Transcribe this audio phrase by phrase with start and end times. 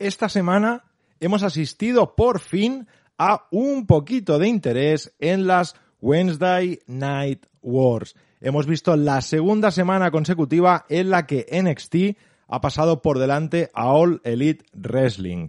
[0.00, 0.84] esta semana
[1.20, 8.16] hemos asistido por fin a un poquito de interés en las Wednesday Night Wars.
[8.40, 12.18] Hemos visto la segunda semana consecutiva en la que NXT
[12.48, 15.48] ha pasado por delante a All Elite Wrestling.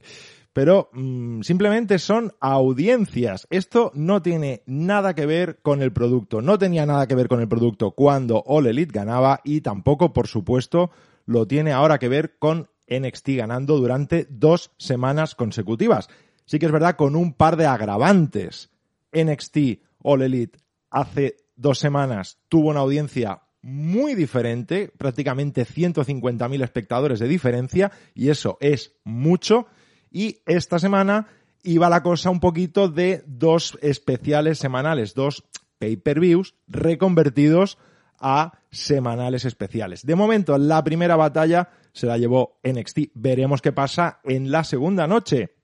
[0.51, 3.47] Pero mm, simplemente son audiencias.
[3.49, 6.41] Esto no tiene nada que ver con el producto.
[6.41, 10.27] No tenía nada que ver con el producto cuando All Elite ganaba y tampoco, por
[10.27, 10.91] supuesto,
[11.25, 16.09] lo tiene ahora que ver con NXT ganando durante dos semanas consecutivas.
[16.45, 18.69] Sí que es verdad con un par de agravantes.
[19.13, 19.57] NXT
[20.03, 20.59] All Elite
[20.89, 28.57] hace dos semanas tuvo una audiencia muy diferente, prácticamente 150.000 espectadores de diferencia, y eso
[28.59, 29.67] es mucho.
[30.09, 31.27] Y esta semana
[31.63, 35.43] iba la cosa un poquito de dos especiales semanales, dos
[35.77, 37.77] pay-per-views reconvertidos
[38.19, 40.05] a semanales especiales.
[40.05, 43.11] De momento, la primera batalla se la llevó NXT.
[43.13, 45.55] Veremos qué pasa en la segunda noche.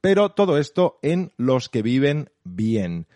[0.00, 3.06] Pero todo esto en los que viven bien.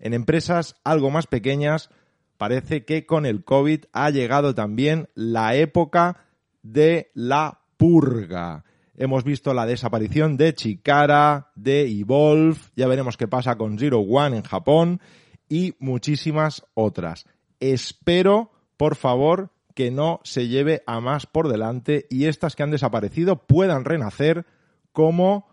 [0.00, 1.90] En empresas algo más pequeñas,
[2.36, 6.24] parece que con el COVID ha llegado también la época
[6.62, 8.64] de la purga.
[8.96, 14.36] Hemos visto la desaparición de Chikara, de Evolve, ya veremos qué pasa con Zero One
[14.36, 15.00] en Japón
[15.48, 17.26] y muchísimas otras.
[17.60, 18.50] Espero,
[18.82, 23.46] por favor, que no se lleve a más por delante y estas que han desaparecido
[23.46, 24.44] puedan renacer
[24.90, 25.46] como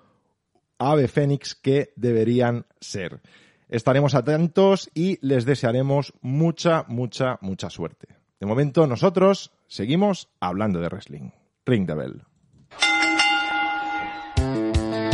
[0.80, 3.22] ave fénix que deberían ser.
[3.68, 8.08] Estaremos atentos y les desearemos mucha, mucha, mucha suerte.
[8.40, 11.30] De momento nosotros seguimos hablando de wrestling.
[11.68, 12.29] Ring the bell.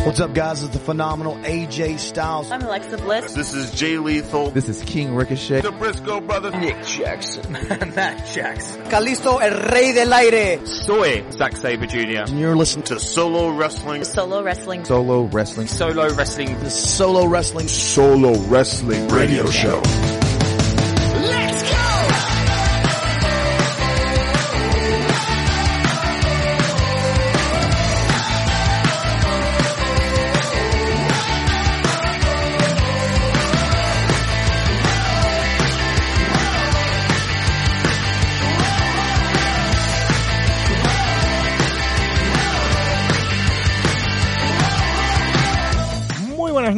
[0.06, 0.62] What's up, guys?
[0.62, 2.52] It's the phenomenal AJ Styles.
[2.52, 3.34] I'm Alexa Bliss.
[3.34, 4.52] This is Jay Lethal.
[4.52, 5.62] This is King Ricochet.
[5.62, 6.54] The Briscoe Brothers.
[6.54, 7.52] Nick Jackson.
[7.96, 8.84] Matt Jackson.
[8.84, 10.64] Calisto, el rey del aire.
[10.68, 12.30] Soy Zack Sabre Jr.
[12.30, 14.04] And you're listening to Solo Wrestling.
[14.04, 14.86] Solo Wrestling.
[14.86, 15.66] Solo Wrestling.
[15.66, 16.60] Solo Wrestling.
[16.60, 17.68] The Solo Wrestling.
[17.68, 19.82] Solo Wrestling Radio Show.
[19.82, 20.15] Muy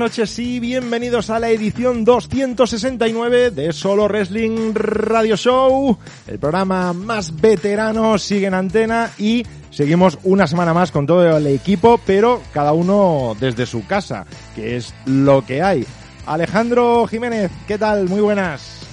[0.07, 5.97] noches y bienvenidos a la edición 269 de Solo Wrestling Radio Show.
[6.25, 11.47] El programa más veterano sigue en antena y seguimos una semana más con todo el
[11.47, 14.25] equipo, pero cada uno desde su casa,
[14.55, 15.85] que es lo que hay.
[16.25, 18.07] Alejandro Jiménez, ¿qué tal?
[18.07, 18.87] Muy buenas.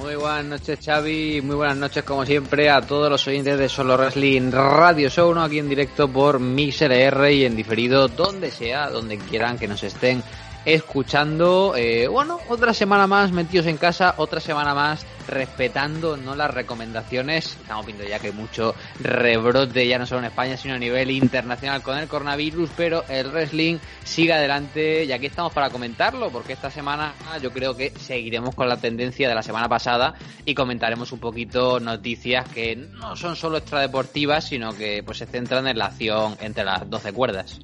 [0.00, 3.96] Muy buenas noches Xavi, muy buenas noches como siempre a todos los oyentes de Solo
[3.96, 5.42] Wrestling Radio Show, ¿no?
[5.42, 10.22] aquí en directo por MixLR y en diferido donde sea, donde quieran que nos estén
[10.64, 11.74] escuchando.
[11.76, 17.56] Eh, bueno, otra semana más metidos en casa, otra semana más respetando no las recomendaciones.
[17.60, 21.82] Estamos viendo ya que mucho rebrote ya no solo en España sino a nivel internacional
[21.82, 26.70] con el coronavirus, pero el wrestling sigue adelante y aquí estamos para comentarlo porque esta
[26.70, 31.20] semana yo creo que seguiremos con la tendencia de la semana pasada y comentaremos un
[31.20, 36.36] poquito noticias que no son solo extradeportivas sino que pues se centran en la acción
[36.40, 37.60] entre las 12 cuerdas.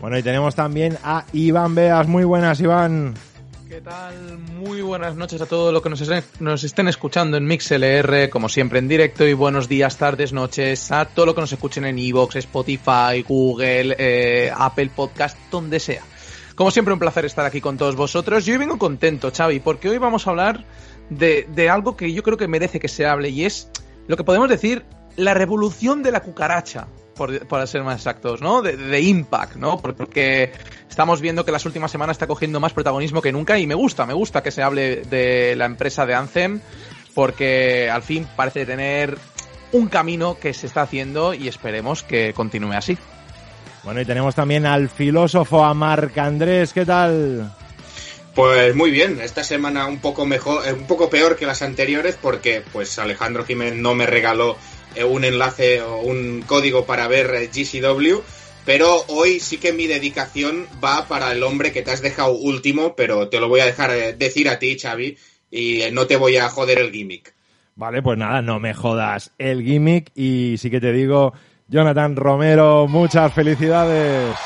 [0.00, 2.08] Bueno, y tenemos también a Iván Beas.
[2.08, 3.14] Muy buenas, Iván.
[3.68, 4.38] ¿Qué tal?
[4.38, 5.90] Muy buenas noches a todos los que
[6.40, 11.04] nos estén, escuchando en MixLR, como siempre en directo, y buenos días, tardes, noches a
[11.04, 16.02] todo lo que nos escuchen en Evox, Spotify, Google, eh, Apple Podcast, donde sea.
[16.56, 18.44] Como siempre, un placer estar aquí con todos vosotros.
[18.46, 20.64] Yo hoy vengo contento, Xavi, porque hoy vamos a hablar
[21.10, 23.68] de, de algo que yo creo que merece que se hable, y es
[24.08, 24.84] lo que podemos decir
[25.16, 26.88] la revolución de la cucaracha
[27.20, 28.62] por, por ser más exactos, ¿no?
[28.62, 29.78] De, de, Impact, ¿no?
[29.78, 30.52] Porque
[30.88, 34.06] estamos viendo que las últimas semanas está cogiendo más protagonismo que nunca y me gusta,
[34.06, 36.60] me gusta que se hable de la empresa de Anthem
[37.14, 39.18] porque al fin parece tener
[39.72, 42.96] un camino que se está haciendo y esperemos que continúe así.
[43.84, 47.54] Bueno, y tenemos también al filósofo, a Marc Andrés, ¿qué tal?
[48.34, 52.62] Pues muy bien, esta semana un poco mejor, un poco peor que las anteriores porque
[52.72, 54.56] pues Alejandro Jiménez no me regaló
[55.08, 58.20] un enlace o un código para ver GCW,
[58.64, 62.94] pero hoy sí que mi dedicación va para el hombre que te has dejado último,
[62.96, 65.16] pero te lo voy a dejar decir a ti, Xavi,
[65.50, 67.34] y no te voy a joder el gimmick.
[67.76, 71.32] Vale, pues nada, no me jodas el gimmick y sí que te digo,
[71.68, 74.36] Jonathan Romero, muchas felicidades.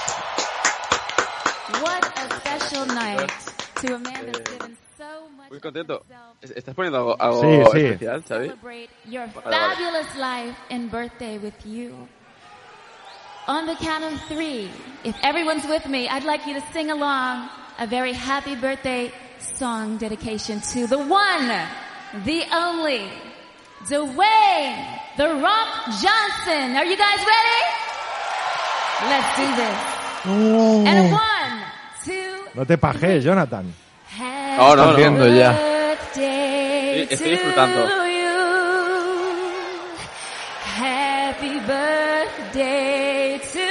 [5.50, 6.04] Muy contento.
[6.54, 7.42] ¿Estás poniendo algo, algo
[7.72, 7.84] sí, sí.
[7.86, 8.52] especial, Xavi?
[9.06, 12.06] Your fabulous life and birthday with you.
[13.46, 14.70] On the count of three,
[15.04, 17.48] if everyone's with me, I'd like you to sing along
[17.78, 21.48] a very happy birthday song dedication to the one,
[22.24, 23.10] the only,
[23.88, 25.68] Dwayne The Rock
[26.00, 26.76] Johnson.
[26.76, 27.60] Are you guys ready?
[29.10, 29.76] Let's do this.
[30.24, 31.62] And a one,
[32.04, 33.74] two, No te pajes, Jonathan.
[34.06, 34.96] happy No, no, no.
[34.96, 35.73] viendo ya.
[37.02, 37.86] Estoy disfrutando.
[37.86, 38.14] to you.
[40.76, 43.64] Happy birthday to you.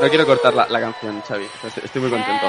[0.00, 1.46] No quiero cortar la, la canción, Xavi.
[1.82, 2.46] Estoy muy contento.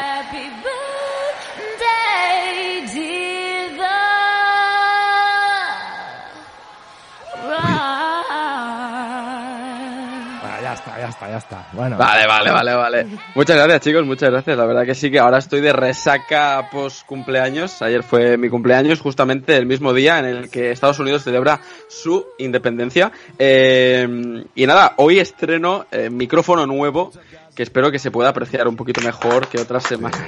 [10.99, 11.67] Ya está, ya está.
[11.73, 13.07] Bueno, Vale, vale, vale, vale.
[13.35, 14.57] Muchas gracias, chicos, muchas gracias.
[14.57, 17.81] La verdad que sí que ahora estoy de resaca post cumpleaños.
[17.81, 22.25] Ayer fue mi cumpleaños, justamente el mismo día en el que Estados Unidos celebra su
[22.37, 23.11] independencia.
[23.37, 27.11] Eh, y nada, hoy estreno eh, micrófono nuevo
[27.57, 30.21] que espero que se pueda apreciar un poquito mejor que otras semanas.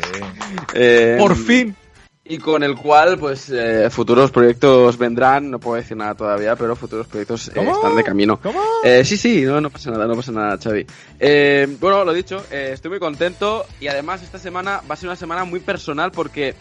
[0.74, 1.75] Eh, Por fin.
[2.29, 6.75] Y con el cual pues eh, futuros proyectos vendrán, no puedo decir nada todavía, pero
[6.75, 8.39] futuros proyectos eh, están de camino.
[8.39, 8.61] ¿Cómo?
[8.83, 10.85] Eh, sí, sí, no, no pasa nada, no pasa nada, Xavi.
[11.19, 15.09] Eh, bueno, lo dicho, eh, estoy muy contento y además esta semana va a ser
[15.09, 16.53] una semana muy personal porque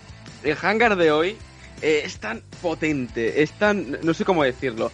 [0.42, 1.36] el hangar de hoy
[1.82, 4.90] es tan potente, es tan, no sé cómo decirlo.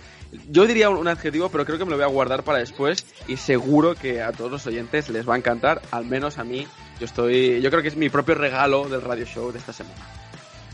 [0.51, 3.07] Yo diría un, un adjetivo, pero creo que me lo voy a guardar para después
[3.29, 6.67] y seguro que a todos los oyentes les va a encantar, al menos a mí.
[6.99, 10.24] Yo estoy, yo creo que es mi propio regalo del radio show de esta semana.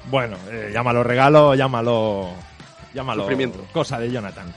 [0.08, 2.30] Bueno, eh, llámalo regalo, llámalo,
[2.94, 3.66] llámalo Sufrimiento.
[3.72, 4.52] cosa de Jonathan.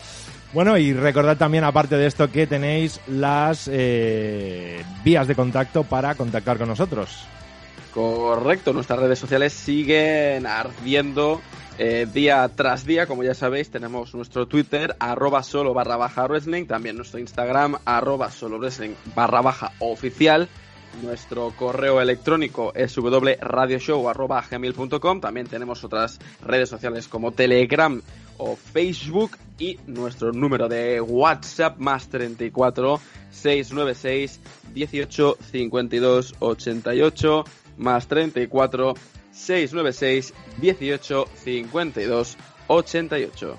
[0.54, 6.14] Bueno, y recordad también, aparte de esto, que tenéis las eh, vías de contacto para
[6.14, 7.26] contactar con nosotros.
[7.92, 11.42] Correcto, nuestras redes sociales siguen ardiendo
[11.80, 16.66] eh, día tras día, como ya sabéis, tenemos nuestro Twitter, arroba solo barra baja wrestling,
[16.66, 20.50] también nuestro Instagram, arroba solo wrestling barra baja oficial,
[21.02, 28.02] nuestro correo electrónico es wradioshow arroba gmail.com, también tenemos otras redes sociales como Telegram
[28.38, 33.00] o Facebook y nuestro número de WhatsApp más 34
[33.32, 34.40] 696
[34.74, 37.44] 18 52 88
[37.78, 38.94] más 34
[39.32, 42.38] 696 18 52
[42.68, 43.58] 88.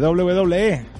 [0.00, 0.93] WWE.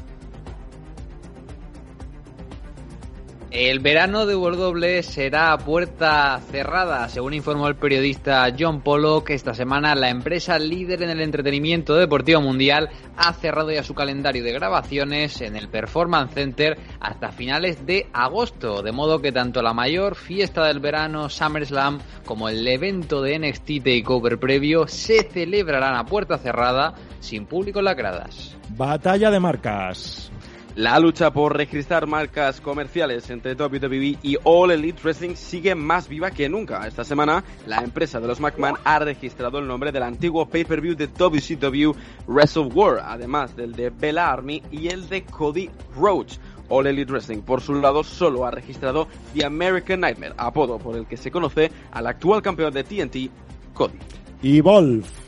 [3.55, 9.31] El verano de WWE será puerta cerrada, según informó el periodista John Pollock.
[9.31, 14.43] Esta semana la empresa líder en el entretenimiento deportivo mundial ha cerrado ya su calendario
[14.43, 19.73] de grabaciones en el Performance Center hasta finales de agosto, de modo que tanto la
[19.73, 26.05] mayor fiesta del verano, SummerSlam, como el evento de NXT Takeover previo se celebrarán a
[26.05, 28.57] puerta cerrada, sin público en las gradas.
[28.71, 30.33] Batalla de marcas.
[30.77, 36.33] La lucha por registrar marcas comerciales entre WWE y All Elite Wrestling sigue más viva
[36.33, 36.85] que nunca.
[36.85, 41.07] Esta semana, la empresa de los McMahon ha registrado el nombre del antiguo pay-per-view de
[41.07, 41.93] WCW
[42.27, 46.41] Wrestle War, además del de Bella Army y el de Cody Rhodes.
[46.69, 51.07] All Elite Wrestling, por su lado, solo ha registrado The American Nightmare, apodo por el
[51.07, 53.31] que se conoce al actual campeón de TNT,
[53.75, 53.99] Cody.
[54.43, 55.24] Y Wolf.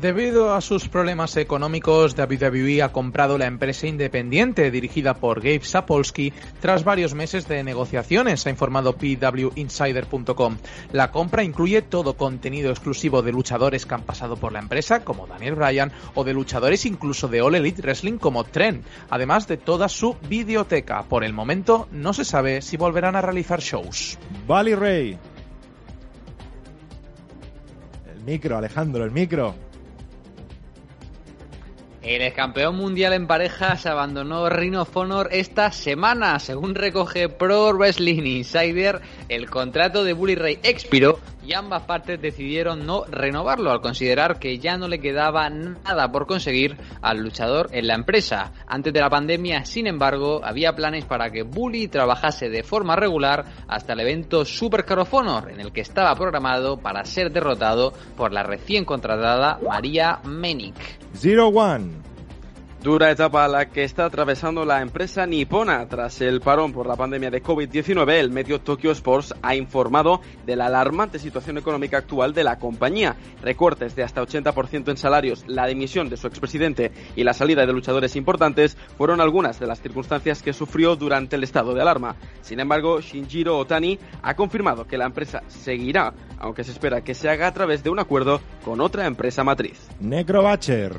[0.00, 6.34] Debido a sus problemas económicos, WWE ha comprado la empresa independiente dirigida por Gabe Sapolsky
[6.60, 10.58] tras varios meses de negociaciones, ha informado PWInsider.com.
[10.92, 15.26] La compra incluye todo contenido exclusivo de luchadores que han pasado por la empresa, como
[15.26, 19.88] Daniel Bryan, o de luchadores incluso de All Elite Wrestling como Trent, además de toda
[19.88, 21.04] su videoteca.
[21.04, 24.18] Por el momento, no se sabe si volverán a realizar shows.
[24.46, 25.18] Valley Ray.
[28.14, 29.65] El micro, Alejandro, el micro.
[32.06, 36.38] El ex campeón mundial en parejas abandonó Ring of Honor esta semana.
[36.38, 42.84] Según recoge Pro Wrestling Insider, el contrato de Bully Ray expiró y ambas partes decidieron
[42.84, 47.86] no renovarlo al considerar que ya no le quedaba nada por conseguir al luchador en
[47.86, 48.52] la empresa.
[48.66, 53.44] Antes de la pandemia, sin embargo, había planes para que Bully trabajase de forma regular
[53.68, 58.42] hasta el evento Super Honor, en el que estaba programado para ser derrotado por la
[58.42, 60.76] recién contratada María Menick.
[61.14, 62.05] Zero One.
[62.82, 65.88] Dura etapa la que está atravesando la empresa nipona.
[65.88, 70.54] Tras el parón por la pandemia de COVID-19, el medio Tokyo Sports ha informado de
[70.54, 73.16] la alarmante situación económica actual de la compañía.
[73.42, 77.72] Recortes de hasta 80% en salarios, la dimisión de su expresidente y la salida de
[77.72, 82.14] luchadores importantes fueron algunas de las circunstancias que sufrió durante el estado de alarma.
[82.42, 87.28] Sin embargo, Shinjiro Otani ha confirmado que la empresa seguirá, aunque se espera que se
[87.28, 89.88] haga a través de un acuerdo con otra empresa matriz.
[89.98, 90.94] Necrobatcher.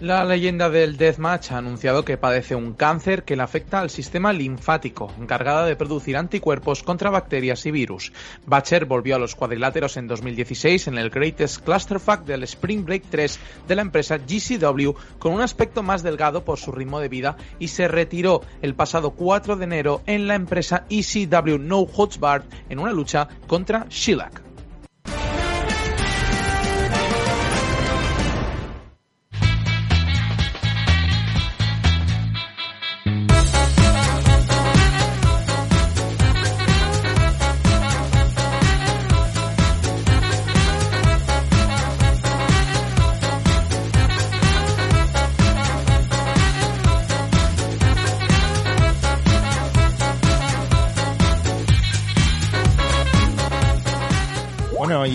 [0.00, 4.32] La leyenda del Deathmatch ha anunciado que padece un cáncer que le afecta al sistema
[4.32, 8.12] linfático, encargada de producir anticuerpos contra bacterias y virus.
[8.46, 13.40] Batcher volvió a los cuadriláteros en 2016 en el Greatest Clusterfuck del Spring Break 3
[13.66, 17.66] de la empresa GCW con un aspecto más delgado por su ritmo de vida y
[17.66, 21.88] se retiró el pasado 4 de enero en la empresa ECW No
[22.20, 24.47] Barred en una lucha contra Shellac.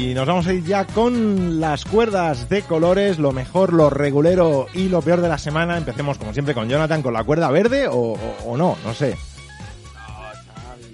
[0.03, 4.67] Y nos vamos a ir ya con las cuerdas de colores, lo mejor, lo regulero
[4.73, 5.77] y lo peor de la semana.
[5.77, 9.15] Empecemos como siempre con Jonathan, con la cuerda verde o, o- o no, no sé.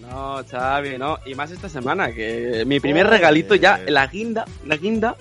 [0.09, 1.17] No, Xavi, no.
[1.25, 5.15] Y más esta semana, que mi primer regalito ya, la guinda, la guinda,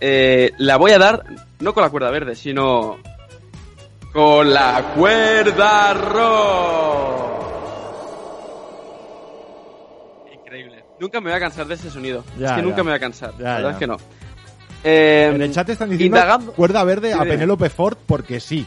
[0.00, 1.22] eh, la voy a dar
[1.60, 2.96] no con la cuerda verde, sino
[4.12, 7.31] con la cuerda roja.
[11.02, 12.22] Nunca me voy a cansar de ese sonido.
[12.38, 12.62] Ya, es que ya.
[12.62, 13.32] nunca me voy a cansar.
[13.36, 13.96] Ya, la verdad es que no.
[14.84, 16.52] Eh, En el chat están diciendo indagando.
[16.52, 17.18] cuerda verde a.
[17.24, 18.64] Penélope Ford porque sí.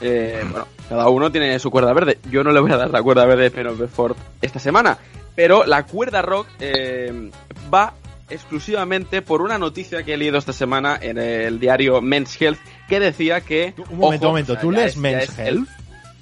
[0.00, 2.18] Eh, bueno, cada uno tiene su cuerda verde.
[2.32, 4.98] Yo no le voy a dar la cuerda verde de Penelope Ford esta semana.
[5.36, 7.30] Pero la cuerda rock eh,
[7.72, 7.94] va
[8.28, 12.58] exclusivamente por una noticia que he leído esta semana en el diario Men's Health
[12.88, 13.72] que decía que...
[13.88, 15.68] Un momento, ojo, un momento, o sea, ¿tú lees es- Men's Health?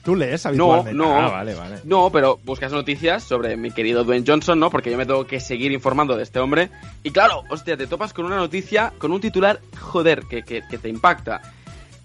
[0.08, 0.94] ¿Tú lees No, habitualmente?
[0.94, 1.20] no.
[1.20, 1.80] Ah, vale, vale.
[1.84, 4.70] No, pero buscas noticias sobre mi querido Dwayne Johnson, ¿no?
[4.70, 6.70] Porque yo me tengo que seguir informando de este hombre.
[7.02, 10.78] Y claro, hostia, te topas con una noticia, con un titular, joder, que, que, que
[10.78, 11.42] te impacta.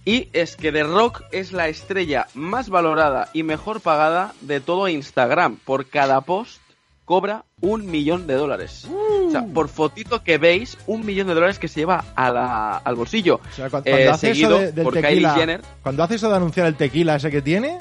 [0.04, 4.90] Y es que The Rock es la estrella más valorada y mejor pagada de todo
[4.90, 5.56] Instagram.
[5.64, 6.60] Por cada post
[7.06, 8.86] cobra un millón de dólares.
[9.28, 12.78] O sea, por fotito que veis, un millón de dólares que se lleva a la-
[12.78, 13.36] al bolsillo.
[13.36, 15.62] O sea, cu- cuando, Eh, hace eso seguido de- del por tequila, Kylie Jenner.
[15.82, 17.78] cuando hace eso de anunciar el tequila ese que tiene,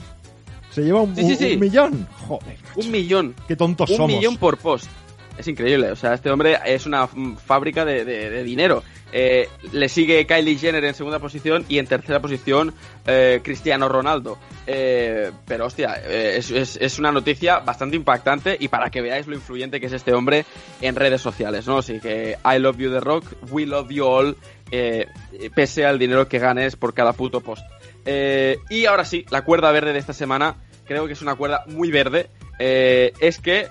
[0.70, 1.52] se lleva un, Sí, sí, un- sí.
[1.54, 2.08] un millón.
[2.28, 3.34] Joder, Un millón.
[3.48, 4.12] qué tontos un somos.
[4.12, 4.86] millón por post.
[5.38, 8.82] Es increíble, o sea, este hombre es una fábrica de, de- de dinero.
[9.14, 12.72] Eh, le sigue Kylie Jenner en segunda posición y en tercera posición
[13.06, 14.38] eh, Cristiano Ronaldo.
[14.66, 19.26] Eh, pero hostia, eh, es, es- es una noticia bastante impactante y para que veáis
[19.26, 20.44] lo influyente que es este hombre
[20.80, 21.78] en redes sociales, ¿no?
[21.78, 24.36] Así que I love you The Rock, we love you all,
[24.70, 25.06] eh,
[25.54, 27.64] pese al dinero que ganes por cada puto post.
[28.04, 31.64] Eh, y ahora sí, la cuerda verde de esta semana, creo que es una cuerda
[31.68, 32.28] muy verde.
[32.58, 33.68] Es que,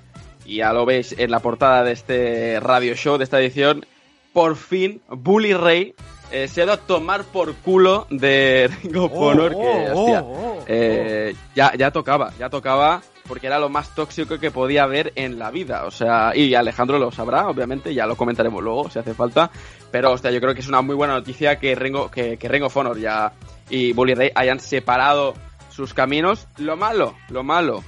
[0.51, 3.85] y ya lo veis en la portada de este radio show, de esta edición,
[4.33, 5.95] por fin Bully Ray
[6.29, 9.91] eh, se ha dado a tomar por culo de Ring of Oh, Honor, oh, que,
[9.91, 14.51] oh, hostia, oh, eh, ya, ya tocaba, ya tocaba, porque era lo más tóxico que
[14.51, 15.85] podía haber en la vida.
[15.85, 19.51] O sea, y Alejandro lo sabrá, obviamente, ya lo comentaremos luego si hace falta.
[19.89, 22.99] Pero, hostia, yo creo que es una muy buena noticia que Ring, que, que Honor
[22.99, 23.31] ya
[23.69, 25.33] y Bully Ray hayan separado
[25.69, 26.47] sus caminos.
[26.57, 27.83] Lo malo, lo malo,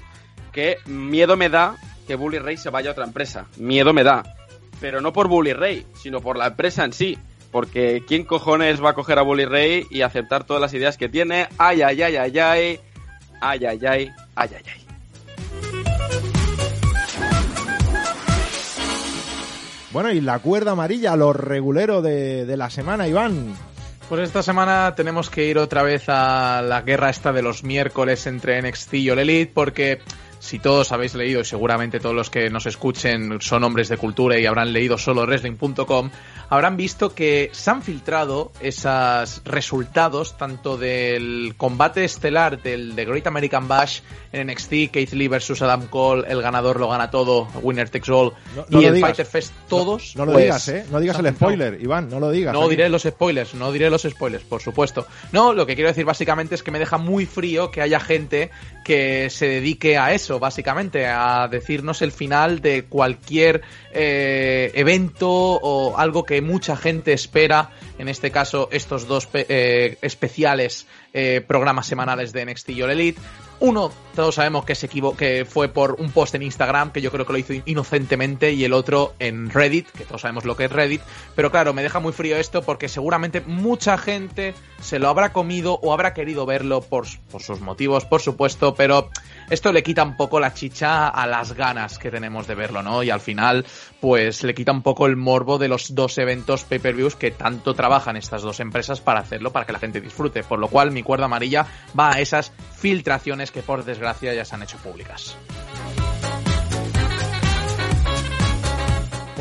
[0.51, 3.45] que miedo me da que Bully Ray se vaya a otra empresa.
[3.57, 4.23] Miedo me da.
[4.79, 7.17] Pero no por Bully Ray, sino por la empresa en sí.
[7.51, 11.09] Porque ¿quién cojones va a coger a Bully Ray y aceptar todas las ideas que
[11.09, 11.47] tiene?
[11.57, 12.79] Ay, ay, ay, ay, ay.
[13.41, 14.85] Ay, ay, ay, ay, ay, ay.
[19.91, 23.53] Bueno, y la cuerda amarilla, lo regulero de, de la semana, Iván.
[24.09, 28.27] Pues esta semana tenemos que ir otra vez a la guerra esta de los miércoles
[28.27, 30.01] entre NXT y All Elite porque
[30.43, 34.37] si todos habéis leído y seguramente todos los que nos escuchen son hombres de cultura
[34.37, 36.11] y habrán leído solo wrestling.com,
[36.53, 43.25] habrán visto que se han filtrado esos resultados tanto del combate estelar del The Great
[43.27, 47.89] American Bash en NXT, Keith Lee versus Adam Cole, el ganador lo gana todo, winner
[47.89, 49.09] takes all, No- no y lo el digas.
[49.09, 50.15] Fighter Fest todos.
[50.15, 50.85] No lo pues, digas, ¿eh?
[50.91, 52.53] No digas el spoiler, Iván, no lo digas.
[52.53, 52.69] No aquí.
[52.71, 55.07] diré los spoilers, no diré los spoilers, por supuesto.
[55.31, 58.49] No, lo que quiero decir básicamente es que me deja muy frío que haya gente
[58.85, 65.97] que se dedique a eso, básicamente, a decirnos el final de cualquier eh, evento o
[65.97, 72.33] algo que mucha gente espera, en este caso, estos dos eh, especiales eh, programas semanales
[72.33, 73.21] de NXT y All Elite.
[73.59, 77.25] Uno, todos sabemos que se que fue por un post en Instagram, que yo creo
[77.25, 80.71] que lo hizo inocentemente, y el otro en Reddit, que todos sabemos lo que es
[80.71, 81.01] Reddit.
[81.35, 85.79] Pero claro, me deja muy frío esto porque seguramente mucha gente se lo habrá comido
[85.81, 89.09] o habrá querido verlo por, por sus motivos, por supuesto, pero
[89.53, 93.03] esto le quita un poco la chicha a las ganas que tenemos de verlo, ¿no?
[93.03, 93.65] Y al final,
[94.01, 98.17] pues le quita un poco el morbo de los dos eventos pay-per-views que tanto trabajan
[98.17, 100.43] estas dos empresas para hacerlo, para que la gente disfrute.
[100.43, 101.67] Por lo cual, mi cuerda amarilla
[101.97, 105.37] va a esas filtraciones que por desgracia ya se han hecho públicas.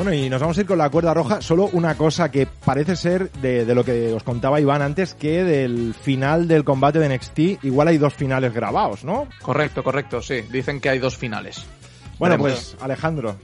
[0.03, 1.41] Bueno, y nos vamos a ir con la cuerda roja.
[1.41, 5.45] Solo una cosa que parece ser de, de lo que os contaba Iván antes, que
[5.45, 9.29] del final del combate de NXT, igual hay dos finales grabados, ¿no?
[9.41, 10.41] Correcto, correcto, sí.
[10.51, 11.65] Dicen que hay dos finales.
[12.19, 12.71] Bueno, Veremos.
[12.73, 13.37] pues Alejandro.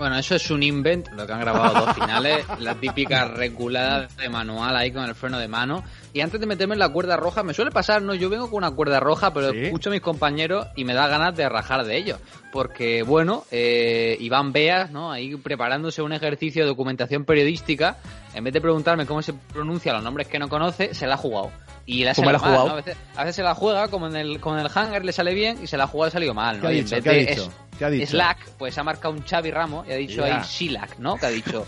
[0.00, 4.30] Bueno, eso es un invent, lo que han grabado dos finales, la típica reculada de
[4.30, 5.84] manual ahí con el freno de mano.
[6.14, 8.14] Y antes de meterme en la cuerda roja, me suele pasar, ¿no?
[8.14, 9.58] Yo vengo con una cuerda roja, pero ¿Sí?
[9.58, 12.18] escucho a mis compañeros y me da ganas de rajar de ellos.
[12.50, 15.12] Porque, bueno, eh, Iván Beas, ¿no?
[15.12, 17.98] Ahí preparándose un ejercicio de documentación periodística,
[18.34, 21.18] en vez de preguntarme cómo se pronuncian los nombres que no conoce, se la ha
[21.18, 21.50] jugado.
[21.86, 22.66] Y la ha ¿Cómo la ha salido mal, jugado?
[22.68, 22.72] ¿no?
[22.72, 25.34] A veces, a veces se la juega como en el, con el hangar le sale
[25.34, 26.68] bien y se la juega y ha salido mal, ¿Qué ¿no?
[26.68, 26.94] ha Y en dicho?
[26.96, 27.42] vez ¿Qué ha de dicho?
[27.42, 28.06] es- ¿Qué ha dicho?
[28.08, 30.36] Slack, pues ha marcado un Xavi Ramos y ha dicho Ya.
[30.38, 31.16] ahí Silac, ¿no?
[31.16, 31.64] Que ha dicho,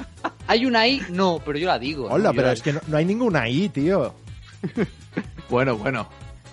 [0.47, 2.07] hay una I, no, pero yo la digo.
[2.11, 4.15] Hola, pero la- es que no, no hay ninguna ahí, tío.
[5.51, 6.09] Bueno, bueno.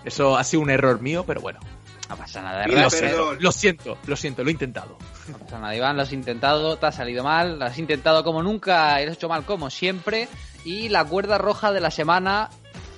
[0.05, 1.59] Eso ha sido un error mío, pero bueno.
[2.09, 3.37] No pasa nada, verdad, perdón.
[3.39, 4.97] Lo siento, lo siento, lo he intentado.
[5.27, 8.41] no pasa nada, Iván, lo has intentado, te ha salido mal, lo has intentado como
[8.41, 10.27] nunca, lo has hecho mal como siempre,
[10.65, 12.49] y la cuerda roja de la semana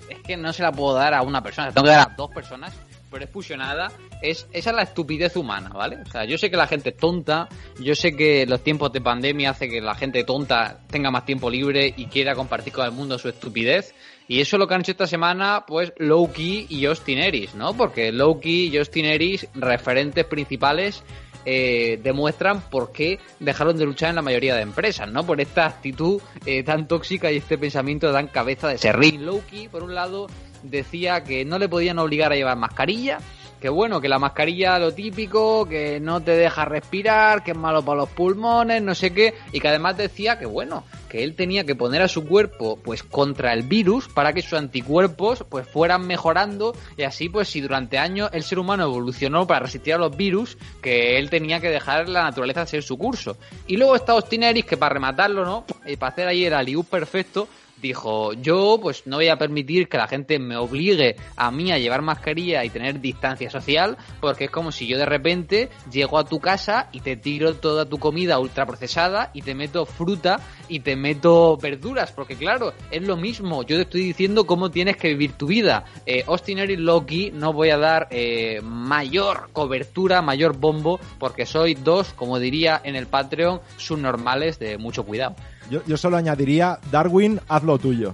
[0.10, 2.16] es que no se la puedo dar a una persona, se tengo que dar a
[2.16, 2.74] dos personas,
[3.12, 3.92] pero es fusionada,
[4.22, 5.98] es, esa es la estupidez humana, ¿vale?
[5.98, 7.50] O sea, yo sé que la gente es tonta,
[7.80, 11.50] yo sé que los tiempos de pandemia hace que la gente tonta tenga más tiempo
[11.50, 13.94] libre y quiera compartir con el mundo su estupidez,
[14.28, 17.74] y eso es lo que han hecho esta semana, pues Loki y Justin Eris, ¿no?
[17.74, 21.04] Porque Loki y Justin Eris, referentes principales,
[21.44, 25.26] eh, demuestran por qué dejaron de luchar en la mayoría de empresas, ¿no?
[25.26, 29.26] Por esta actitud eh, tan tóxica y este pensamiento tan cabeza de serrín.
[29.26, 30.28] Loki, por un lado,
[30.64, 33.18] decía que no le podían obligar a llevar mascarilla,
[33.62, 37.84] que bueno, que la mascarilla lo típico, que no te deja respirar, que es malo
[37.84, 41.64] para los pulmones, no sé qué, y que además decía que bueno, que él tenía
[41.64, 46.08] que poner a su cuerpo pues contra el virus para que sus anticuerpos pues fueran
[46.08, 50.18] mejorando y así pues si durante años el ser humano evolucionó para resistir a los
[50.18, 53.38] virus, que él tenía que dejar la naturaleza hacer su curso.
[53.68, 55.66] Y luego está Austin que para rematarlo, ¿no?
[55.86, 57.48] Y para hacer ahí el aliú perfecto,
[57.82, 61.78] dijo, yo pues no voy a permitir que la gente me obligue a mí a
[61.78, 66.26] llevar mascarilla y tener distancia social, porque es como si yo de repente llego a
[66.26, 70.96] tu casa y te tiro toda tu comida ultraprocesada y te meto fruta y te
[70.96, 75.34] meto verduras, porque claro, es lo mismo, yo te estoy diciendo cómo tienes que vivir
[75.34, 75.86] tu vida.
[76.06, 81.76] Eh, Austin Aries Loki no voy a dar eh, mayor cobertura, mayor bombo, porque soy
[81.76, 85.36] dos, como diría en el Patreon, subnormales de mucho cuidado.
[85.72, 88.14] Yo, solo añadiría, Darwin, haz lo tuyo.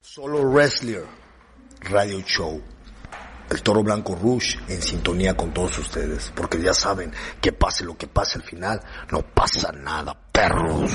[0.00, 1.04] Solo Wrestler
[1.80, 2.62] Radio Show.
[3.50, 6.32] El Toro Blanco Rush en sintonía con todos ustedes.
[6.32, 10.92] Porque ya saben que pase lo que pase al final, no pasa nada, perros.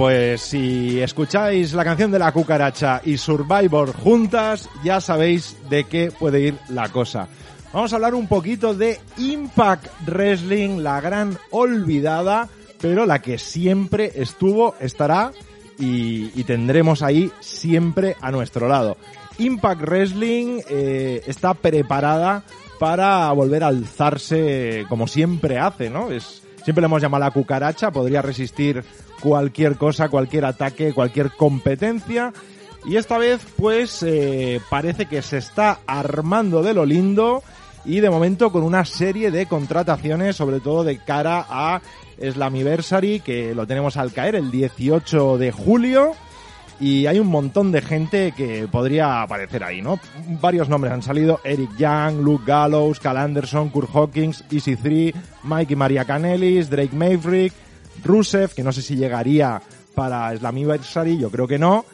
[0.00, 6.10] Pues si escucháis la canción de la cucaracha y Survivor juntas, ya sabéis de qué
[6.10, 7.28] puede ir la cosa.
[7.70, 12.48] Vamos a hablar un poquito de Impact Wrestling, la gran olvidada,
[12.80, 15.32] pero la que siempre estuvo, estará
[15.78, 18.96] y, tendremos ahí siempre a nuestro lado.
[19.36, 22.44] Impact Wrestling eh, está preparada
[22.78, 26.10] para volver a alzarse como siempre hace, ¿no?
[26.10, 28.82] Es, siempre le hemos llamado la cucaracha, podría resistir
[29.20, 32.32] cualquier cosa, cualquier ataque, cualquier competencia.
[32.86, 37.42] Y esta vez, pues, eh, parece que se está armando de lo lindo
[37.84, 41.80] y de momento con una serie de contrataciones, sobre todo de cara a
[42.20, 46.12] Slammiversary, que lo tenemos al caer el 18 de julio.
[46.78, 50.00] Y hay un montón de gente que podría aparecer ahí, ¿no?
[50.40, 51.40] Varios nombres han salido.
[51.44, 56.96] Eric Young, Luke Gallows, Cal Anderson, Kurt Hawkins, Easy 3, Mike y Maria Canelis, Drake
[56.96, 57.52] Maverick,
[58.04, 59.60] Rusev, que no sé si llegaría
[59.94, 61.84] para Slammiversary, yo creo que no.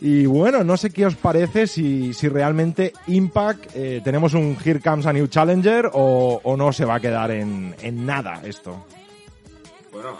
[0.00, 4.80] Y bueno, no sé qué os parece si, si realmente Impact eh, tenemos un Here
[4.80, 8.86] Comes a New Challenger o, no se va a quedar en, en nada esto.
[9.90, 10.16] Bueno,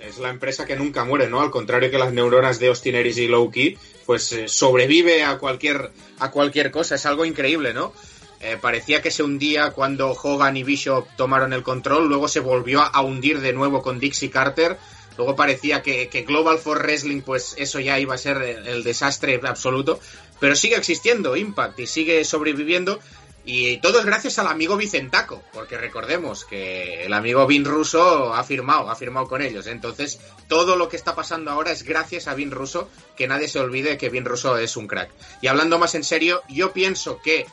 [0.00, 1.40] es la empresa que nunca muere, ¿no?
[1.40, 5.92] Al contrario que las neuronas de Austin Aries y Loki, pues eh, sobrevive a cualquier,
[6.18, 6.96] a cualquier cosa.
[6.96, 7.92] Es algo increíble, ¿no?
[8.40, 12.82] Eh, parecía que se hundía cuando Hogan y Bishop tomaron el control, luego se volvió
[12.82, 14.78] a hundir de nuevo con Dixie Carter,
[15.16, 19.40] luego parecía que, Global for Wrestling, pues eso ya iba a ser el, el desastre
[19.42, 20.00] absoluto,
[20.38, 23.00] pero sigue existiendo Impact y sigue sobreviviendo
[23.48, 28.42] y todo es gracias al amigo Vicentaco, porque recordemos que el amigo Vin Russo ha
[28.42, 29.68] firmado, ha firmado con ellos.
[29.68, 30.18] Entonces,
[30.48, 33.98] todo lo que está pasando ahora es gracias a Vin Russo, que nadie se olvide
[33.98, 35.12] que Vin Russo es un crack.
[35.42, 37.46] Y hablando más en serio, yo pienso que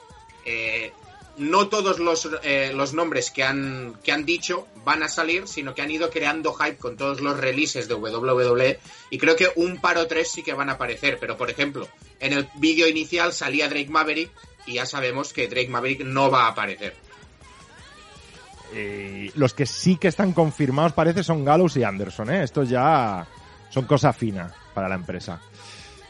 [0.45, 0.91] eh,
[1.37, 5.73] no todos los, eh, los nombres que han, que han dicho van a salir, sino
[5.73, 8.79] que han ido creando hype con todos los releases de WWE
[9.09, 11.87] y creo que un par o tres sí que van a aparecer, pero por ejemplo,
[12.19, 14.29] en el vídeo inicial salía Drake Maverick
[14.67, 16.95] y ya sabemos que Drake Maverick no va a aparecer.
[18.75, 22.43] Eh, los que sí que están confirmados parece son Gallows y Anderson, ¿eh?
[22.43, 23.25] Estos ya
[23.69, 25.39] son cosa fina para la empresa.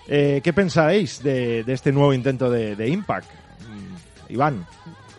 [0.07, 3.42] Eh, ¿Qué pensáis de, este nuevo intento de Impact?
[4.33, 4.65] Iván.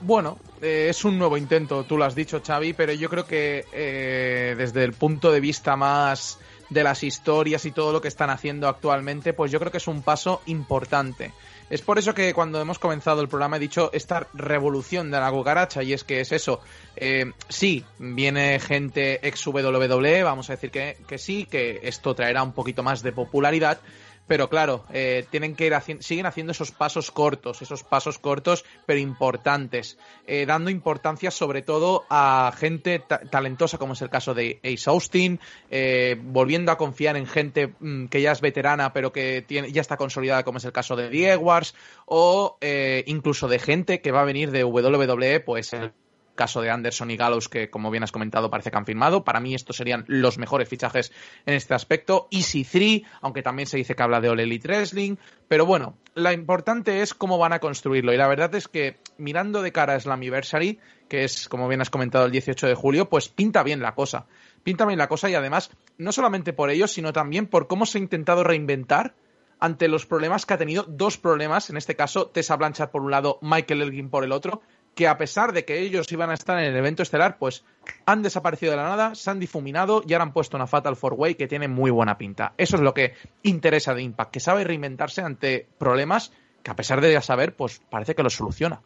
[0.00, 3.64] Bueno, eh, es un nuevo intento, tú lo has dicho, Xavi, pero yo creo que
[3.72, 8.28] eh, desde el punto de vista más de las historias y todo lo que están
[8.28, 11.32] haciendo actualmente, pues yo creo que es un paso importante.
[11.70, 15.30] Es por eso que cuando hemos comenzado el programa he dicho esta revolución de la
[15.30, 16.60] cucaracha y es que es eso.
[16.96, 22.42] Eh, sí, viene gente ex WWE, vamos a decir que, que sí, que esto traerá
[22.42, 23.80] un poquito más de popularidad,
[24.26, 28.64] pero claro, eh, tienen que ir haci siguen haciendo esos pasos cortos, esos pasos cortos
[28.86, 34.34] pero importantes, eh, dando importancia sobre todo a gente ta talentosa como es el caso
[34.34, 39.12] de Ace Austin, eh, volviendo a confiar en gente mmm, que ya es veterana pero
[39.12, 41.74] que tiene, ya está consolidada como es el caso de The Edwards
[42.06, 45.92] o eh, incluso de gente que va a venir de WWE, pues el
[46.34, 49.24] caso de Anderson y Gallows, que como bien has comentado, parece que han firmado.
[49.24, 51.12] Para mí estos serían los mejores fichajes
[51.46, 52.28] en este aspecto.
[52.30, 55.16] Easy 3, aunque también se dice que habla de All Elite Wrestling.
[55.48, 58.12] Pero bueno, lo importante es cómo van a construirlo.
[58.12, 61.90] Y la verdad es que mirando de cara a Slammiversary, que es, como bien has
[61.90, 64.26] comentado, el 18 de julio, pues pinta bien la cosa.
[64.62, 67.98] Pinta bien la cosa y además, no solamente por ello, sino también por cómo se
[67.98, 69.14] ha intentado reinventar
[69.60, 73.10] ante los problemas que ha tenido, dos problemas, en este caso Tessa Blanchard por un
[73.10, 74.62] lado, Michael Elgin por el otro,
[74.94, 77.64] que a pesar de que ellos iban a estar en el evento estelar, pues
[78.06, 81.14] han desaparecido de la nada, se han difuminado y ahora han puesto una Fatal Four
[81.14, 82.54] Way que tiene muy buena pinta.
[82.56, 87.00] Eso es lo que interesa de Impact, que sabe reinventarse ante problemas que a pesar
[87.00, 88.80] de ya saber, pues parece que los soluciona.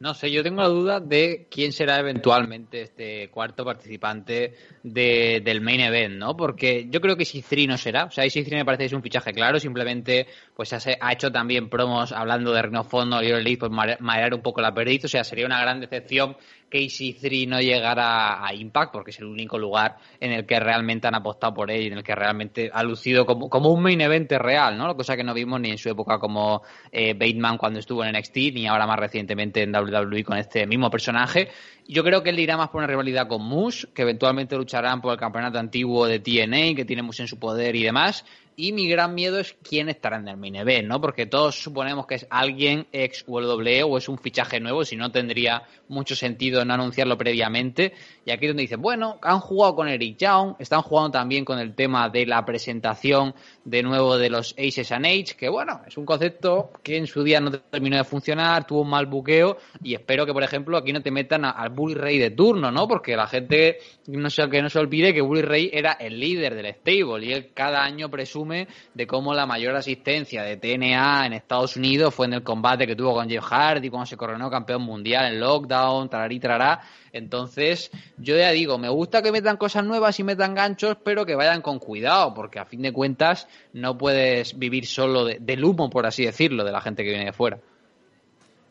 [0.00, 5.60] No sé, yo tengo la duda de quién será eventualmente este cuarto participante de, del
[5.60, 6.36] main event, ¿no?
[6.36, 8.04] Porque yo creo que Isizri no será.
[8.04, 9.58] O sea, Isizri me parece que es un fichaje claro.
[9.58, 14.40] Simplemente, pues ha, hecho también promos hablando de Reno Fondo y Elite, pues marear un
[14.40, 15.06] poco la perdiz.
[15.06, 16.36] O sea, sería una gran decepción
[16.70, 21.06] que EC3 no llegara a Impact, porque es el único lugar en el que realmente
[21.06, 24.30] han apostado por él en el que realmente ha lucido como, como un main event
[24.32, 24.94] real, ¿no?
[24.96, 28.36] Cosa que no vimos ni en su época como eh, Bateman cuando estuvo en NXT,
[28.54, 31.48] ni ahora más recientemente en WWE con este mismo personaje.
[31.86, 35.12] Yo creo que él irá más por una rivalidad con Moose, que eventualmente lucharán por
[35.12, 38.24] el campeonato antiguo de TNA, que tiene Moose en su poder y demás.
[38.60, 41.00] Y mi gran miedo es quién estará en el main event, ¿no?
[41.00, 45.12] Porque todos suponemos que es alguien ex WWE o es un fichaje nuevo, si no
[45.12, 47.92] tendría mucho sentido no anunciarlo previamente.
[48.24, 51.60] Y aquí es donde dicen, bueno, han jugado con Eric Young, están jugando también con
[51.60, 53.32] el tema de la presentación
[53.64, 57.22] de nuevo de los Aces and Age, que bueno, es un concepto que en su
[57.22, 60.92] día no terminó de funcionar, tuvo un mal buqueo y espero que, por ejemplo, aquí
[60.92, 62.88] no te metan al Bully Ray de turno, ¿no?
[62.88, 66.56] Porque la gente no se, que no se olvide que Bully Ray era el líder
[66.56, 71.32] del stable y él cada año presume de cómo la mayor asistencia de TNA en
[71.32, 74.82] Estados Unidos fue en el combate que tuvo con Jeff Hardy cuando se coronó campeón
[74.82, 76.80] mundial en Lockdown, tararí, tarará.
[77.12, 81.34] Entonces, yo ya digo, me gusta que metan cosas nuevas y metan ganchos, pero que
[81.34, 85.90] vayan con cuidado, porque a fin de cuentas no puedes vivir solo de, del humo,
[85.90, 87.58] por así decirlo, de la gente que viene de fuera.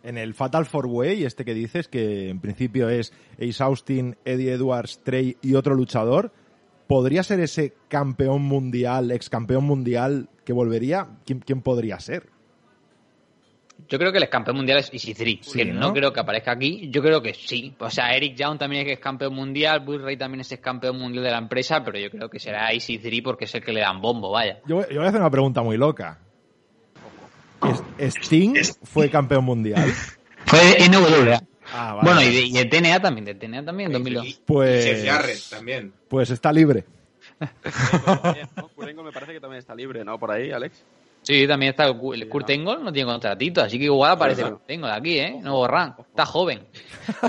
[0.03, 3.11] En el Fatal Four Way, este que dices, que en principio es
[3.41, 6.31] Ace Austin, Eddie Edwards, Trey y otro luchador,
[6.87, 11.07] ¿podría ser ese campeón mundial, ex campeón mundial que volvería?
[11.25, 12.29] ¿Quién, quién podría ser?
[13.89, 15.79] Yo creo que el ex campeón mundial es Easy Sí, que ¿no?
[15.79, 15.93] ¿no?
[15.93, 16.89] creo que aparezca aquí.
[16.89, 17.73] Yo creo que sí.
[17.79, 20.97] O sea, Eric Young también es ex campeón mundial, Bull Ray también es ex campeón
[20.97, 23.71] mundial de la empresa, pero yo creo que será Easy 3 porque es el que
[23.71, 24.59] le dan bombo, vaya.
[24.65, 26.19] Yo, yo voy a hacer una pregunta muy loca.
[27.97, 29.91] ¿Es- ¿Sting fue campeón mundial?
[30.45, 31.41] Fue NWA.
[31.73, 32.01] Ah, vale.
[32.03, 34.41] Bueno, y de, y de TNA también, de TNA también, 2002.
[34.45, 35.93] Pues- Jarrett también.
[36.07, 36.85] Pues está libre.
[38.55, 38.69] ¿no?
[38.69, 40.17] Kurt me parece que también está libre, ¿no?
[40.17, 40.83] Por ahí, Alex.
[41.21, 41.97] Sí, también está el
[42.29, 44.43] Kurt Angle, no tiene contratito, así que igual aparece.
[44.43, 45.39] Kurt Angle aquí, ¿eh?
[45.41, 45.99] Nuevo rank.
[45.99, 46.61] Está joven.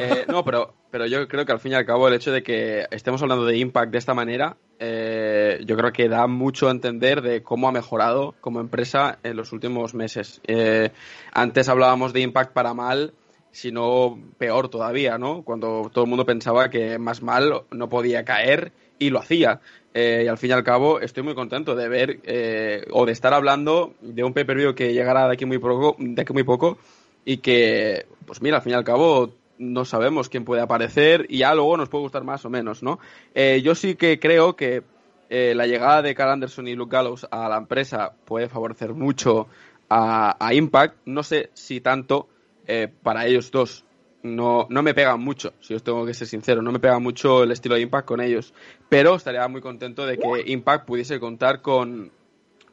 [0.01, 2.43] Eh, no, pero, pero yo creo que al fin y al cabo el hecho de
[2.43, 6.73] que estemos hablando de Impact de esta manera, eh, yo creo que da mucho a
[6.73, 10.41] entender de cómo ha mejorado como empresa en los últimos meses.
[10.49, 10.91] Eh,
[11.33, 13.13] antes hablábamos de Impact para mal,
[13.51, 15.43] si no peor todavía, ¿no?
[15.43, 19.61] Cuando todo el mundo pensaba que más mal no podía caer y lo hacía.
[19.95, 23.13] Eh, y al fin y al cabo estoy muy contento de ver eh, o de
[23.13, 26.79] estar hablando de un pay-per-view que llegará de aquí muy poco, de aquí muy poco
[27.25, 31.39] y que, pues mira, al fin y al cabo no sabemos quién puede aparecer y
[31.39, 33.01] ya luego nos puede gustar más o menos, ¿no?
[33.35, 34.83] Eh, yo sí que creo que
[35.31, 39.49] eh, la llegada de Carl Anderson y Luke Gallows a la empresa puede favorecer mucho
[39.91, 40.97] a Impact.
[41.07, 42.29] No sé si tanto
[42.69, 43.85] eh, para ellos dos.
[44.23, 47.45] No, no me pega mucho, si os tengo que ser sincero, no me pega mucho
[47.45, 48.53] el estilo de Impact con ellos.
[48.89, 52.11] Pero estaría muy contento de que Impact pudiese contar con,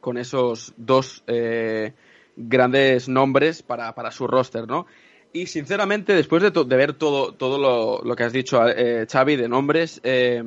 [0.00, 1.94] con esos dos eh,
[2.36, 4.86] grandes nombres para, para su roster, ¿no?
[5.32, 9.48] Y sinceramente, después de ver todo, todo lo, lo que has dicho, eh, Xavi, de
[9.48, 10.42] nombres, eh,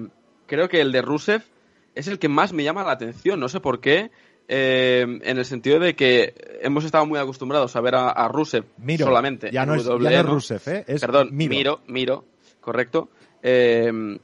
[0.47, 1.43] creo que el de Rusev
[1.95, 3.39] es el que más me llama la atención.
[3.39, 4.09] No sé por qué.
[4.51, 8.65] Eh, en el sentido de que hemos estado muy acostumbrados a ver a, a Rusev
[8.79, 9.05] Miro.
[9.05, 9.51] solamente.
[9.51, 10.25] Ya no es, ya no es.
[10.25, 10.83] Rusev, ¿eh?
[10.87, 11.49] Es Perdón, Miro.
[11.51, 12.25] Miro, Miro,
[12.59, 13.09] correcto.
[13.43, 14.17] Eh,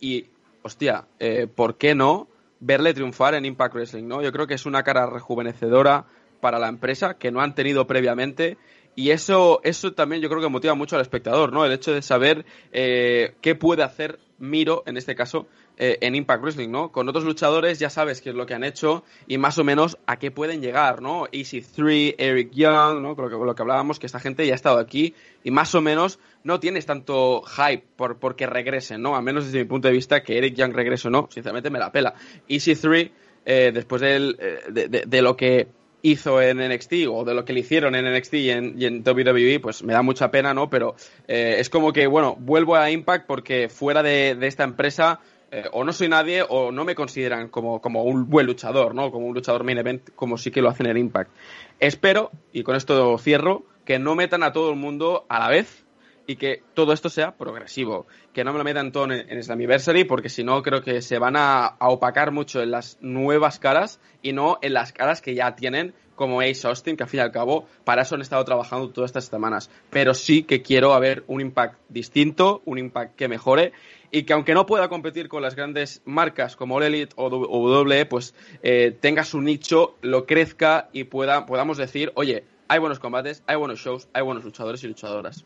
[0.00, 0.26] y,
[0.62, 2.28] hostia, eh, ¿por qué no
[2.60, 4.08] verle triunfar en Impact Wrestling?
[4.08, 4.22] ¿no?
[4.22, 6.06] Yo creo que es una cara rejuvenecedora
[6.40, 8.56] para la empresa que no han tenido previamente.
[8.96, 11.64] Y eso, eso también yo creo que motiva mucho al espectador, ¿no?
[11.64, 15.46] El hecho de saber eh, qué puede hacer Miro, en este caso,
[15.84, 16.92] eh, en Impact Wrestling, ¿no?
[16.92, 19.98] Con otros luchadores ya sabes qué es lo que han hecho y más o menos
[20.06, 21.26] a qué pueden llegar, ¿no?
[21.26, 23.16] EC3, Eric Young, ¿no?
[23.16, 25.74] Con lo que, lo que hablábamos, que esta gente ya ha estado aquí y más
[25.74, 29.16] o menos no tienes tanto hype por porque regresen, ¿no?
[29.16, 31.80] A menos desde mi punto de vista que Eric Young regrese o no, sinceramente me
[31.80, 32.14] la pela.
[32.48, 33.10] EC3,
[33.44, 35.66] eh, después eh, de, de- lo que
[36.02, 39.82] hizo en NXT o de lo que le hicieron en NXT y en, WWE, pues
[39.82, 40.70] me da mucha pena, ¿no?
[40.70, 40.94] Pero
[41.26, 45.18] eh, es como que, bueno, vuelvo a Impact porque fuera de esta empresa
[45.52, 49.12] eh, o no soy nadie o no me consideran como, como un buen luchador, ¿no?
[49.12, 51.30] Como un luchador main event, como sí que lo hacen en Impact.
[51.78, 55.84] Espero, y con esto cierro, que no metan a todo el mundo a la vez
[56.26, 58.06] y que todo esto sea progresivo.
[58.32, 61.18] Que no me lo metan todo en, en Slammiversary, porque si no creo que se
[61.18, 65.34] van a, a opacar mucho en las nuevas caras y no en las caras que
[65.34, 68.44] ya tienen, como Ace Austin, que al fin y al cabo para eso han estado
[68.44, 69.70] trabajando todas estas semanas.
[69.90, 73.72] Pero sí que quiero haber un impact distinto, un impact que mejore
[74.12, 78.06] y que aunque no pueda competir con las grandes marcas como All Elite o WWE,
[78.06, 83.42] pues eh, tenga su nicho, lo crezca y pueda, podamos decir, oye, hay buenos combates,
[83.46, 85.44] hay buenos shows, hay buenos luchadores y luchadoras.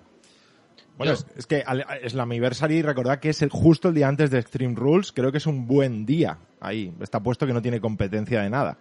[0.99, 4.39] Bueno, es, es que al- Slammiversary, recordad que es el- justo el día antes de
[4.39, 6.93] Extreme Rules, creo que es un buen día ahí.
[7.01, 8.79] Está puesto que no tiene competencia de nada.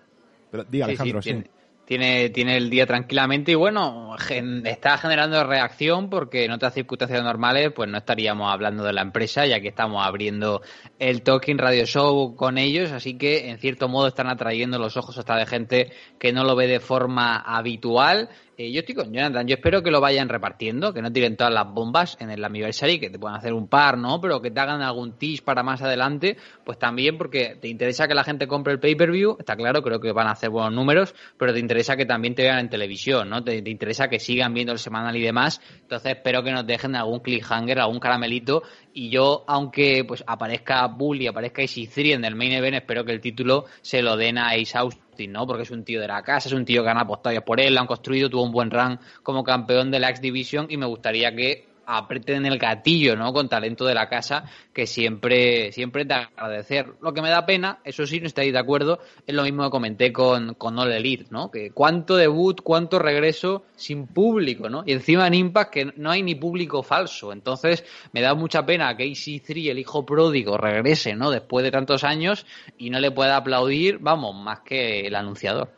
[0.50, 1.34] Pero diga, Sí, Alejandro, sí, sí.
[1.36, 1.50] tiene,
[1.86, 7.24] tiene, tiene el día tranquilamente y bueno, gen- está generando reacción porque en otras circunstancias
[7.24, 10.62] normales pues no estaríamos hablando de la empresa ya que estamos abriendo
[11.00, 15.18] el Talking Radio Show con ellos, así que en cierto modo están atrayendo los ojos
[15.18, 18.30] hasta de gente que no lo ve de forma habitual.
[18.58, 21.68] Yo estoy con Jonathan, yo espero que lo vayan repartiendo, que no tiren todas las
[21.74, 24.22] bombas en el anniversary, que te puedan hacer un par, ¿no?
[24.22, 28.14] Pero que te hagan algún tease para más adelante, pues también porque te interesa que
[28.14, 31.52] la gente compre el pay-per-view, está claro, creo que van a hacer buenos números, pero
[31.52, 33.44] te interesa que también te vean en televisión, ¿no?
[33.44, 36.96] Te, te interesa que sigan viendo el semanal y demás, entonces espero que nos dejen
[36.96, 38.64] algún cliffhanger, algún caramelito,
[38.98, 43.12] y yo, aunque pues aparezca Bull y aparezca 3 en el main event, espero que
[43.12, 45.46] el título se lo den a Ace Austin, ¿no?
[45.46, 47.76] Porque es un tío de la casa, es un tío que han apostado por él,
[47.76, 50.86] lo han construido, tuvo un buen run como campeón de la X Division y me
[50.86, 53.34] gustaría que aprieten el gatillo, ¿no?
[53.34, 56.94] Con talento de la casa, que siempre, siempre de agradecer.
[57.02, 59.70] Lo que me da pena, eso sí, no estáis de acuerdo, es lo mismo que
[59.70, 61.52] comenté con, con All Elite, ¿no?
[61.52, 64.84] Que cuánto debut, cuánto regreso sin público, ¿no?
[64.86, 67.32] Y encima en Impact que no hay ni público falso.
[67.32, 71.32] Entonces, me da mucha pena que AC3, el hijo pródigo, regrese, ¿no?
[71.32, 72.46] Después de tantos años
[72.78, 75.70] y no le pueda aplaudir, vamos, más que el anunciador.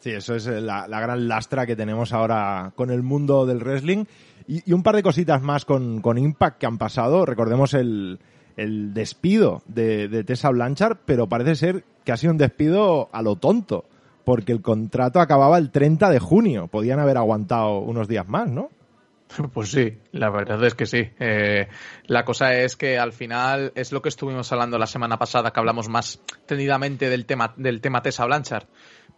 [0.00, 4.04] Sí, eso es eh, la gran lastra que tenemos ahora con el mundo del wrestling.
[4.48, 7.24] Y, un par de cositas más con, con Impact que han pasado.
[7.24, 8.18] Recordemos el,
[8.56, 13.22] el despido de, de Tessa Blanchard, pero parece ser que ha sido un despido a
[13.22, 13.84] lo tonto.
[14.24, 16.66] porque el contrato acababa el 30 de junio.
[16.66, 18.70] Podían haber aguantado unos días más, ¿no?
[19.52, 21.10] Pues sí, la verdad es que sí.
[21.18, 21.68] Eh,
[22.06, 25.60] la cosa es que al final es lo que estuvimos hablando la semana pasada, que
[25.60, 28.66] hablamos más tendidamente del tema, del tema Tessa Blanchard.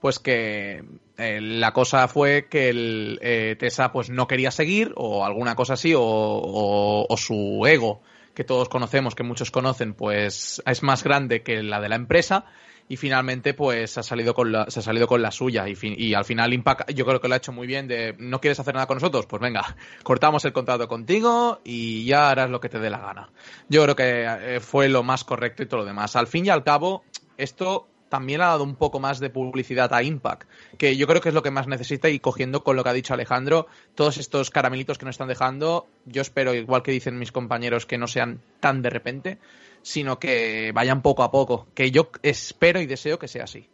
[0.00, 0.82] Pues que
[1.18, 5.74] eh, la cosa fue que el eh, Tessa pues no quería seguir, o alguna cosa
[5.74, 8.00] así, o, su ego,
[8.34, 12.46] que todos conocemos, que muchos conocen, pues es más grande que la de la empresa
[12.90, 16.14] y finalmente pues ha salido con la, se ha salido con la suya y, y
[16.14, 18.74] al final Impact yo creo que lo ha hecho muy bien de no quieres hacer
[18.74, 22.80] nada con nosotros pues venga cortamos el contrato contigo y ya harás lo que te
[22.80, 23.30] dé la gana.
[23.68, 26.16] Yo creo que eh, fue lo más correcto y todo lo demás.
[26.16, 27.04] Al fin y al cabo
[27.36, 30.46] esto también ha dado un poco más de publicidad a Impact,
[30.76, 32.92] que yo creo que es lo que más necesita y cogiendo con lo que ha
[32.92, 37.32] dicho Alejandro, todos estos caramelitos que nos están dejando, yo espero, igual que dicen mis
[37.32, 39.38] compañeros, que no sean tan de repente,
[39.82, 43.68] sino que vayan poco a poco, que yo espero y deseo que sea así.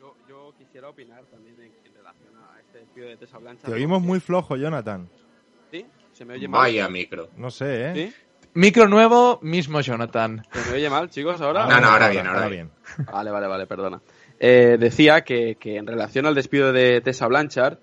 [0.00, 3.70] Yo, yo quisiera opinar también en, en relación a este despido de Tessa Blanchard.
[3.70, 5.08] Te oímos muy flojo, Jonathan.
[5.70, 5.86] ¿Sí?
[6.12, 6.62] ¿Se me oye mal?
[6.62, 7.30] Vaya micro.
[7.36, 7.94] No sé, ¿eh?
[7.94, 8.14] ¿Sí?
[8.54, 10.42] Micro nuevo, mismo Jonathan.
[10.52, 11.66] ¿Se me oye mal, chicos, ahora?
[11.66, 12.70] No, no, ahora bien, ahora bien.
[13.10, 14.02] Vale, vale, vale, perdona.
[14.38, 17.78] Eh, decía que, que en relación al despido de Tessa Blanchard,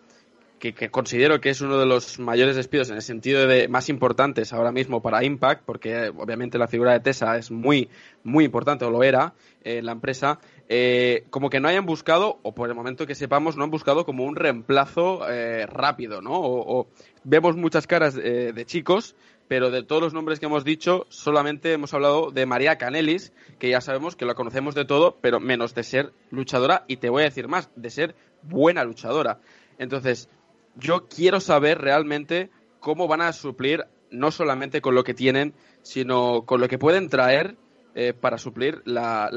[0.59, 3.89] que, que considero que es uno de los mayores despidos en el sentido de más
[3.89, 7.89] importantes ahora mismo para Impact, porque eh, obviamente la figura de Tessa es muy,
[8.23, 12.37] muy importante, o lo era, eh, en la empresa, eh, como que no hayan buscado,
[12.43, 16.33] o por el momento que sepamos, no han buscado como un reemplazo eh, rápido, ¿no?
[16.33, 16.87] O, o
[17.23, 19.15] vemos muchas caras eh, de chicos,
[19.49, 23.69] pero de todos los nombres que hemos dicho, solamente hemos hablado de María Canelis, que
[23.69, 27.23] ya sabemos que la conocemos de todo, pero menos de ser luchadora, y te voy
[27.23, 29.39] a decir más, de ser buena luchadora.
[29.79, 30.29] Entonces,
[30.75, 36.43] yo quiero saber realmente cómo van a suplir, no solamente con lo que tienen, sino
[36.45, 37.57] con lo que pueden traer
[37.95, 39.29] eh, para suplir la-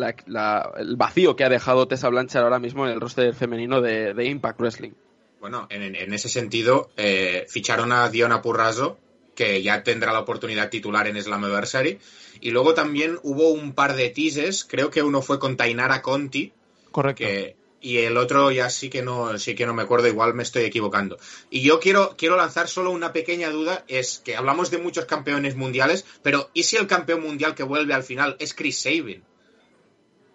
[0.77, 4.25] el vacío que ha dejado Tessa Blanchard ahora mismo en el roster femenino de, de
[4.27, 4.92] Impact Wrestling.
[5.40, 8.98] Bueno, en, ese sentido, eh, ficharon a Diona Purrazo,
[9.43, 11.99] que ya tendrá la oportunidad titular en Slammiversary.
[12.41, 16.53] Y luego también hubo un par de teases, creo que uno fue con Tainara Conti.
[16.91, 17.25] Correcto.
[17.25, 20.45] que- y el otro ya sí que no, sí que no me acuerdo, igual me
[20.45, 21.19] estoy equivocando.
[21.51, 25.57] Y yo quiero, quiero lanzar solo una pequeña duda, es que hablamos de muchos campeones
[25.57, 29.25] mundiales, pero ¿y si el campeón mundial que vuelve al final es Chris Sabin?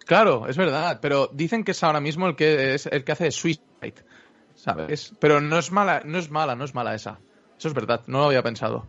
[0.04, 3.30] Claro, es verdad, pero dicen que es ahora mismo el que es el que hace
[3.30, 3.94] Suicide,
[4.54, 5.12] ¿sabes?
[5.18, 7.18] Pero no es mala, no es mala, no es mala esa.
[7.58, 8.86] Eso es verdad, no lo había pensado.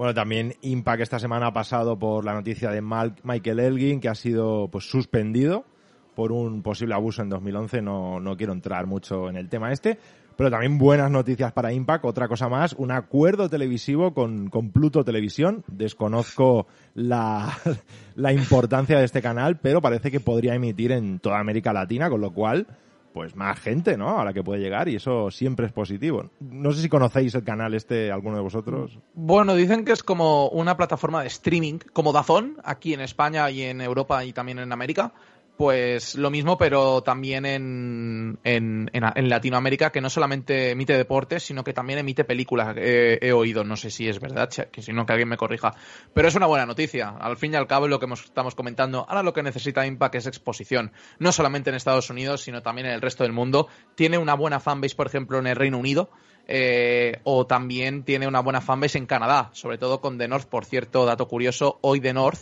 [0.00, 4.08] Bueno, también Impact esta semana ha pasado por la noticia de Mal- Michael Elgin, que
[4.08, 5.66] ha sido pues suspendido
[6.14, 7.82] por un posible abuso en 2011.
[7.82, 9.98] No, no quiero entrar mucho en el tema este.
[10.38, 12.06] Pero también buenas noticias para Impact.
[12.06, 15.64] Otra cosa más, un acuerdo televisivo con, con Pluto Televisión.
[15.66, 17.52] Desconozco la,
[18.14, 22.22] la importancia de este canal, pero parece que podría emitir en toda América Latina, con
[22.22, 22.66] lo cual,
[23.12, 24.20] pues más gente, ¿no?
[24.20, 26.30] A la que puede llegar y eso siempre es positivo.
[26.40, 28.98] No sé si conocéis el canal este, alguno de vosotros.
[29.14, 33.62] Bueno, dicen que es como una plataforma de streaming, como Dazón, aquí en España y
[33.62, 35.12] en Europa y también en América.
[35.60, 41.42] Pues lo mismo, pero también en, en, en- en Latinoamérica, que no solamente emite deportes,
[41.42, 42.74] sino que también emite películas.
[42.78, 45.74] He oído, no sé si es verdad, que si no, que alguien me corrija.
[46.14, 47.10] Pero es una buena noticia.
[47.10, 49.04] Al fin y al cabo, lo que estamos comentando.
[49.06, 50.92] Ahora lo que necesita Impact es exposición.
[51.18, 53.68] No solamente en Estados Unidos, sino también en el resto del mundo.
[53.96, 56.08] Tiene una buena fanbase, por ejemplo, en el Reino Unido.
[56.48, 60.48] eh, o también tiene una buena fanbase en Canadá, sobre todo con The North.
[60.48, 62.40] Por cierto, dato curioso, hoy The North,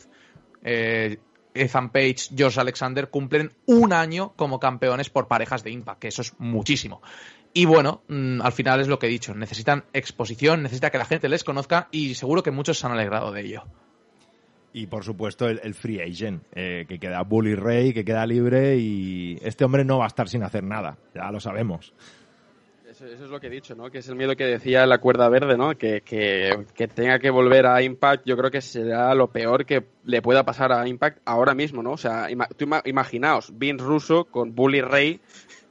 [0.63, 1.19] eh,
[1.63, 6.23] Ethan Page, George Alexander cumplen un año como campeones por parejas de Impact, que eso
[6.23, 7.03] es muchísimo.
[7.53, 11.05] Y bueno, mm, al final es lo que he dicho, necesitan exposición, necesita que la
[11.05, 13.65] gente les conozca y seguro que muchos se han alegrado de ello.
[14.73, 19.39] Y por supuesto el, free agent, eh, que queda Bully Ray, que queda libre y
[19.43, 21.95] este hombre no va a estar sin hacer nada, ya lo sabemos.
[22.99, 23.91] Eso, eso es lo que he dicho, ¿no?
[23.91, 25.77] Que es el miedo que decía la cuerda verde, ¿no?
[25.79, 29.85] Que, que, que tenga que volver a Impact, yo creo que será lo peor que
[30.05, 31.93] le pueda pasar a Impact ahora mismo, ¿no?
[31.93, 35.21] O sea, ima- tú ima- imaginaos, Vince Russo con Bully Ray,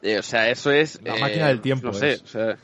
[0.02, 1.02] eh, o sea, eso es...
[1.04, 2.24] La eh, máquina del tiempo No sé, es.
[2.24, 2.58] o sea...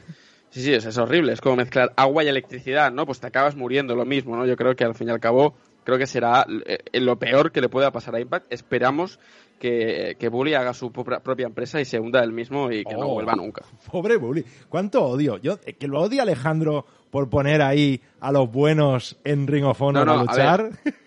[0.49, 3.05] Sí, sí, es, es horrible, es como mezclar agua y electricidad, ¿no?
[3.07, 4.45] Pues te acabas muriendo lo mismo, ¿no?
[4.45, 7.59] Yo creo que al fin y al cabo, creo que será eh, lo peor que
[7.59, 8.53] le pueda pasar a Impact.
[8.53, 9.19] Esperamos
[9.63, 13.07] que, que Bully haga su propia empresa y se hunda él mismo y que no
[13.07, 13.13] Oh.
[13.13, 13.63] vuelva nunca.
[13.89, 15.37] Pobre Bully, cuánto odio.
[15.37, 19.81] Yo, eh, que lo odia Alejandro por poner ahí a los buenos en Ring of
[19.81, 20.69] Honor No, no, a a luchar.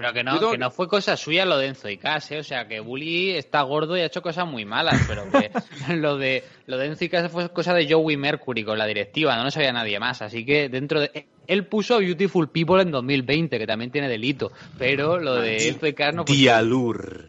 [0.00, 2.38] Pero que no, tengo- que no fue cosa suya lo de Enzo y Cass, ¿eh?
[2.38, 5.50] O sea, que Bully está gordo y ha hecho cosas muy malas, pero que
[5.96, 9.36] lo de lo de Enzo y Cass fue cosa de Joey Mercury con la directiva,
[9.36, 10.22] no lo sabía nadie más.
[10.22, 11.26] Así que dentro de...
[11.46, 15.92] Él puso Beautiful People en 2020, que también tiene delito, pero lo de Enzo y
[15.94, 16.36] Cass no fue...
[16.36, 17.26] Dialur.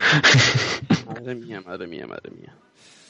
[1.07, 2.53] Madre mía, madre mía, madre mía.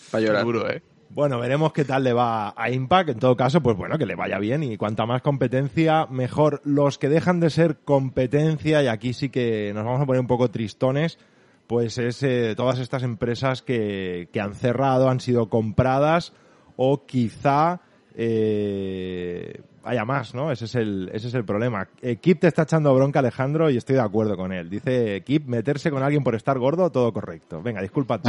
[0.09, 0.43] Para llorar.
[0.43, 0.81] Duro, ¿eh?
[1.13, 3.09] Bueno, veremos qué tal le va a Impact.
[3.09, 6.61] En todo caso, pues bueno, que le vaya bien y cuanta más competencia, mejor.
[6.63, 10.27] Los que dejan de ser competencia, y aquí sí que nos vamos a poner un
[10.27, 11.19] poco tristones,
[11.67, 16.31] pues es eh, todas estas empresas que, que han cerrado, han sido compradas
[16.77, 17.81] o quizá
[18.15, 20.51] eh, haya más, ¿no?
[20.51, 21.89] Ese es el, ese es el problema.
[22.01, 24.69] Eh, te está echando bronca, Alejandro, y estoy de acuerdo con él.
[24.69, 27.61] Dice Kip, meterse con alguien por estar gordo, todo correcto.
[27.61, 28.21] Venga, disculpa.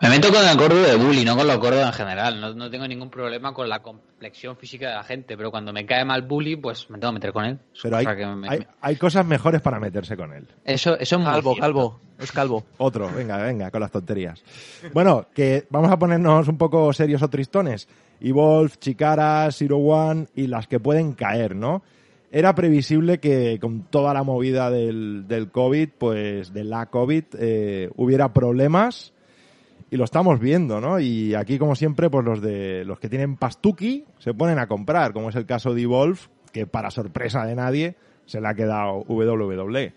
[0.00, 2.40] Me meto con el gordo de bully, no con los gordos en general.
[2.40, 5.86] No, no tengo ningún problema con la complexión física de la gente, pero cuando me
[5.86, 7.58] cae mal bully, pues me tengo que meter con él.
[7.82, 10.46] Pero hay, O sea que me- hay, hay cosas mejores para meterse con él.
[10.64, 12.00] Eso, eso es Calvo, calvo.
[12.18, 12.64] Es calvo.
[12.78, 14.42] Otro, venga, venga, con las tonterías.
[14.92, 17.88] Bueno, que vamos a ponernos un poco serios o tristones.
[18.20, 21.82] Evolve, Chikara, Zero One y las que pueden caer, ¿no?
[22.30, 27.90] Era previsible que con toda la movida del, del COVID, pues de la COVID, eh,
[27.96, 29.11] hubiera problemas
[29.92, 30.98] y lo estamos viendo, ¿no?
[30.98, 35.12] Y aquí, como siempre, pues los de los que tienen pastuki se ponen a comprar,
[35.12, 36.18] como es el caso de Evolve,
[36.50, 39.04] que para sorpresa de nadie se le ha quedado.
[39.06, 39.92] WWE.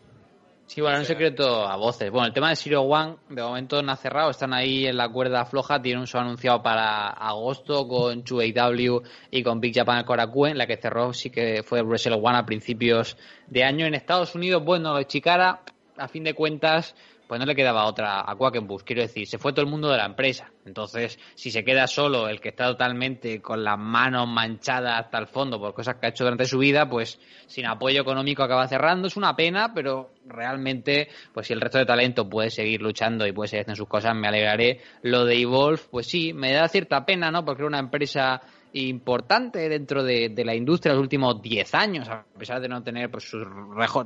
[0.65, 2.11] Sí, bueno, un secreto a voces.
[2.11, 5.07] Bueno, el tema de Zero One, de momento no ha cerrado, están ahí en la
[5.07, 10.57] cuerda floja, tienen un show anunciado para agosto con 2AW y con Big Japan Korakuen,
[10.57, 13.15] la que cerró sí que fue Wrestle One a principios
[13.47, 13.85] de año.
[13.85, 15.61] En Estados Unidos, bueno, Chikara,
[15.95, 16.95] a fin de cuentas,
[17.27, 18.83] pues no le quedaba otra a Quackenbush.
[18.83, 20.51] Quiero decir, se fue todo el mundo de la empresa.
[20.65, 25.27] Entonces, si se queda solo el que está totalmente con las manos manchadas hasta el
[25.27, 29.07] fondo por cosas que ha hecho durante su vida, pues sin apoyo económico acaba cerrando.
[29.07, 33.31] Es una pena, pero realmente, pues si el resto de talento puede seguir luchando y
[33.31, 34.81] puede seguir haciendo sus cosas, me alegraré.
[35.01, 37.45] Lo de Evolve, pues sí, me da cierta pena, ¿no?
[37.45, 38.41] Porque era una empresa
[38.75, 43.23] importante dentro de, la industria los últimos 10 años, a pesar de no tener pues,
[43.23, 43.45] sus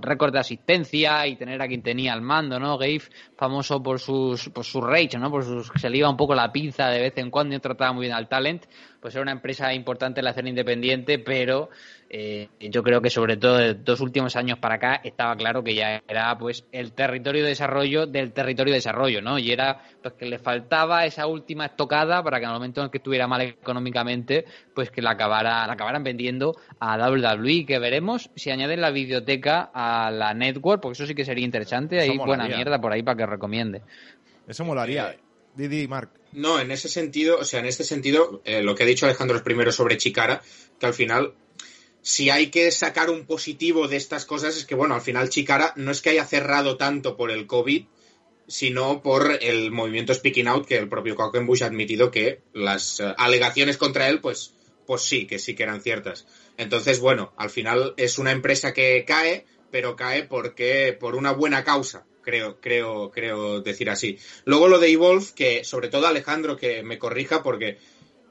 [0.01, 2.77] récords de asistencia y tener a quien tenía al mando, ¿no?
[2.77, 3.01] Gabe,
[3.35, 5.31] famoso por sus, por sus rage, ¿no?
[5.31, 7.93] Por sus, se le iba un poco la pinza de vez en cuando y trataba
[7.93, 8.65] muy bien al talent,
[9.01, 11.69] pues era una empresa importante en la escena independiente, pero
[12.09, 15.75] eh, yo creo que sobre todo de dos últimos años para acá estaba claro que
[15.75, 19.37] ya era pues el territorio de desarrollo del territorio de desarrollo, ¿no?
[19.37, 22.85] Y era pues que le faltaba esa última estocada para que en el momento en
[22.85, 27.79] el que estuviera mal económicamente, pues que la acabara, la acabaran vendiendo a WWE, que
[27.79, 32.11] veremos si añaden la biblioteca a la network, porque eso sí que sería interesante, Eso
[32.11, 33.81] hay buena mierda por ahí para que recomiende.
[34.47, 35.15] Eso molaría.
[35.59, 36.09] Didi, Mark.
[36.31, 39.43] No, en ese sentido, o sea, en este sentido, eh, lo que ha dicho Alejandro
[39.43, 40.41] primero sobre Chikara,
[40.79, 41.33] que al final,
[42.01, 45.73] si hay que sacar un positivo de estas cosas, es que, bueno, al final Chikara
[45.75, 47.85] no es que haya cerrado tanto por el COVID,
[48.47, 53.13] sino por el movimiento Speaking Out, que el propio Quackenbush ha admitido que las eh,
[53.17, 54.53] alegaciones contra él, pues,
[54.87, 56.25] pues sí, que sí que eran ciertas.
[56.57, 61.63] Entonces, bueno, al final es una empresa que cae, pero cae porque por una buena
[61.63, 64.17] causa, creo, creo, creo decir así.
[64.45, 67.77] Luego lo de Evolve, que sobre todo Alejandro que me corrija, porque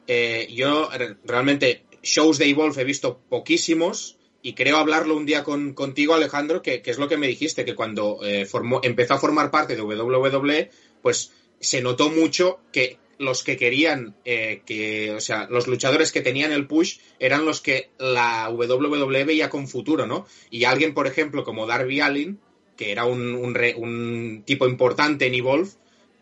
[0.06, 5.42] eh, yo re- realmente shows de Evolve he visto poquísimos y creo hablarlo un día
[5.42, 9.14] con, contigo, Alejandro, que, que es lo que me dijiste, que cuando eh, formó, empezó
[9.14, 10.70] a formar parte de WWE,
[11.02, 16.20] pues se notó mucho que los que querían eh, que, o sea, los luchadores que
[16.20, 20.24] tenían el push eran los que la WWE veía con futuro, ¿no?
[20.50, 22.38] Y alguien, por ejemplo, como Darby Allin,
[22.78, 25.68] que era un, un, re- un tipo importante en Evolve,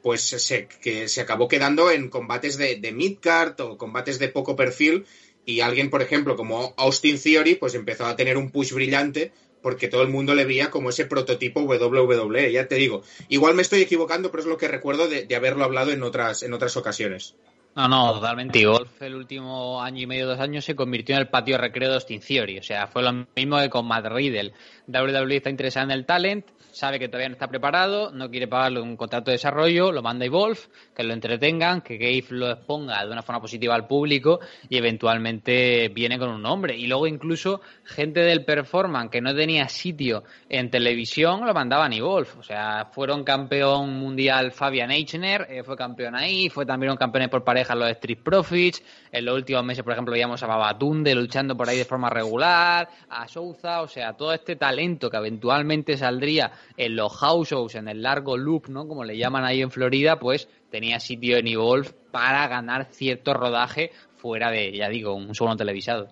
[0.03, 4.57] pues se, que se acabó quedando en combates de, de midcard o combates de poco
[4.57, 5.05] perfil
[5.45, 9.33] y alguien, por ejemplo, como Austin Theory, pues empezó a tener un push brillante
[9.63, 13.03] porque todo el mundo le veía como ese prototipo WWE, ya te digo.
[13.29, 16.43] Igual me estoy equivocando, pero es lo que recuerdo de, de haberlo hablado en otras,
[16.43, 17.35] en otras ocasiones.
[17.77, 18.59] No, no, totalmente.
[18.59, 21.91] Y Golf el último año y medio, dos años, se convirtió en el patio recreo
[21.91, 22.59] de Austin Theory.
[22.59, 24.55] O sea, fue lo mismo que con Matt Riddle.
[24.89, 26.47] WWE está interesada en el talent,
[26.77, 30.24] sabe que todavía no está preparado, no quiere pagarle un contrato de desarrollo, lo manda
[30.24, 30.61] a Evolve,
[30.95, 35.89] que lo entretengan, que Gabe lo exponga de una forma positiva al público y eventualmente
[35.89, 36.77] viene con un nombre.
[36.77, 41.97] Y luego incluso gente del performance que no tenía sitio en televisión lo mandaban a
[41.97, 42.29] Evolve.
[42.39, 47.31] O sea, fueron campeón mundial Fabian Eichner, eh, fue campeón ahí, fue también un campeón
[47.31, 48.83] por pareja los Street Profits.
[49.11, 52.87] En los últimos meses, por ejemplo, veíamos a Babatunde luchando por ahí de forma regular,
[53.09, 57.89] a Souza, o sea, todo este talento que eventualmente saldría en los house shows, en
[57.89, 58.87] el largo loop, ¿no?
[58.87, 63.91] Como le llaman ahí en Florida, pues tenía sitio en Evolve para ganar cierto rodaje
[64.17, 66.09] fuera de, ya digo, un segundo televisado.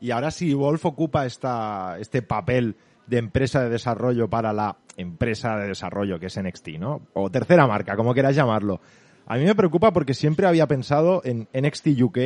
[0.00, 2.76] Y ahora si Wolf ocupa esta, este papel
[3.06, 7.02] de empresa de desarrollo para la empresa de desarrollo que es NXT, ¿no?
[7.14, 8.80] O tercera marca, como quieras llamarlo.
[9.26, 12.18] A mí me preocupa porque siempre había pensado en NXT UK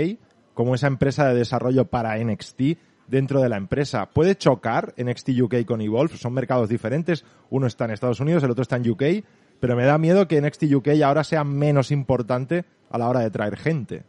[0.54, 2.60] como esa empresa de desarrollo para NXT
[3.08, 4.06] dentro de la empresa.
[4.06, 6.16] ¿Puede chocar NXT UK con Evolve?
[6.16, 7.24] Son mercados diferentes.
[7.50, 9.02] Uno está en Estados Unidos, el otro está en UK.
[9.60, 13.30] pero me da miedo que NXT UK ahora sea menos importante a la hora de
[13.30, 14.04] traer gente.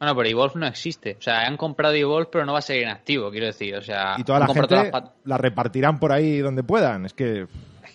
[0.00, 1.16] Bueno, pero Evolve no existe.
[1.18, 3.76] O sea, han comprado Evolve, pero no va a seguir en activo, quiero decir.
[3.76, 7.04] O sea, Y toda la gente las la repartirán por ahí donde puedan.
[7.04, 7.46] Es que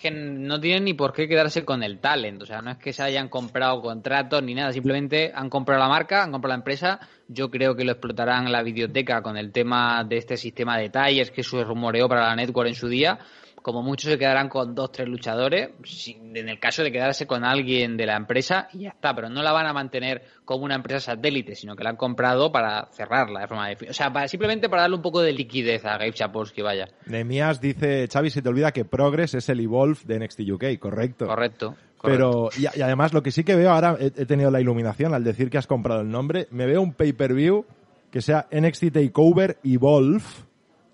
[0.06, 2.42] que no tienen ni por qué quedarse con el talent.
[2.42, 4.72] O sea, no es que se hayan comprado contratos ni nada.
[4.72, 7.00] Simplemente han comprado la marca, han comprado la empresa.
[7.28, 10.90] Yo creo que lo explotarán en la videoteca con el tema de este sistema de
[10.90, 13.18] talles que se rumoreó para la network en su día.
[13.66, 15.70] Como mucho se quedarán con dos, tres luchadores,
[16.06, 19.42] en el caso de quedarse con alguien de la empresa y ya está, pero no
[19.42, 23.40] la van a mantener como una empresa satélite, sino que la han comprado para cerrarla
[23.40, 23.90] de forma definitiva.
[23.90, 26.86] O sea, para- simplemente para darle un poco de liquidez a Gabe Sapolsky, vaya.
[27.06, 31.26] Nemías dice, Xavi, se te olvida que Progress es el Evolve de NXT UK, correcto.
[31.26, 31.74] Correcto.
[32.04, 35.12] Pero, y, y además lo que sí que veo ahora, he, he tenido la iluminación
[35.12, 37.64] al decir que has comprado el nombre, me veo un pay-per-view
[38.12, 40.22] que sea NXT TakeOver Evolve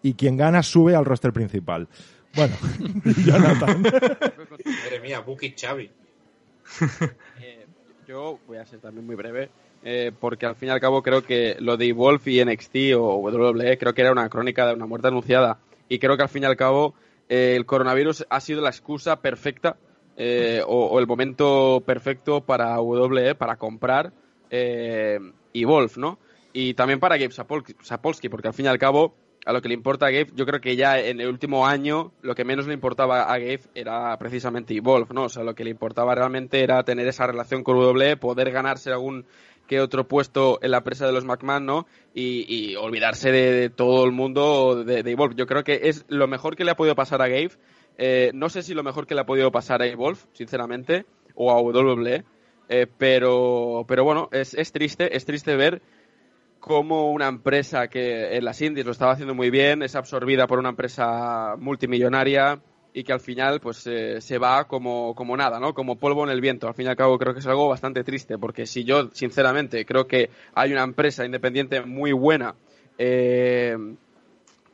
[0.02, 1.86] y quien gana sube al roster principal.
[2.34, 2.54] Bueno,
[3.24, 3.82] Jonathan.
[3.82, 5.90] Madre mía, Buki Xavi.
[7.40, 7.66] Eh,
[8.06, 9.48] yo voy a ser también muy breve,
[9.84, 13.16] eh, porque al fin y al cabo creo que lo de Evolve y NXT o
[13.16, 15.58] WWE creo que era una crónica de una muerte anunciada.
[15.88, 16.94] Y creo que al fin y al cabo
[17.28, 19.76] eh, el coronavirus ha sido la excusa perfecta
[20.16, 24.12] eh, o, o el momento perfecto para WWE para comprar
[24.50, 25.18] eh,
[25.54, 26.18] Evolve, ¿no?
[26.52, 29.14] Y también para Gabe Sapol- Sapolsky, porque al fin y al cabo
[29.44, 32.12] a lo que le importa a Gabe, yo creo que ya en el último año
[32.22, 35.24] lo que menos le importaba a Gabe era precisamente Evolve, ¿no?
[35.24, 38.90] O sea, lo que le importaba realmente era tener esa relación con WWE, poder ganarse
[38.90, 39.26] algún
[39.66, 41.86] que otro puesto en la presa de los McMahon, ¿no?
[42.14, 45.34] Y, y olvidarse de, todo el mundo de, de Evolve.
[45.36, 47.52] Yo creo que es lo mejor que le ha podido pasar a Gabe.
[47.98, 51.50] Eh, no sé si lo mejor que le ha podido pasar a Evolve, sinceramente, o
[51.50, 52.24] a WWE.
[52.68, 55.82] eh, pero, pero bueno, es, es triste, es triste ver
[56.62, 60.60] cómo una empresa que en las indies lo estaba haciendo muy bien es absorbida por
[60.60, 62.60] una empresa multimillonaria
[62.94, 65.74] y que al final pues eh, se va como, como nada, ¿no?
[65.74, 66.68] Como polvo en el viento.
[66.68, 69.84] Al fin y al cabo creo que es algo bastante triste porque si yo sinceramente
[69.84, 72.54] creo que hay una empresa independiente muy buena
[72.96, 73.76] eh,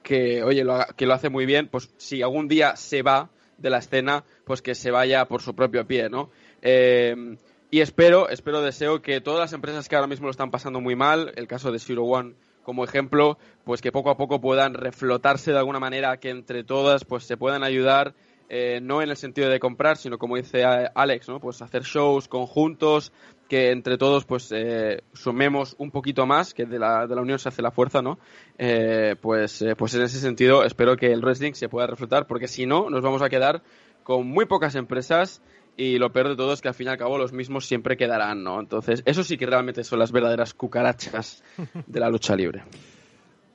[0.03, 3.71] que oye lo, que lo hace muy bien, pues si algún día se va de
[3.71, 6.29] la escena, pues que se vaya por su propio pie, ¿no?
[6.61, 7.39] Eh,
[7.71, 10.97] y espero, espero, deseo que todas las empresas que ahora mismo lo están pasando muy
[10.97, 15.53] mal, el caso de Zero One como ejemplo, pues que poco a poco puedan reflotarse
[15.53, 18.15] de alguna manera, que entre todas pues se puedan ayudar,
[18.51, 21.41] eh, no en el sentido de comprar, sino como dice Alex, ¿no?
[21.41, 23.11] Pues hacer shows conjuntos,
[23.49, 27.39] que entre todos pues eh, sumemos un poquito más, que de la, de la unión
[27.39, 28.19] se hace la fuerza, ¿no?
[28.59, 32.49] Eh, pues, eh, pues en ese sentido espero que el wrestling se pueda reflotar, porque
[32.49, 33.63] si no nos vamos a quedar
[34.03, 35.43] con muy pocas empresas
[35.79, 37.97] y lo peor de todo es que al fin y al cabo los mismos siempre
[37.97, 38.59] quedarán, ¿no?
[38.61, 41.45] Entonces, eso sí que realmente son las verdaderas cucarachas
[41.87, 42.65] de la lucha libre.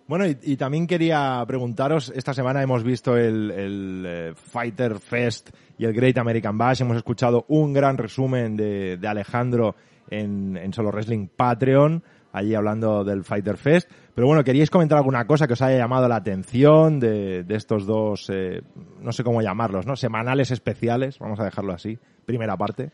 [0.08, 5.50] Bueno, y, y también quería preguntaros, esta semana hemos visto el, el, eh, Fighter Fest
[5.78, 9.76] y el Great American Bash, hemos escuchado un gran resumen de, de Alejandro
[10.10, 15.26] en, en Solo Wrestling Patreon, allí hablando del Fighter Fest, pero bueno, ¿queríais comentar alguna
[15.26, 18.62] cosa que os haya llamado la atención de, de estos dos, eh,
[19.02, 19.96] no sé cómo llamarlos, ¿no?
[19.96, 22.92] Semanales especiales, vamos a dejarlo así, primera parte.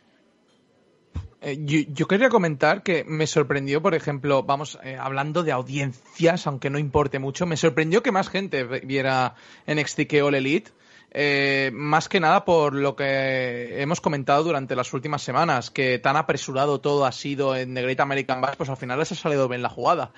[1.42, 6.70] Eh, yo, quería comentar que me sorprendió, por ejemplo, vamos, eh, hablando de audiencias, aunque
[6.70, 10.72] no importe mucho, me sorprendió que más gente viera NXT que All Elite.
[11.12, 16.18] eh, más que nada por lo que hemos comentado durante las últimas semanas, que tan
[16.18, 19.48] apresurado todo ha sido en The Great American Bash, pues al final les ha salido
[19.48, 20.12] bien la jugada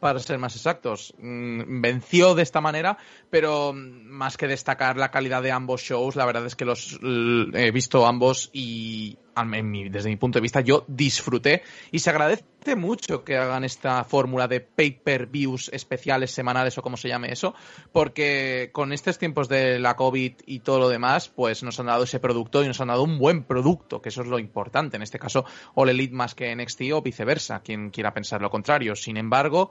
[0.00, 1.14] para ser más exactos.
[1.18, 2.98] Mm, venció de esta manera,
[3.30, 6.98] pero mm, más que destacar la calidad de ambos shows, la verdad es que los
[7.02, 12.10] he visto ambos y en mi- desde mi punto de vista yo disfruté y se
[12.10, 17.54] agradece mucho que hagan esta fórmula de pay-per-views especiales semanales o como se llame eso,
[17.92, 22.04] porque con estos tiempos de la COVID y todo lo demás, pues nos han dado
[22.04, 24.96] ese producto y nos han dado un buen producto, que eso es lo importante.
[24.96, 28.94] En este caso, All Elite más que NXT o viceversa, quien quiera pensar lo contrario.
[28.94, 29.70] Sin embargo,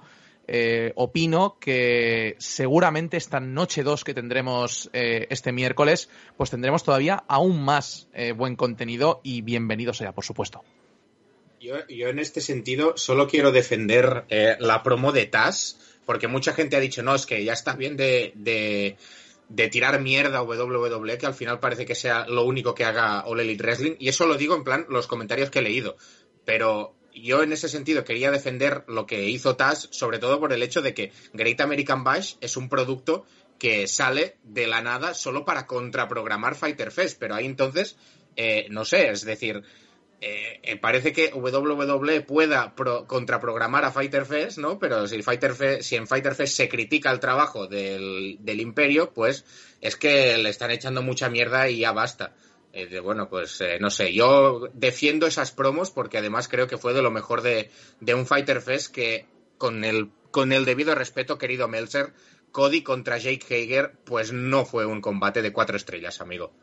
[0.52, 7.24] eh, opino que seguramente esta noche 2 que tendremos eh, este miércoles, pues tendremos todavía
[7.28, 10.64] aún más eh, buen contenido y bienvenido sea, por supuesto.
[11.62, 14.26] Yo, yo en este sentido solo quiero defender
[14.60, 17.96] la promo de Taz, porque mucha gente ha dicho, no, es que ya está bien
[17.96, 18.98] de, de,
[19.50, 23.22] de tirar mierda a WWE, que al final parece que sea lo único que haga
[23.26, 25.96] All Elite Wrestling, y eso lo digo en plan los comentarios que he leído.
[26.44, 30.64] Pero yo en ese sentido quería defender lo que hizo Taz, sobre todo por el
[30.64, 33.26] hecho de que Great American Bash es un producto
[33.58, 37.98] que sale de la nada solo para contraprogramar Fighter Fest, pero ahí entonces,
[38.36, 39.64] eh, no sé, es decir,
[40.22, 44.78] eh, eh, parece que WWE pueda pro- contraprogramar a Fighter Fest, ¿no?
[44.80, 49.46] Pero si, Fighter si en Fighter Fest se critica el trabajo del, del Imperio, pues
[49.82, 52.34] es que le están echando mucha mierda y ya basta.
[52.72, 56.78] Eh, de, bueno, pues eh, no sé, yo defiendo esas promos porque además creo que
[56.78, 60.94] fue de lo mejor de, de un Fighter Fest que con el, con el debido
[60.94, 62.14] respeto, querido Meltzer,
[62.52, 66.54] Cody contra Jake Hager, pues no fue un combate de cuatro estrellas, amigo.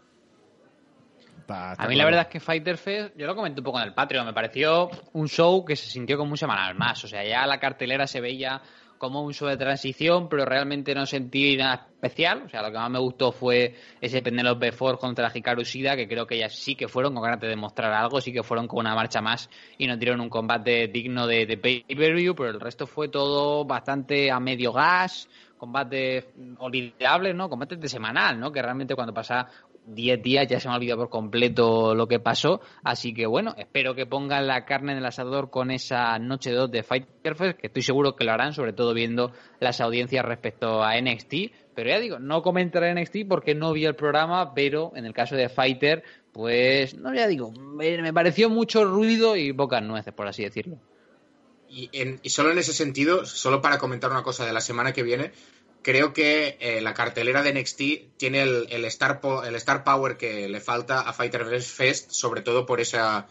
[1.49, 3.95] A mí la verdad es que Fighter Fest, yo lo comenté un poco en el
[3.95, 7.05] Patreon, me pareció un show que se sintió con mucha mala más.
[7.05, 8.61] O sea, ya la cartelera se veía
[8.99, 12.43] como un show transición, pero realmente no sentí nada especial.
[12.47, 16.09] O sea, lo que más me gustó fue ese Penelope Ford contra Hikaru Shida, que
[16.09, 18.81] creo que ellas sí que fueron con ganas de demostrar algo, sí que fueron con
[18.81, 22.87] una marcha más y no tiraron un combate digno de, de pay-per-view, pero el resto
[22.87, 26.27] fue todo bastante a medio gas, combates
[26.59, 27.49] olvidables, ¿no?
[27.49, 28.53] Combates de semanal, ¿no?
[28.53, 29.47] Que realmente cuando pasa
[29.87, 32.61] 10 días ya se me ha olvidado por completo lo que pasó.
[32.83, 36.71] Así que bueno, espero que pongan la carne en el asador con esa noche 2
[36.71, 40.83] de Fighter Fest, que estoy seguro que lo harán, sobre todo viendo las audiencias respecto
[40.83, 41.35] a NXT.
[41.75, 45.37] Pero ya digo, no comentaré NXT porque no vi el programa, pero en el caso
[45.37, 50.27] de Fighter, pues, no ya digo, me, me pareció mucho ruido y pocas nueces, por
[50.27, 50.79] así decirlo.
[51.69, 54.93] Y, en, y solo en ese sentido, solo para comentar una cosa de la semana
[54.93, 55.33] que viene,
[55.87, 61.13] creo que eh, la cartelera de NXT tiene el, star power que le falta a
[61.13, 63.29] Fighter Fest, sobre todo por esa,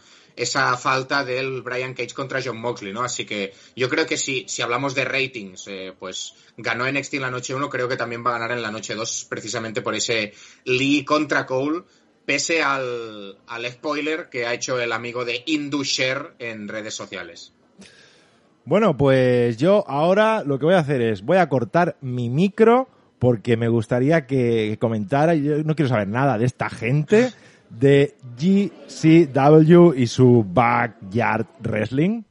[0.78, 3.02] falta del Brian Cage contra John Moxley, ¿no?
[3.02, 7.20] Así que yo creo que si, si hablamos de ratings, eh, pues ganó NXT en
[7.20, 9.94] la noche 1, creo que también va a ganar en la noche 2, precisamente por
[9.94, 10.32] ese
[10.64, 11.82] Lee contra Cole,
[12.24, 17.52] pese al, al spoiler que ha hecho el amigo de Indusher en redes sociales.
[18.66, 22.88] Bueno, pues yo ahora lo que voy a hacer es, voy a cortar mi micro
[23.20, 27.32] porque me gustaría que comentara, yo no quiero saber nada de esta gente,
[27.70, 32.24] de GCW y su Backyard Wrestling.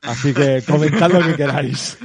[0.00, 1.98] Así que comentad lo que queráis.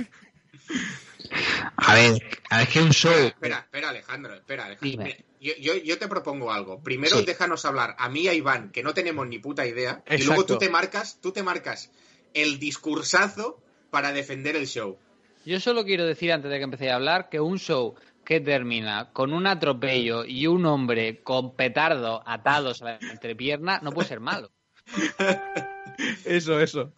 [1.78, 3.14] A ver, a ver, que un show.
[3.14, 5.06] Espera, espera, Alejandro, espera, Alejandro.
[5.06, 6.84] Mira, yo, yo, yo, te propongo algo.
[6.84, 7.26] Primero sí.
[7.26, 10.16] déjanos hablar a mí y a Iván, que no tenemos ni puta idea, Exacto.
[10.16, 11.92] y luego tú te marcas, tú te marcas
[12.34, 14.98] el discursazo para defender el show.
[15.46, 19.14] Yo solo quiero decir antes de que empecé a hablar que un show que termina
[19.14, 24.20] con un atropello y un hombre con petardo atados a la entrepierna no puede ser
[24.20, 24.52] malo.
[26.26, 26.92] eso, eso.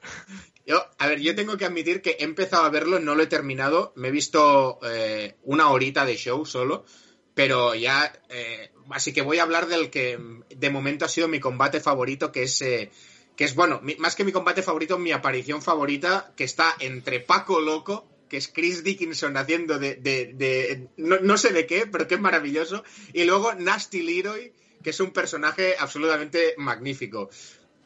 [0.65, 3.27] Yo, a ver, yo tengo que admitir que he empezado a verlo, no lo he
[3.27, 6.85] terminado, me he visto eh, una horita de show solo,
[7.33, 10.19] pero ya, eh, así que voy a hablar del que
[10.49, 12.91] de momento ha sido mi combate favorito, que es eh,
[13.39, 17.61] que es, bueno, más que mi combate favorito, mi aparición favorita, que está entre Paco
[17.61, 22.05] Loco, que es Chris Dickinson haciendo de, de, de no, no, sé de qué, pero
[22.05, 22.83] que es maravilloso,
[23.13, 24.51] y luego Nasty Leroy,
[24.83, 27.29] que es un personaje absolutamente magnífico.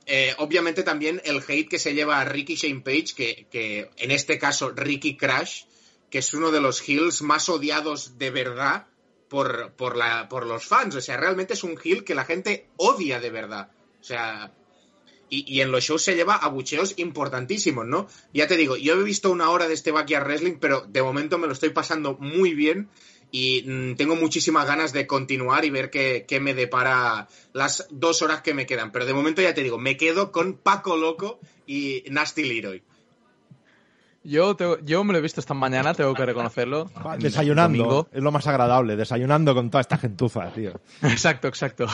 [0.08, 4.10] Eh, obviamente también el hate que se lleva a Ricky Shane Page, que, que en
[4.10, 5.66] este caso Ricky Crash,
[6.10, 8.88] que es uno de los heels más odiados de verdad
[9.30, 10.96] por, por, la, por los fans.
[10.96, 13.70] O sea, realmente es un heel que la gente odia de verdad.
[14.02, 14.52] O sea,
[15.34, 18.08] y, en los shows se lleva abucheos importantísimos, ¿no?
[18.34, 21.38] Ya te digo, yo he visto una hora de este Backyard Wrestling, pero de momento
[21.38, 22.90] me lo estoy pasando muy bien
[23.32, 28.22] y mmm, tengo muchísimas ganas de continuar y ver qué, qué, me depara las dos
[28.22, 28.92] horas que me quedan.
[28.92, 32.84] Pero de momento ya te digo, me quedo con Paco Loco y Nasty Leroy.
[34.26, 36.90] Yo, te, yo me lo he visto esta mañana, tengo que reconocerlo.
[37.20, 38.08] Desayunando.
[38.12, 40.80] Es lo más agradable, desayunando con toda esta gentuza, tío.
[41.02, 41.88] Exacto, exacto.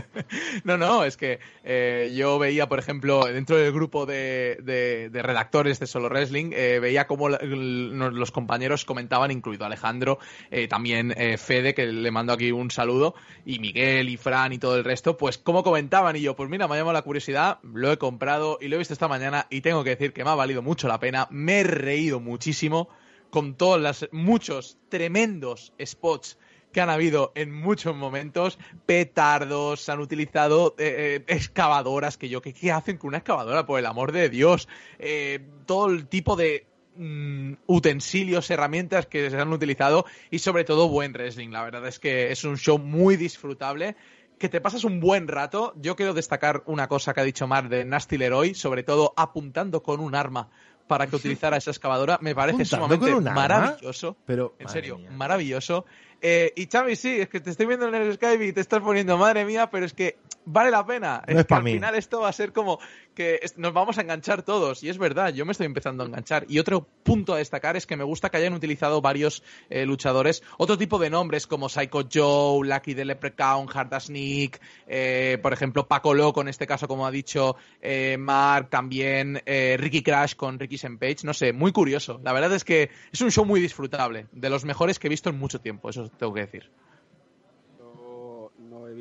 [0.64, 5.22] no, no, es que eh, yo veía, por ejemplo, dentro del grupo de, de, de
[5.22, 10.18] redactores de Solo Wrestling, eh, veía cómo los compañeros comentaban, incluido Alejandro,
[10.50, 13.14] eh, también Fede, que le mando aquí un saludo,
[13.46, 16.16] y Miguel y Fran y todo el resto, pues cómo comentaban.
[16.16, 18.78] Y yo, pues mira, me ha llamado la curiosidad, lo he comprado y lo he
[18.78, 21.28] visto esta mañana y tengo que decir que me ha valido mucho la pena.
[21.30, 22.88] Me he reído muchísimo
[23.30, 26.38] con todos los muchos tremendos spots
[26.72, 32.52] que han habido en muchos momentos, petardos, han utilizado eh, eh, excavadoras, que yo, ¿qué,
[32.52, 33.66] ¿qué, hacen con una excavadora?
[33.66, 39.36] Por el amor de Dios, eh, todo el tipo de mm, utensilios, herramientas que se
[39.38, 41.50] han utilizado y sobre todo buen wrestling.
[41.50, 43.96] La verdad es que es un show muy disfrutable
[44.42, 45.72] que te pasas un buen rato.
[45.76, 49.84] Yo quiero destacar una cosa que ha dicho Mar de Nasty Leroy, sobre todo apuntando
[49.84, 50.50] con un arma
[50.92, 54.14] para que utilizara esa excavadora me parece sumamente maravilloso.
[54.26, 55.10] Pero, en serio, mía.
[55.10, 55.86] maravilloso.
[56.24, 58.80] Eh, y Xavi, sí, es que te estoy viendo en el Skype y te estás
[58.80, 61.22] poniendo, madre mía, pero es que vale la pena.
[61.26, 61.72] No es, es que al mí.
[61.72, 62.78] final esto va a ser como
[63.14, 64.82] que nos vamos a enganchar todos.
[64.82, 66.46] Y es verdad, yo me estoy empezando a enganchar.
[66.48, 70.42] Y otro punto a destacar es que me gusta que hayan utilizado varios eh, luchadores,
[70.58, 75.88] otro tipo de nombres como Psycho Joe, Lucky the Leprechaun, Hard Sneak, eh, por ejemplo,
[75.88, 80.58] Paco Loco, en este caso, como ha dicho eh, Mark, también eh, Ricky Crash con
[80.58, 81.18] Ricky Page.
[81.24, 82.20] No sé, muy curioso.
[82.22, 85.30] La verdad es que es un show muy disfrutable, de los mejores que he visto
[85.30, 86.72] en mucho tiempo, eso tengo que decir.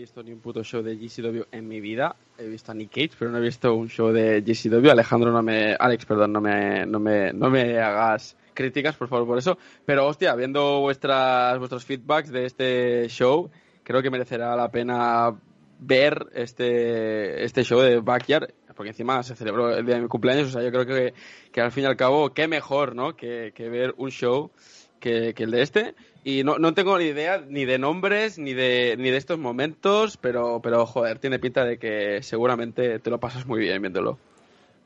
[0.02, 2.16] visto ni un puto show de GCW en mi vida.
[2.38, 4.90] He visto a Nick Cage, pero no he visto un show de GCW.
[4.90, 5.76] Alejandro, no me.
[5.80, 9.58] Alex, perdón, no me, no me, no me hagas críticas, por favor, por eso.
[9.86, 13.50] Pero, hostia, viendo vuestras, vuestros feedbacks de este show,
[13.84, 15.36] creo que merecerá la pena
[15.80, 20.50] ver este, este show de Backyard, porque encima se celebró el día de mi cumpleaños,
[20.50, 21.14] o sea, yo creo que,
[21.52, 23.16] que al fin y al cabo, qué mejor, ¿no?
[23.16, 24.52] Que, que ver un show
[25.02, 25.96] que, el de este.
[26.24, 30.16] Y no, no tengo ni idea ni de nombres ni de, ni de estos momentos,
[30.16, 34.18] pero, pero joder, tiene pinta de que seguramente te lo pasas muy bien viéndolo.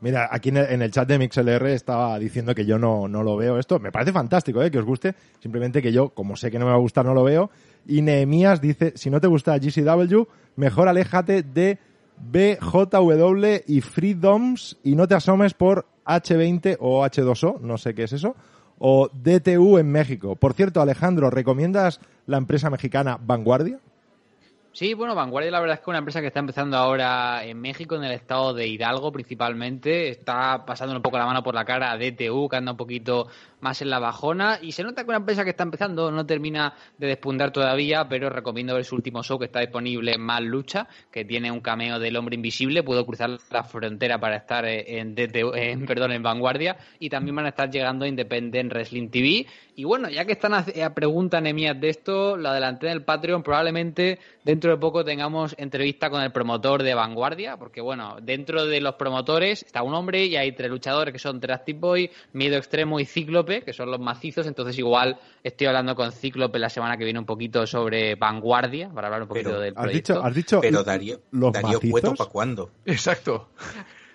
[0.02, 3.22] Mira, aquí en el, en el chat de MixLR estaba diciendo que yo no, no
[3.24, 3.80] lo veo esto.
[3.80, 4.72] Me parece fantástico, ¿eh?
[4.72, 5.14] Que os guste.
[5.40, 7.50] Simplemente que yo, como sé que no me va a gustar, no lo veo.
[7.88, 10.24] Y Nehemías dice, si no te gusta GCW,
[10.56, 11.78] mejor aléjate de
[12.18, 18.14] BJW y Freedoms y no te asomes por H20 o H2O, no sé qué es
[18.14, 18.36] eso,
[18.80, 20.36] o DTU en México.
[20.36, 23.80] Por cierto, Alejandro, ¿recomiendas la empresa mexicana Vanguardia?
[24.76, 27.62] Sí, bueno, Vanguardia la verdad es que es una empresa que está empezando ahora en
[27.62, 30.10] México, en el estado de Hidalgo principalmente.
[30.10, 33.30] Está pasando un poco la mano por la cara a DTU, que anda un poquito
[33.62, 34.60] más en la bajona.
[34.62, 38.30] Y se nota que una empresa que está empezando no termina de despuntar todavía, pero
[38.30, 42.18] recomiendo ver su último show que está disponible, Más Lucha, que tiene un cameo del
[42.18, 42.84] hombre invisible.
[42.84, 46.76] Puedo cruzar la frontera para estar en, DTU, en, perdón, en Vanguardia.
[47.00, 49.48] Y también van a estar llegando a Independent Wrestling TV.
[49.78, 53.04] Y bueno, ya que están a, a pregunta Nemías de esto, lo adelanté en el
[53.04, 58.66] Patreon, probablemente dentro de poco tengamos entrevista con el promotor de Vanguardia, porque bueno, dentro
[58.66, 62.58] de los promotores está un hombre y hay tres luchadores que son Trastic Boy, Miedo
[62.58, 66.98] Extremo y Cíclope, que son los macizos, entonces igual estoy hablando con Cíclope la semana
[66.98, 70.14] que viene un poquito sobre Vanguardia, para hablar un poquito Pero, del ¿has proyecto.
[70.14, 71.92] dicho- has dicho Pero Darío, los Darío macizos?
[71.92, 72.72] Cueto, ¿para cuándo?
[72.86, 73.50] Exacto.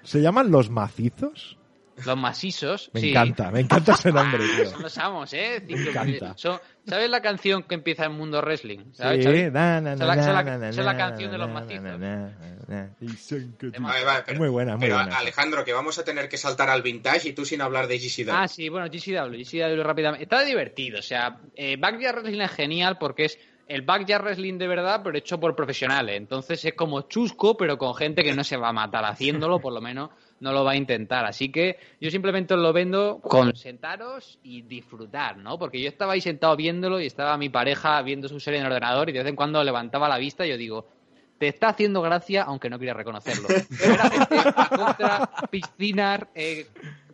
[0.03, 1.59] ¿Se llaman los macizos?
[2.07, 3.11] Los macizos, Me sí.
[3.11, 4.71] encanta, me encanta ese nombre, tío.
[4.71, 5.61] Son los amos, ¿eh?
[5.61, 5.91] Me Cíclope.
[5.91, 6.33] encanta.
[6.37, 8.93] Son- ¿Sabes la canción que empieza en Mundo Wrestling?
[8.93, 11.99] ¿Sabes, Sí, es la- canción de los macizos.
[13.79, 15.19] Vale, vale, pero- Muy buena, muy pero, buena.
[15.19, 18.33] Alejandro, que vamos a tener que saltar al vintage y tú sin hablar de GCW.
[18.35, 20.25] Ah, sí, bueno, GCW, GCW rápidamente.
[20.25, 24.67] Está divertido, o sea, eh, Backyard Wrestling es genial porque es el Backyard Wrestling de
[24.67, 26.17] verdad, pero hecho por profesionales.
[26.17, 29.73] Entonces es como chusco, pero con gente que no se va a matar haciéndolo, por
[29.73, 30.11] lo menos
[30.41, 31.25] no lo va a intentar.
[31.25, 35.59] Así que yo simplemente os lo vendo con sentaros y disfrutar, ¿no?
[35.59, 38.73] Porque yo estaba ahí sentado viéndolo y estaba mi pareja viendo su serie en el
[38.73, 40.89] ordenador y de vez en cuando levantaba la vista y yo digo,
[41.39, 43.49] te está haciendo gracia, aunque no quieras reconocerlo.
[44.77, 46.67] Contra piscinas, eh,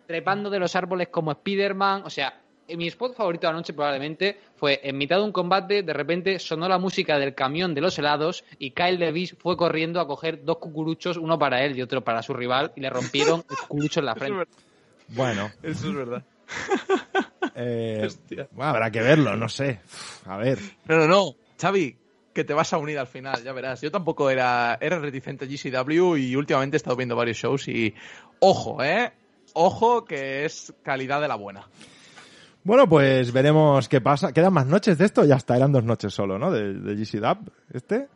[0.07, 2.03] trepando de los árboles como Spider-Man.
[2.05, 2.41] O sea,
[2.75, 6.39] mi spot favorito de la noche probablemente fue en mitad de un combate, de repente
[6.39, 10.45] sonó la música del camión de los helados y Kyle Davis fue corriendo a coger
[10.45, 14.01] dos cucuruchos, uno para él y otro para su rival, y le rompieron el cucurucho
[14.01, 14.47] en la frente.
[15.09, 16.25] Bueno, Eso es verdad.
[17.55, 18.09] eh,
[18.53, 19.81] bueno, habrá que verlo, no sé.
[20.25, 20.59] A ver.
[20.87, 21.35] No, no, no.
[21.61, 21.97] Xavi,
[22.33, 23.81] que te vas a unir al final, ya verás.
[23.81, 27.95] Yo tampoco era, era reticente a GCW y últimamente he estado viendo varios shows y
[28.41, 29.13] ojo, ¿eh?
[29.55, 31.67] Ojo que es calidad de la buena.
[32.67, 34.33] Bueno, pues veremos qué pasa.
[34.33, 35.25] ¿Quedan más noches de esto?
[35.25, 36.51] Ya está, eran dos noches solo, ¿no?
[36.51, 38.09] De, de GC Dub, este.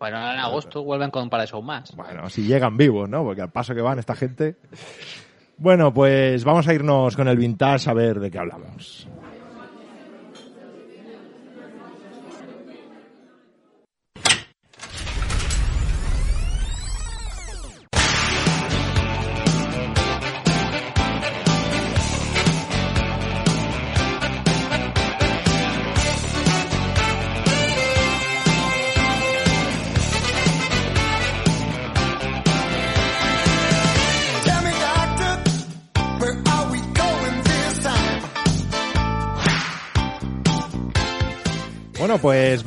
[0.00, 1.94] Bueno, en agosto vuelven con un par de shows más.
[1.94, 3.22] Bueno, si llegan vivos, ¿no?
[3.22, 4.56] Porque al paso que van esta gente.
[5.58, 9.06] Bueno, pues vamos a irnos con el vintage a ver de qué hablamos.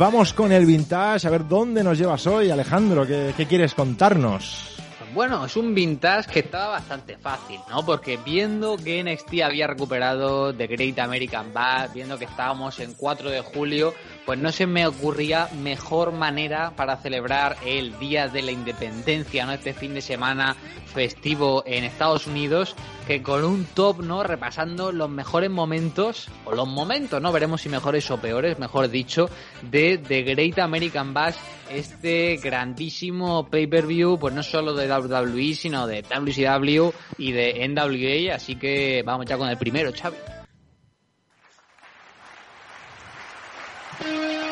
[0.02, 3.06] Vamos con el vintage a ver dónde nos llevas hoy, Alejandro.
[3.06, 4.76] ¿Qué, quieres contarnos?
[5.14, 7.86] Bueno, es un vintage que estaba bastante fácil, ¿no?
[7.86, 13.30] Porque viendo que NXT había recuperado The Great American Bash, viendo que estábamos en 4
[13.30, 13.93] de julio,
[14.26, 19.53] pues no se me ocurría mejor manera para celebrar el Día de la Independencia, ¿no?
[19.53, 20.55] Este fin de semana
[20.91, 22.76] festivo en Estados Unidos,
[23.07, 24.24] que con un top, ¿no?
[24.24, 27.32] Repasando los mejores momentos, o los momentos, ¿no?
[27.32, 29.30] Veremos si mejores o peores, mejor dicho,
[29.61, 31.36] de The Great American Bash,
[31.72, 38.55] este grandísimo pay-per-view, pues no solo de WWE, sino de WCW y de NWA, así
[38.55, 40.41] que vamos ya con el primero, Xavi.
[44.04, 44.51] Vaya mie-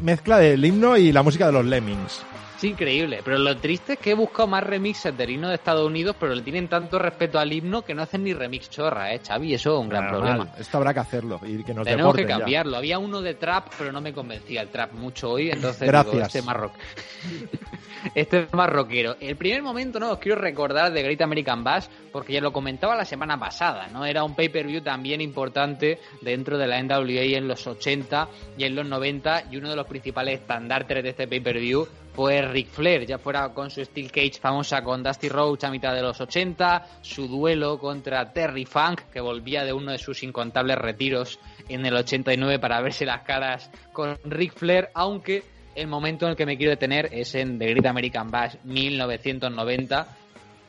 [0.00, 2.22] mezcla del himno y la música de los Lemmings.
[2.56, 5.86] Es increíble, pero lo triste es que he buscado más remixes del himno de Estados
[5.86, 9.20] Unidos, pero le tienen tanto respeto al himno que no hacen ni remix chorra, ¿eh,
[9.26, 9.54] Xavi?
[9.54, 10.20] Eso es un gran Normal.
[10.36, 10.58] problema.
[10.58, 12.36] Esto habrá que hacerlo y que nos Tenemos que ya.
[12.36, 12.76] cambiarlo.
[12.76, 16.12] Había uno de trap, pero no me convencía el trap mucho hoy, entonces Gracias.
[16.14, 16.72] digo, este más rock.
[18.14, 19.16] este es más rockero.
[19.20, 22.96] El primer momento, no, os quiero recordar de Great American Bash, porque ya lo comentaba
[22.96, 24.04] la semana pasada, ¿no?
[24.04, 28.28] Era un pay-per-view también importante dentro de la NWA en los 80
[28.58, 32.68] y en los 90, y uno de los principales estandartes de este pay-per-view fue Ric
[32.68, 36.20] Flair, ya fuera con su Steel Cage famosa con Dusty Rhodes a mitad de los
[36.20, 41.38] 80, su duelo contra Terry Funk, que volvía de uno de sus incontables retiros
[41.68, 45.44] en el 89 para verse las caras con Ric Flair, aunque
[45.74, 50.06] el momento en el que me quiero detener es en The Great American Bash 1990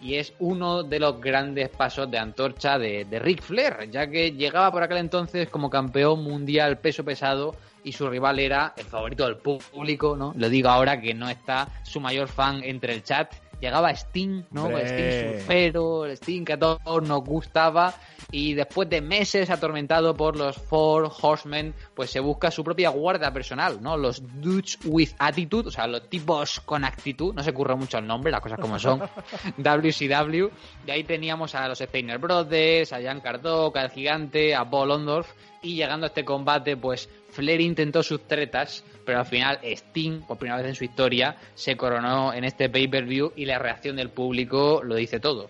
[0.01, 4.31] y es uno de los grandes pasos de antorcha de, de Ric Flair, ya que
[4.31, 9.25] llegaba por aquel entonces como campeón mundial peso pesado y su rival era el favorito
[9.25, 10.33] del público, ¿no?
[10.35, 13.31] Lo digo ahora que no está su mayor fan entre el chat.
[13.61, 14.65] Llegaba Sting, ¿no?
[14.65, 14.85] Hombre.
[14.85, 17.93] Sting surfero, el Sting que a todos nos gustaba
[18.31, 23.31] y después de meses atormentado por los Four Horsemen, pues se busca su propia guardia
[23.31, 23.97] personal, ¿no?
[23.97, 28.07] Los Dudes with Attitude, o sea, los tipos con actitud, no se curra mucho el
[28.07, 29.01] nombre, las cosas como son,
[29.57, 30.49] WCW,
[30.87, 35.31] y ahí teníamos a los Steiner Brothers, a Jan Kardok, al gigante, a Paul Ondorf,
[35.61, 40.37] y llegando a este combate, pues Flair intentó sus tretas, pero al final Sting, por
[40.37, 44.81] primera vez en su historia, se coronó en este pay-per-view y la reacción del público
[44.83, 45.49] lo dice todo.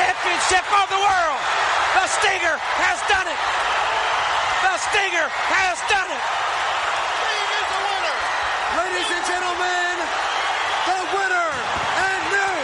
[0.00, 1.40] Championship of the world.
[1.92, 3.40] The Stinger has done it.
[4.64, 6.24] The Stinger has done it.
[7.20, 8.16] Sting is the winner.
[8.80, 9.92] Ladies and gentlemen,
[10.88, 11.48] the winner
[12.00, 12.56] and new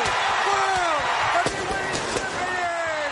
[0.48, 1.02] world
[1.36, 3.10] heavyweight champion,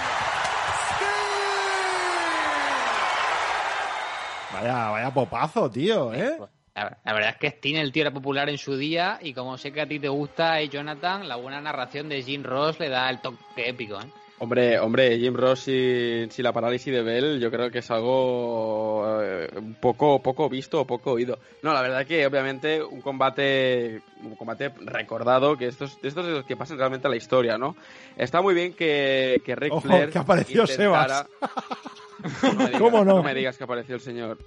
[4.52, 6.38] Vaya, vaya popazo, tío, ¿eh?
[6.74, 9.56] La, la verdad es que Sting, el tío, era popular en su día y como
[9.58, 12.88] sé que a ti te gusta, eh, Jonathan, la buena narración de Jim Ross le
[12.88, 14.06] da el toque épico, ¿eh?
[14.40, 19.06] Hombre, hombre, Jim Ross sin, sin la parálisis de Bell, yo creo que es algo
[19.22, 19.48] eh,
[19.80, 21.38] poco, poco visto o poco oído.
[21.62, 26.32] No, la verdad que obviamente un combate, un combate recordado, que estos, de estos de
[26.32, 27.76] los que pasan realmente a la historia, ¿no?
[28.16, 31.26] Está muy bien que, que Ric Ojo, Flair que apareció intentara-
[32.42, 33.22] No digas- ¿Cómo no?
[33.22, 34.38] me digas que apareció el señor.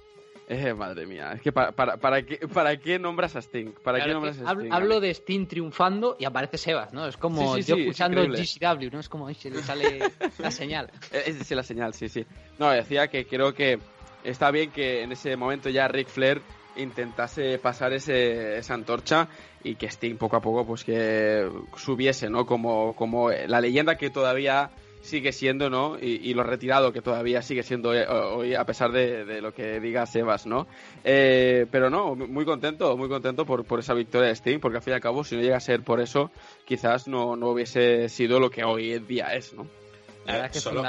[0.50, 3.72] Eh, madre mía, es que para, para, para, qué, ¿para qué nombras a Sting?
[3.84, 4.72] ¿Para qué nombras es a Sting?
[4.72, 7.06] hablo de Sting triunfando y aparece Sebas, ¿no?
[7.06, 8.46] Es como Sí, sí, yo sí, es escuchando increíble.
[8.46, 9.00] GCW, ¿no?
[9.00, 10.90] Es como, se le sale la señal.
[11.12, 12.24] Eh, Es decir, la señal, sí, sí.
[12.58, 13.78] No, decía que creo que
[14.24, 16.40] está bien que en ese momento ya Ric Flair
[16.76, 19.28] intentase pasar ese, esa antorcha
[19.62, 21.46] y que Sting poco a poco pues que
[21.76, 22.46] subiese, ¿no?
[22.46, 24.70] Como, como la leyenda que todavía
[25.08, 25.98] sigue siendo, ¿no?
[26.00, 29.52] Y, y lo retirado que todavía sigue siendo eh, hoy a pesar de, de lo
[29.52, 30.68] que diga Sebas, ¿no?
[31.02, 34.82] Eh, pero no, muy contento, muy contento por, por esa victoria de Sting, porque al
[34.82, 36.30] fin y al cabo si no llega a ser por eso,
[36.64, 39.66] quizás no, no hubiese sido lo que hoy en día es, ¿no?
[40.26, 40.82] La verdad es que Solo-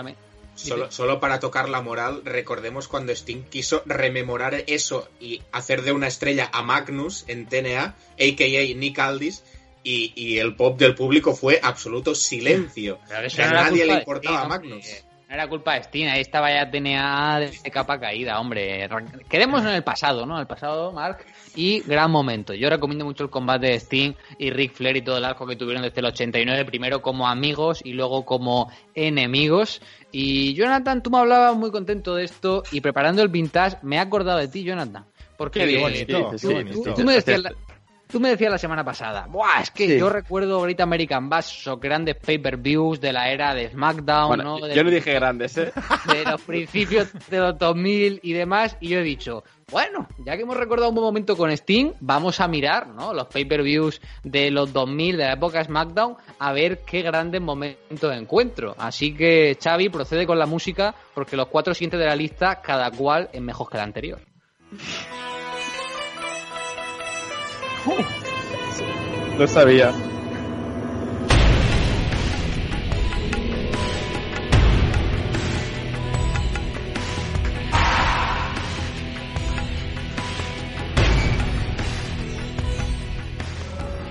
[0.55, 5.93] Solo, solo para tocar la moral, recordemos cuando Sting quiso rememorar eso y hacer de
[5.93, 8.76] una estrella a Magnus en TNA, a.k.a.
[8.76, 9.45] Nick Aldis,
[9.89, 12.99] y, y el pop del público fue absoluto silencio.
[13.07, 14.73] Pero eso no a nadie le importaba Sting, Magnus.
[14.73, 15.03] hombre.
[15.29, 18.89] No era culpa de Sting, ahí estaba ya TNA de capa caída, hombre.
[19.29, 20.39] Quedemos en el pasado, ¿no?
[20.39, 21.23] El pasado, Mark.
[21.55, 22.55] Y gran momento.
[22.55, 25.55] Yo recomiendo mucho el combate de Sting y Ric Flair y todo el arco que
[25.55, 29.81] tuvieron desde el 89, primero como amigos y luego como enemigos.
[30.11, 33.99] Y Jonathan, tú me hablabas muy contento de esto y preparando el vintage me he
[33.99, 35.05] acordado de ti, Jonathan.
[35.37, 36.81] Porque Qué bonito, tú- qué bonito.
[36.83, 37.41] tú- tú me decías
[38.12, 39.99] Tú me decías la semana pasada, Buah, es que Sí.
[39.99, 44.68] yo recuerdo Great American Bash, esos grandes pay-per-views de la era de SmackDown, Bueno, ¿no?
[44.68, 45.72] yo no dije grandes, ¿eh?
[46.12, 50.41] de los principios de los 2000 y demás, y yo he dicho, bueno, ya que
[50.41, 53.14] hemos recordado un buen momento con Steam, vamos a mirar, ¿no?
[53.14, 58.74] Los pay-per-views de los 2000, de la época SmackDown, a ver qué grandes momentos encuentro.
[58.80, 62.89] Así que, Xavi, procede con la música, porque los cuatro siguientes de la lista, cada
[62.89, 64.20] cual es mejor que el anterior.
[69.38, 69.93] Lo sabía.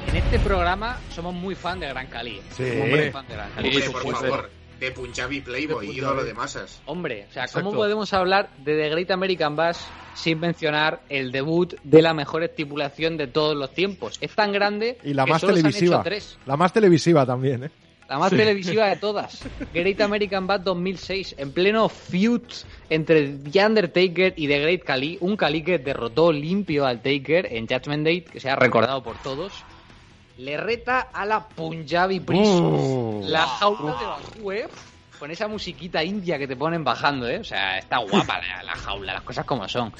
[0.09, 2.41] En este programa somos muy fan de Gran Cali.
[2.57, 2.69] Sí.
[2.71, 3.69] Somos muy fan de Gran Cali.
[3.69, 4.58] Hombre, por favor.
[4.81, 6.81] De Punjabi Playboy, ídolo de masas.
[6.87, 7.65] Hombre, o sea, Exacto.
[7.65, 9.79] ¿cómo podemos hablar de The Great American Bash
[10.15, 14.19] sin mencionar el debut de la mejor estipulación de todos los tiempos?
[14.21, 15.97] Es tan grande Y la que más solo se han televisiva.
[15.97, 16.39] hecho tres.
[16.47, 17.71] La más televisiva también, ¿eh?
[18.09, 19.45] La más televisiva de todas.
[19.75, 22.41] Great American Bash 2006, en pleno feud
[22.89, 25.19] entre The Undertaker y The Great Khali.
[25.21, 29.17] Un Khali que derrotó limpio al Taker en Judgment Day, que se ha recordado por
[29.19, 29.53] todos.
[30.39, 32.65] Le reta a la Punjabi Prison.
[32.75, 33.25] Uh.
[33.29, 34.69] la jaula de Bakú, ¿eh?
[35.19, 37.39] Con esa musiquita india que te ponen bajando, ¿eh?
[37.41, 39.93] O sea, está guapa la, la jaula, las cosas como son.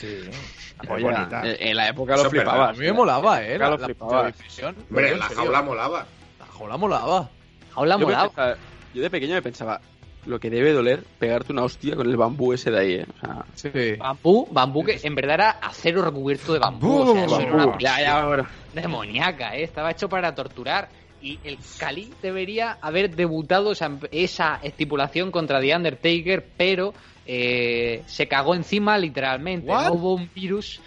[0.89, 2.69] Oye, en, en la época lo Eso flipaba.
[2.69, 3.59] A mí me molaba, ¿eh?
[3.59, 4.31] La, La- la flipaba.
[4.31, 4.77] televisión.
[4.89, 6.07] Hombre, la jaula molaba.
[6.39, 7.29] La jaula molaba.
[7.75, 8.57] Jaula
[8.95, 9.81] yo de pequeño me pensaba,
[10.29, 13.07] lo que debe doler pegarte una hostia con el bambú ese de ahí, ¿eh?
[13.23, 17.01] O sea, Bambú, bambú que en verdad era acero recubierto de bambú.
[17.01, 18.51] o sea, eso era una Ya, ya, ahora.
[18.75, 19.63] demoníaca, ¿eh?
[19.65, 20.89] estaba hecho para torturar.
[21.21, 26.95] Y el Cali debería haber debutado esa, esa estipulación contra The Undertaker, pero
[27.27, 29.69] eh, se cagó encima literalmente.
[29.69, 29.87] What?
[29.89, 30.81] No Hubo un virus,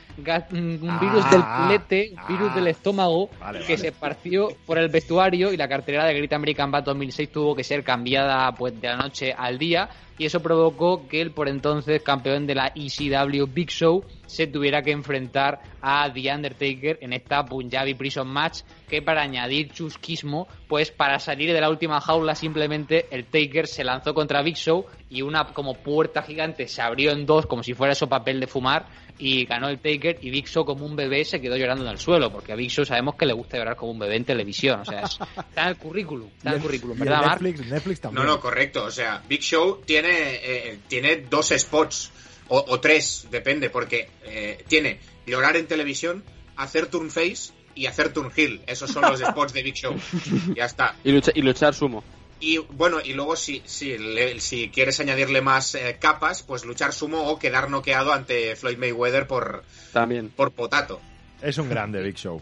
[0.52, 2.56] un Ah, virus del ah, culete, un virus ah.
[2.56, 3.78] del estómago Vale, que vale.
[3.78, 7.64] se esparció por el vestuario y la cartelera de Great American Bash 2006 tuvo que
[7.64, 12.04] ser cambiada pues de la noche al día y eso provocó que el por entonces
[12.04, 17.44] campeón de la ECW Big Show se tuviera que enfrentar a The Undertaker en esta
[17.44, 23.08] Punjabi Prison Match que para añadir chusquismo pues para salir de la última jaula simplemente
[23.10, 27.26] el Taker se lanzó contra Big Show y una como puerta gigante se abrió en
[27.26, 28.86] dos como si fuera eso papel de fumar
[29.24, 32.00] y ganó el Taker y Big Show como un bebé se quedó llorando en el
[32.00, 34.82] suelo porque a Big Show sabemos que le gusta llorar como un bebé en televisión
[34.82, 35.20] o sea es-
[35.50, 37.42] está en el currículum está en el currículum ¿verdad Mark?
[37.42, 38.26] Netflix, Netflix también.
[38.26, 38.84] No, no, correcto.
[38.84, 42.12] O sea, Big Show tiene, eh, tiene dos spots,
[42.48, 46.24] o, o tres, depende, porque eh, tiene llorar en televisión,
[46.58, 48.62] hacer turn face y hacer turn heel.
[48.68, 49.96] Esos son los spots de Big Show.
[50.56, 50.96] Ya está.
[51.04, 52.04] y, y luchar sumo.
[52.42, 56.92] Y bueno, y luego si, si, le- si quieres añadirle más eh, capas, pues luchar
[56.92, 59.64] sumo o quedar noqueado ante Floyd Mayweather por,
[59.94, 60.30] También.
[60.30, 61.00] por potato.
[61.42, 62.42] Es un grande Big Show.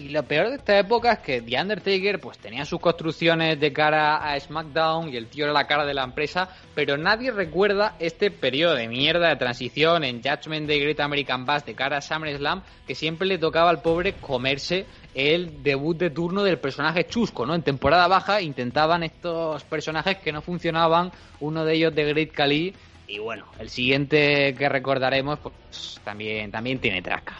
[0.00, 3.70] Y lo peor de esta época es que The Undertaker pues tenía sus construcciones de
[3.70, 7.96] cara a SmackDown y el tío era la cara de la empresa, pero nadie recuerda
[7.98, 12.00] este periodo de mierda de transición en Judgment Day Great American Bash de cara a
[12.00, 17.44] SummerSlam que siempre le tocaba al pobre comerse el debut de turno del personaje chusco,
[17.44, 17.54] ¿no?
[17.54, 22.74] En temporada baja intentaban estos personajes que no funcionaban, uno de ellos de Great Khali
[23.06, 27.36] y bueno, el siguiente que recordaremos pues también también tiene traca.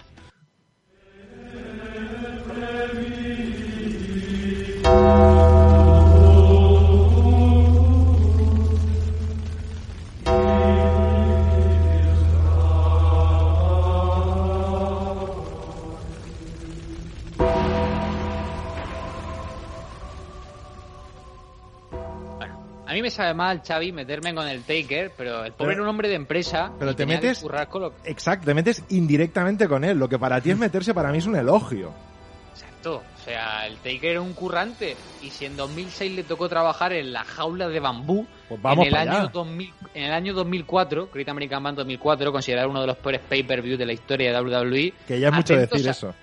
[23.10, 26.14] Sabe mal, Xavi, meterme con el Taker, pero el pobre Pero- era un hombre de
[26.14, 26.72] empresa.
[26.78, 29.98] pero te metes- lo- Exacto, te metes indirectamente con él.
[29.98, 31.92] Lo que para ti es meterse, para mí es un elogio.
[32.80, 33.04] Exacto.
[33.14, 34.96] O sea, el Taker era un currante.
[35.20, 38.94] Y si en 2006 le tocó trabajar en la jaula de bambú, Pues vamos en,
[38.94, 39.30] el año allá.
[39.32, 43.76] 2000 en el año 2004, Great American Band 2004, considerado uno de los peores pay-per-view
[43.76, 44.94] de la historia de WWE.
[45.06, 46.14] Que ya es mucho decir a- eso.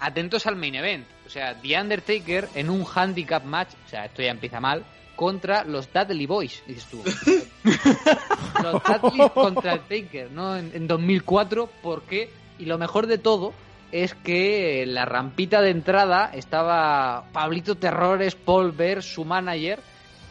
[0.00, 1.06] Atentos al main event.
[1.26, 4.82] O sea, The Undertaker en un handicap match, o sea, esto ya empieza mal,
[5.14, 7.02] contra los Dudley Boys, dices tú.
[8.62, 10.56] los Dudley contra el Taker, ¿no?
[10.56, 12.30] En, en 2004, ¿por qué?
[12.58, 13.52] Y lo mejor de todo
[13.92, 19.80] es que la rampita de entrada estaba Pablito Terrores, Paul Bear, su manager,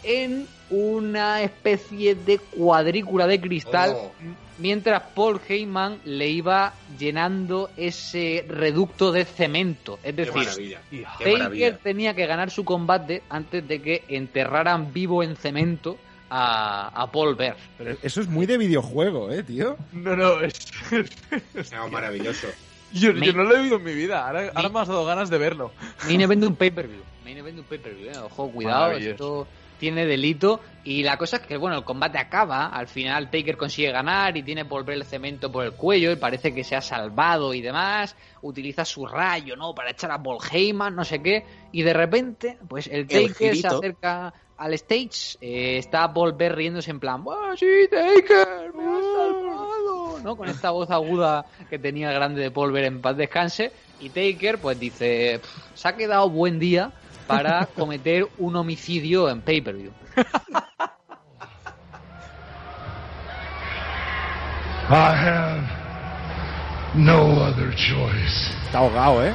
[0.03, 4.11] en una especie de cuadrícula de cristal Oh.
[4.59, 9.99] mientras Paul Heyman le iba llenando ese reducto de cemento.
[10.03, 10.77] Es decir,
[11.23, 15.97] Taker tenía que ganar su combate antes de que enterraran vivo en cemento
[16.29, 17.57] a, a Paul Bear.
[17.77, 19.77] Pero eso es muy de videojuego, ¿eh, tío?
[19.93, 20.71] No, no, es...
[21.71, 22.47] No, maravilloso.
[22.93, 24.25] Yo, yo no lo he visto en mi vida.
[24.25, 25.71] Ahora, ahora me has dado ganas de verlo.
[26.05, 27.01] Main event de un pay-per-view.
[27.23, 28.17] Main event de un pay-per-view, eh.
[28.17, 29.47] Ojo, cuidado, esto
[29.79, 30.59] tiene delito.
[30.83, 32.67] Y la cosa es que, bueno, el combate acaba.
[32.67, 36.53] Al final Taker consigue ganar y tiene volver el cemento por el cuello y parece
[36.53, 38.15] que se ha salvado y demás.
[38.41, 39.73] Utiliza su rayo, ¿no?
[39.73, 41.45] Para echar a Paul Heyman, no sé qué.
[41.71, 45.37] Y de repente, pues el Taker se acerca al stage.
[45.41, 48.73] eh, está Paul Bear riéndose en plan, ¡Ah, sí, Taker!
[48.75, 49.68] ¡Me has salvado!
[50.23, 50.35] ¿No?
[50.35, 53.71] Con esta voz aguda que tenía el grande de Paul Bear en paz descanse.
[53.99, 56.91] Y Taker, pues dice, "Pff, se ha quedado buen día
[57.27, 59.91] para cometer un homicidio en pay-per-view.
[64.91, 65.61] I have
[66.95, 68.51] no other choice.
[68.65, 69.33] Está ahogado, ¿eh?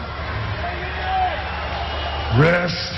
[2.37, 2.93] Rest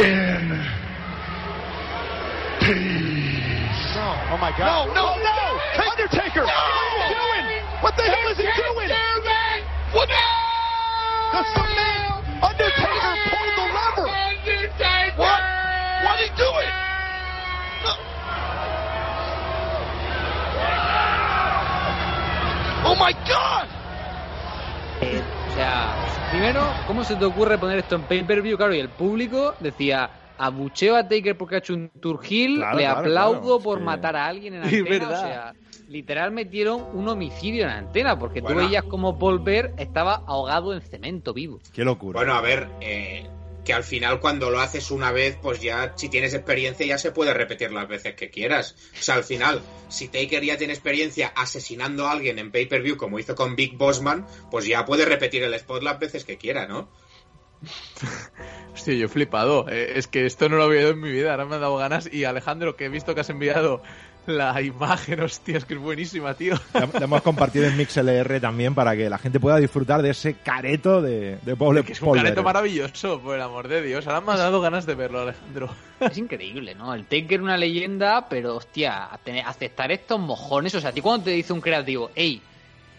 [0.00, 0.60] in
[4.02, 4.88] Oh my God.
[4.88, 5.38] No, no, no!
[5.90, 6.42] Undertaker!
[6.42, 7.46] What is he doing?
[7.80, 8.90] What the hell is he doing?
[9.92, 10.08] What?
[10.08, 12.26] The cement!
[12.42, 14.08] Undertaker pulled the lever!
[15.16, 15.40] What?
[16.02, 16.70] What is he doing?
[22.84, 23.68] Oh my God!
[25.00, 25.94] Eh, o sea,
[26.30, 28.56] primero, ¿cómo se te ocurre poner esto en pay-per-view?
[28.56, 30.10] Claro, y el público decía,
[30.44, 33.84] abucheo a Taker porque ha hecho un turgil, Claro, le claro, aplaudo claro, por sí.
[33.84, 34.88] matar a alguien en antena.
[34.90, 35.12] verdad.
[35.12, 35.54] O sea,
[35.88, 38.60] literal metieron un homicidio en antena, porque Bueno.
[38.60, 41.60] tú veías como Paul Bear estaba ahogado en cemento vivo.
[41.72, 42.18] Qué locura.
[42.18, 43.26] Bueno, a ver, eh,
[43.64, 47.12] que al final cuando lo haces una vez, pues ya si tienes experiencia ya se
[47.12, 48.74] puede repetir las veces que quieras.
[48.98, 53.20] O sea, al final, si Taker ya tiene experiencia asesinando a alguien en pay-per-view como
[53.20, 56.88] hizo con Big Bossman, pues ya puede repetir el spot las veces que quiera, ¿no?
[58.74, 59.66] Hostia, yo he flipado.
[59.68, 61.32] Eh, es que esto no lo había oído en mi vida.
[61.32, 62.12] Ahora me ha dado ganas.
[62.12, 63.82] Y Alejandro, que he visto que has enviado
[64.26, 66.54] la imagen, hostia, es que es buenísima, tío.
[66.72, 70.34] La, la hemos compartido en MixLR también para que la gente pueda disfrutar de ese
[70.34, 74.06] careto de, de Paul, Que es un careto maravilloso, por el amor de Dios.
[74.06, 75.70] Ahora me ha dado ganas de verlo, Alejandro.
[76.00, 76.94] Es increíble, ¿no?
[76.94, 79.06] El Taker una leyenda, pero hostia,
[79.46, 80.74] aceptar estos mojones.
[80.74, 82.40] O sea, a ti cuando te dice un creativo, hey,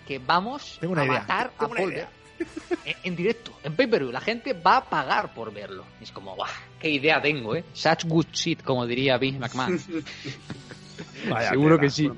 [0.08, 2.10] que vamos Tengo una a idea, matar a una idea".
[2.86, 5.86] En, en directo, en pay-per-view, la gente va a pagar por verlo.
[6.02, 7.64] Es como, guau, qué idea tengo, ¿eh?
[7.74, 9.80] Such good shit, como diría Vince McMahon.
[11.30, 12.10] Vaya Seguro que sí.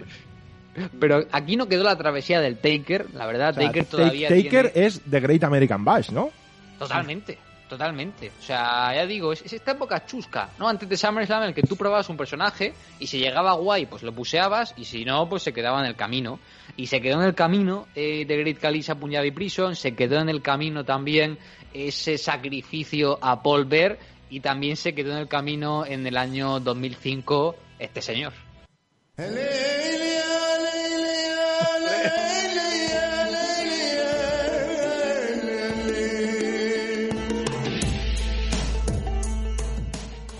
[1.00, 4.28] Pero aquí no quedó la travesía del Taker, la verdad, O sea, Taker Ta- todavía
[4.28, 4.88] Taker tiene...
[4.88, 6.32] es The Great American Bash, ¿no?
[6.80, 7.38] Totalmente,
[7.68, 8.32] totalmente.
[8.40, 10.68] O sea, ya digo, es, es esta época chusca, ¿no?
[10.68, 14.04] Antes de SummerSlam en el que tú probabas un personaje y si llegaba guay, pues
[14.04, 16.40] lo puseabas y si no, pues se quedaba en el camino.
[16.78, 20.30] Y se quedó en el camino eh, de Great Kalisa Punjabi Prison, se quedó en
[20.30, 21.38] el camino también
[21.74, 23.98] ese sacrificio a Paul Bear
[24.30, 28.34] y también se quedó en el camino en el año 2005 este señor.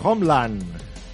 [0.06, 0.62] Homeland.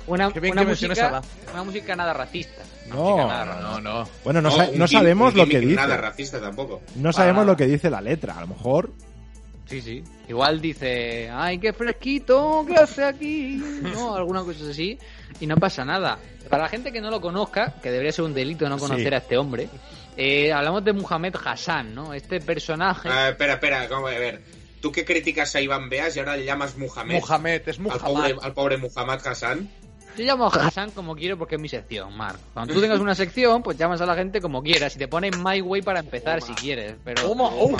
[0.07, 1.22] Una, Qué bien una que música, a la-
[1.53, 2.62] una música nada racista.
[2.88, 3.70] No, nada no, racista.
[3.70, 4.09] No, no.
[4.24, 5.76] Bueno, no, sa- no sabemos lo que dice.
[5.76, 6.82] Nada racista tampoco.
[6.97, 8.36] No sabemos Para lo que dice la letra.
[8.36, 8.93] A lo mejor.
[9.66, 10.03] Sí, sí.
[10.28, 13.62] Igual dice, ay, qué fresquito, ¿qué hace aquí?
[13.95, 14.99] No, alguna cosa así.
[15.40, 16.18] Y no pasa nada.
[16.51, 19.14] Para la gente que no lo conozca, que debería ser un delito no conocer Sí.
[19.14, 19.68] a este hombre,
[20.16, 22.12] eh, hablamos de Muhammad Hassan, ¿no?
[22.12, 23.09] Este personaje...
[23.09, 24.43] Ah, espera, espera, vamos a ver.
[24.82, 27.14] Tú que criticas a Iván Beas y ahora le llamas Muhammad.
[27.14, 28.02] Mohamed, es al, Muhammad.
[28.02, 29.70] pobre, al pobre Muhammad Hassan.
[30.16, 32.38] Yo llamo a Hassan como quiero porque es mi sección, Marc.
[32.52, 34.94] Cuando tú tengas una sección, pues llamas a la gente como quieras.
[34.96, 36.96] Y te pones My Way para empezar si quieres.
[37.04, 37.28] Pero...
[37.34, 37.76] ¡Bum,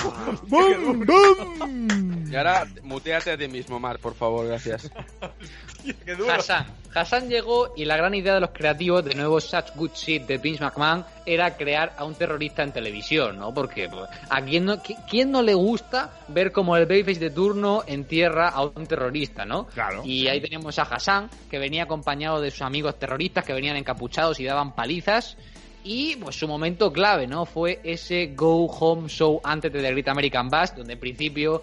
[0.49, 2.13] bum!
[2.33, 4.91] Y ahora, muteate a ti mismo, Mar, por favor, gracias.
[6.07, 6.33] Qué duro.
[6.33, 6.65] Hassan.
[6.95, 10.39] Hassan llegó y la gran idea de los creativos, de nuevo Such Good Shit de
[10.39, 13.53] Vince McMahon, era crear a un terrorista en televisión, ¿no?
[13.53, 17.31] Porque pues, a quién no, qui- quién no le gusta ver como el babyface de
[17.31, 19.67] turno entierra a un terrorista, ¿no?
[19.67, 20.03] Claro.
[20.05, 24.39] Y ahí teníamos a Hassan, que venía acompañado de sus amigos terroristas que venían encapuchados
[24.41, 25.37] y daban palizas.
[25.85, 27.45] Y pues su momento clave, ¿no?
[27.45, 31.63] Fue ese Go Home Show antes de The Great American Bash, donde en principio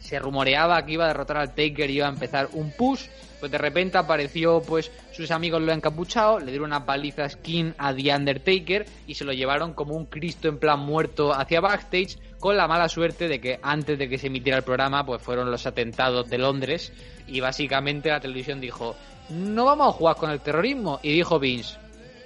[0.00, 3.06] se rumoreaba que iba a derrotar al Taker y iba a empezar un push.
[3.38, 7.92] Pues de repente apareció, pues, sus amigos lo encapuchado, le dieron una paliza skin a
[7.92, 12.56] The Undertaker y se lo llevaron como un Cristo en plan muerto hacia backstage, con
[12.56, 15.66] la mala suerte de que antes de que se emitiera el programa, pues fueron los
[15.66, 16.92] atentados de Londres
[17.26, 18.94] y básicamente la televisión dijo,
[19.30, 21.00] no vamos a jugar con el terrorismo.
[21.02, 21.76] Y dijo Vince,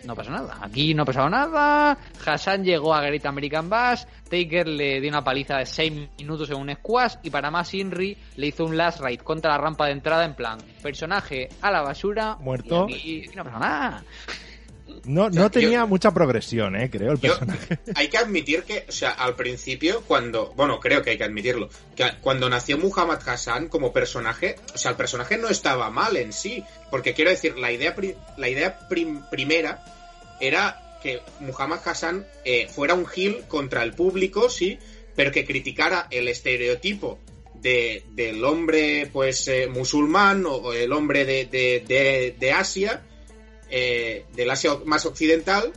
[0.06, 0.58] no pasa nada.
[0.60, 1.98] Aquí no ha pasado nada.
[2.24, 4.04] Hassan llegó a Great American Bash.
[4.28, 7.16] Taker le dio una paliza de 6 minutos en un squash.
[7.22, 10.24] Y para más, Inri le hizo un last ride contra la rampa de entrada.
[10.24, 12.36] En plan, personaje a la basura.
[12.40, 12.86] Muerto.
[12.88, 14.04] Y aquí, aquí no pasa nada.
[15.06, 17.78] No, O sea, no tenía yo- mucha progresión, eh, creo, el Yo- personaje.
[17.94, 21.68] hay que admitir que, o sea, al principio, cuando, bueno, creo que hay que admitirlo,
[21.94, 26.32] que cuando nació Muhammad Hassan como personaje, o sea, el personaje no estaba mal en
[26.32, 27.94] sí, porque quiero decir, la idea,
[28.36, 29.84] la idea prim- primera
[30.40, 34.78] era que Muhammad Hassan eh, fuera un heel contra el público, sí,
[35.14, 37.18] pero que criticara el estereotipo
[37.54, 43.02] de, del hombre, pues, eh, musulmán o, o el hombre de, de, de Asia,
[43.70, 45.72] eh, del Asia más occidental,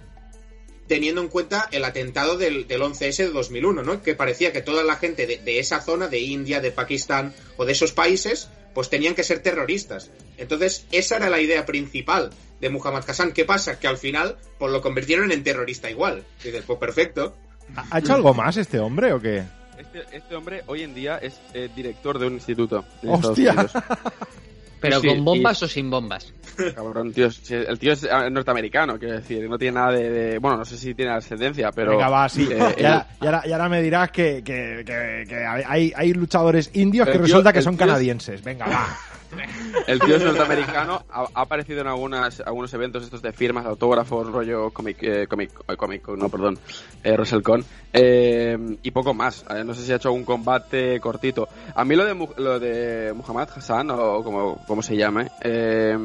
[0.88, 4.02] teniendo en cuenta el atentado del, del 11S de 2001, ¿no?
[4.02, 7.66] Que parecía que toda la gente de, de esa zona, de India, de Pakistán o
[7.66, 10.10] de esos países, pues tenían que ser terroristas.
[10.38, 13.34] Entonces, esa era la idea principal de Muhammad Hassan.
[13.34, 13.80] ¿Qué pasa?
[13.80, 16.24] Que al final, pues lo convirtieron en terrorista igual.
[16.44, 17.36] Dices, pues perfecto.
[17.92, 19.44] ¿Ha hecho algo más este hombre o qué?
[19.78, 22.84] Este, este hombre hoy en día es eh, director de un instituto.
[23.02, 23.70] en ¡Hostia!
[24.80, 26.34] Pero Sí, con bombas y- o sin bombas.
[26.76, 30.58] Cabrón, tío, el tío es eh, norteamericano, quiero decir, no tiene nada de, de- Bueno,
[30.58, 31.92] no sé si tiene ascendencia, pero...
[31.92, 32.48] Venga, va, sí.
[32.52, 36.14] eh, y, ahora, y ahora- y ahora me dirás que, que- que- que hay, hay
[36.14, 38.44] luchadores indios que tío- resulta que son tío canadienses.
[38.44, 38.98] Venga, va.
[39.88, 44.72] El tío es norteamericano, ha, aparecido en algunas, algunos eventos estos de firmas, autógrafos, rollo
[44.72, 45.28] comic, eh,
[46.18, 46.58] no, perdón,
[47.04, 49.46] eh, WrestleCon, eh, y poco más.
[49.50, 51.48] Eh, no sé si ha hecho algún combate cortito.
[51.76, 55.98] A mí lo de, lo de Muhammad Hassan, o como, como se llame, eh,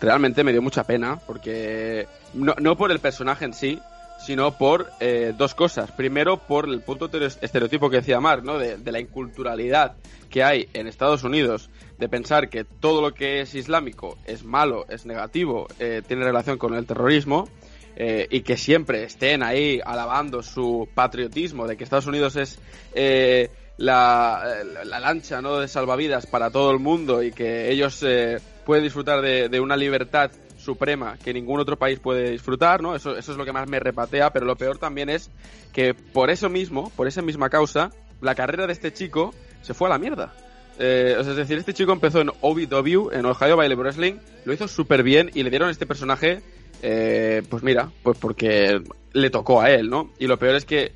[0.00, 3.80] realmente me dio mucha pena, porque no, no por el personaje en sí,
[4.26, 5.90] sino por eh, dos cosas.
[5.92, 8.58] Primero, por el punto tere- estereotipo que decía Mark, ¿no?
[8.58, 9.96] De, de la inculturalidad
[10.30, 11.68] que hay en Estados Unidos
[11.98, 16.58] de pensar que todo lo que es islámico es malo, es negativo, eh, tiene relación
[16.58, 17.48] con el terrorismo.
[17.94, 22.58] eh, y que siempre estén ahí alabando su patriotismo de que Estados Unidos es
[22.94, 25.58] eh, la, la- la lancha ¿no?
[25.60, 30.30] de salvavidas para todo el mundo y que ellos eh, pueden disfrutar de una libertad
[30.62, 32.94] suprema que ningún otro país puede disfrutar, ¿no?
[32.94, 35.30] Eso, eso es lo que más me repatea, pero lo peor también es
[35.72, 37.90] que por eso mismo, por esa misma causa,
[38.20, 40.32] la carrera de este chico se fue a la mierda.
[40.78, 44.14] Eh, o sea, es decir, este chico empezó en OVW, en Ohio Valley Wrestling,
[44.44, 46.40] lo hizo súper bien y le dieron este personaje,
[46.82, 48.82] eh, pues mira, pues porque
[49.12, 50.10] le tocó a él, ¿no?
[50.18, 50.92] Y lo peor es que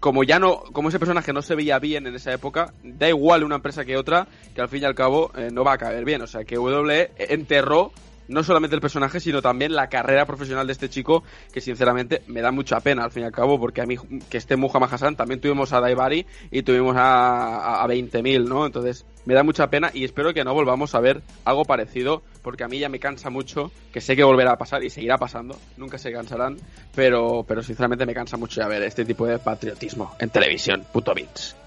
[0.00, 3.44] como ya no, como ese personaje no se veía bien en esa época, da igual
[3.44, 6.04] una empresa que otra, que al fin y al cabo eh, no va a caer
[6.04, 6.22] bien.
[6.22, 7.92] O sea, que WWE enterró
[8.28, 12.40] no solamente el personaje, sino también la carrera profesional de este chico, que sinceramente me
[12.40, 13.96] da mucha pena al fin y al cabo, porque a mí
[14.28, 18.66] que esté Muhammad Hassan, también tuvimos a Daibari y tuvimos a, a, a 20.000, ¿no?
[18.66, 22.64] Entonces me da mucha pena y espero que no volvamos a ver algo parecido, porque
[22.64, 25.58] a mí ya me cansa mucho, que sé que volverá a pasar y seguirá pasando,
[25.76, 26.56] nunca se cansarán,
[26.94, 31.14] pero, pero sinceramente me cansa mucho ya ver este tipo de patriotismo en televisión, puto
[31.14, 31.63] Vince.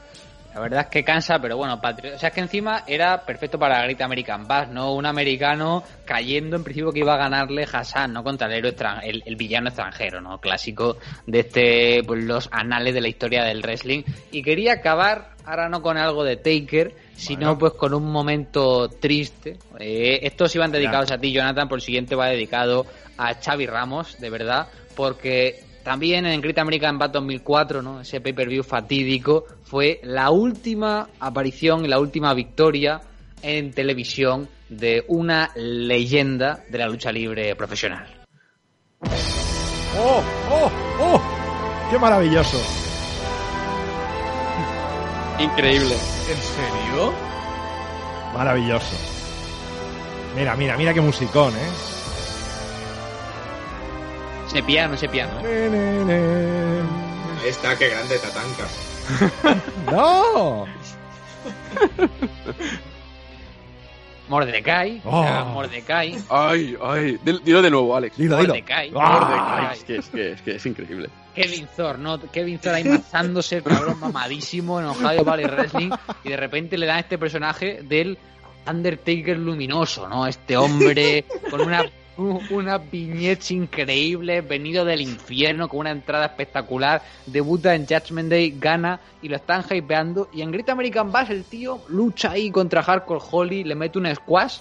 [0.58, 3.60] La verdad es que cansa, pero bueno, patri- o sea, es que encima era perfecto
[3.60, 4.92] para la Great American Bash, ¿no?
[4.96, 8.24] Un americano cayendo en principio que iba a ganarle Hassan, ¿no?
[8.24, 10.40] Contra el héroe extran- el, el villano extranjero, ¿no?
[10.40, 10.98] Clásico
[11.28, 14.02] de este, pues los anales de la historia del wrestling.
[14.32, 17.60] Y quería acabar, ahora no con algo de Taker, sino Bueno.
[17.60, 19.60] pues con un momento triste.
[19.80, 22.88] Eh, estos iban dedicados a ti, Jonathan, por el siguiente va dedicado
[23.20, 28.02] a Xavi Ramos, de verdad, porque también en Great American Bash 2004, ¿no?
[28.02, 33.00] Ese pay-per-view fatídico fue la última aparición y la última victoria
[33.42, 38.06] en televisión de una leyenda de la lucha libre profesional.
[39.98, 41.22] ¡Oh, oh, oh!
[41.90, 42.58] ¡Qué maravilloso!
[45.40, 45.94] Increíble.
[45.94, 47.14] ¿En serio?
[48.34, 48.98] Maravilloso.
[50.36, 51.97] Mira, mira, mira qué musicón, ¿eh?
[54.48, 55.32] Ese piano, ese piano.
[55.44, 56.82] ¿eh?
[57.44, 58.68] Ahí está, qué grande Tatanka.
[59.92, 60.66] ¡No!
[64.30, 65.20] Mordecai, Oh.
[65.22, 66.18] o sea, Mordecai.
[66.30, 67.18] Ay, ay.
[67.24, 68.18] Dil- Dilo de nuevo, Alex.
[68.18, 68.50] Dilo, dilo.
[68.50, 68.92] Mordecai.
[68.96, 69.20] Ah.
[69.20, 69.74] Mordecai.
[69.78, 71.10] Es que, es que, es que es increíble.
[71.34, 72.20] Kevin Thor, ¿no?
[72.32, 75.92] Kevin Thor ahí mazándose el cabrón mamadísimo en Ohio Valley Wrestling
[76.24, 78.18] y de repente le dan este personaje del
[78.68, 80.28] Undertaker luminoso, ¿no?
[80.28, 81.86] Este hombre con una
[82.18, 89.00] una viñeta increíble, venido del infierno, con una entrada espectacular, debuta en Judgment Day, gana
[89.22, 90.30] y lo están hypeando.
[90.34, 94.14] Y en Great American Bash el tío lucha ahí contra Hardcore Holly, le mete un
[94.16, 94.58] squash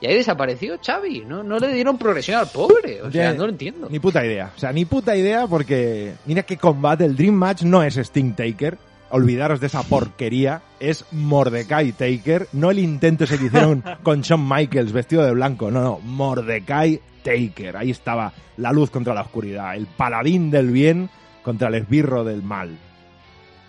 [0.00, 1.24] y ahí desapareció Xavi.
[1.26, 3.88] No, no le dieron progresión al pobre, o sea, Ya- no lo entiendo.
[3.90, 4.52] Ni puta idea.
[4.54, 7.04] O sea, ni puta idea porque mira qué combate.
[7.04, 8.76] El Dream Match no es Sting Taker.
[9.10, 10.62] Olvidaros de esa porquería.
[10.80, 12.48] Es Mordecai Taker.
[12.52, 15.70] No el intento ese que hicieron con Shawn Michaels vestido de blanco.
[15.70, 15.98] No, no.
[16.00, 17.76] Mordecai Taker.
[17.76, 19.74] Ahí estaba la luz contra la oscuridad.
[19.76, 21.08] El paladín del bien
[21.42, 22.76] contra el esbirro del mal.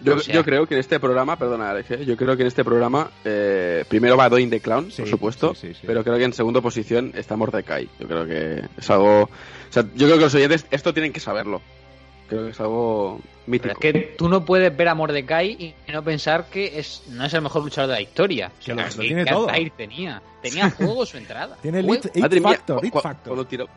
[0.03, 2.05] Yo, O sea- yo creo que en este programa, perdona Alex, ¿eh?
[2.05, 5.55] yo creo que en este programa eh, primero va Doin the Clown, Sí, por supuesto,
[5.55, 5.87] sí, sí, sí.
[5.87, 7.89] pero creo que en segunda posición está Mordecai.
[7.99, 9.23] Yo creo que es algo...
[9.23, 9.29] O
[9.71, 11.63] sea, yo creo que los oyentes esto tienen que saberlo.
[12.27, 13.73] Creo que es algo Pero mítico.
[13.73, 17.33] es que tú no puedes ver a Mordecai y no pensar que es no es
[17.33, 18.51] el mejor luchador de la historia.
[18.59, 19.47] O sea, Que lo- ¿qué- lo tiene qué todo.
[19.47, 20.21] Altair tenía?
[20.41, 21.55] Tenía juego su entrada.
[21.61, 23.27] Tiene el it, it mía, factor, cu- it cu- factor.
[23.33, 23.67] cuando tiró,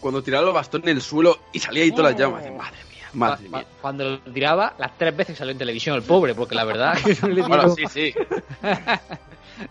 [0.00, 2.42] cuando tiraba los bastones en el suelo y salía ahí todas las llamas.
[2.44, 3.64] Madre mía, madre mía.
[3.80, 7.16] Cuando lo tiraba, las tres veces salió en televisión el pobre, porque la verdad que
[7.22, 8.14] no le Bueno, sí, sí.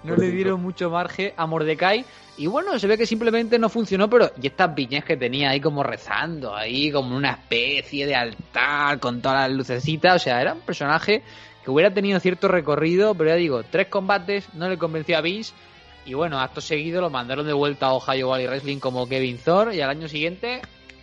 [0.04, 2.06] no le dieron mucho margen a Mordecai.
[2.38, 5.60] Y bueno, se ve que simplemente no funcionó, pero y estas viñas que tenía ahí
[5.60, 10.54] como rezando, ahí como una especie de altar con todas las lucecitas, o sea, era
[10.54, 11.24] un personaje
[11.64, 15.54] que hubiera tenido cierto recorrido, pero ya digo, tres combates, no le convenció a Vince,
[16.06, 19.74] y bueno, acto seguido lo mandaron de vuelta a Ohio Valley Wrestling como Kevin Thor,
[19.74, 20.62] y al año siguiente,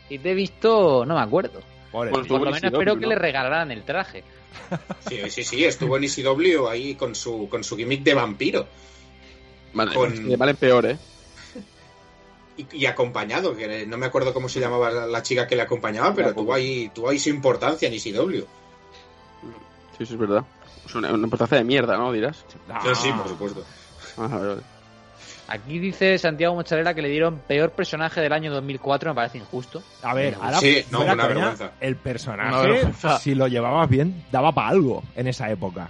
[0.09, 1.61] y te he visto, no me acuerdo.
[1.95, 2.23] Pobre tío.
[2.23, 3.09] Por lo en menos espero que ¿no?
[3.11, 4.25] le regalaran el traje.
[5.09, 8.66] Sí, sí, sí, estuvo en ECW ahí con su, con su gimmick de vampiro.
[9.75, 10.99] Vale, Con- de mal en peor, ¿eh?
[12.57, 16.12] y, y acompañado, que no me acuerdo cómo se llamaba la, chica que le acompañaba,
[16.15, 18.45] pero tuvo ahí, tuvo ahí su importancia en ECW.
[19.97, 20.45] Sí, eso es verdad.
[20.87, 22.12] Es una, una importancia de mierda, ¿no?
[22.12, 22.45] Dirás.
[22.49, 23.65] Sí, sí, por supuesto.
[24.16, 24.62] Ah, vale, vale.
[25.47, 29.83] Aquí dice Santiago Mozzarella que le dieron peor personaje del año 2004, me parece injusto.
[30.03, 31.73] A ver, ahora Sí, no, una coña, vergüenza.
[31.81, 33.19] el Una personaje, vergüenza.
[33.19, 35.89] si lo llevabas bien, daba para algo en esa época.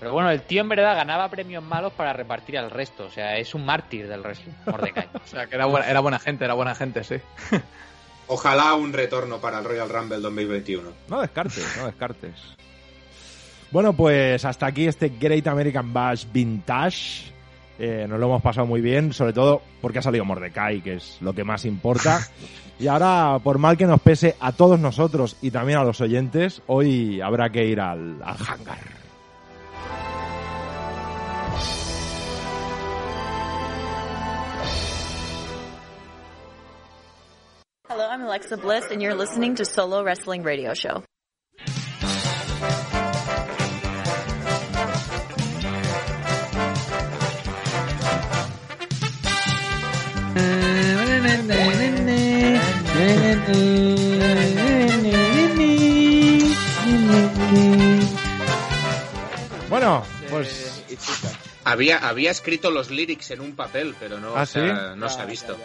[0.00, 3.04] Pero bueno, el tío en verdad ganaba premios malos para repartir al resto.
[3.04, 5.08] O sea, es un mártir del wrestling, Mordecai.
[5.24, 7.16] O sea, que era buena, era buena gente, era buena gente, sí.
[8.26, 10.88] Ojalá un retorno para el Royal Rumble 2021.
[11.08, 12.32] No descartes, no descartes.
[13.70, 17.32] Bueno, pues hasta aquí este Great American Bash Vintage.
[17.82, 21.16] Eh, nos lo hemos pasado muy bien, sobre todo porque ha salido Mordecai, que es
[21.22, 22.20] lo que más importa.
[22.78, 26.62] Y ahora, por mal que nos pese a todos nosotros y también a los oyentes,
[26.66, 28.78] hoy habrá que ir al, al hangar.
[37.86, 41.04] Hello, I'm Alexa Bliss, and you're listening to Solo Wrestling Radio Show.
[59.80, 60.84] Bueno, pues
[61.64, 64.98] Había, había escrito los lyrics en un papel, pero no, ¿Ah, se, ha- sí?
[65.00, 65.56] no se ha visto.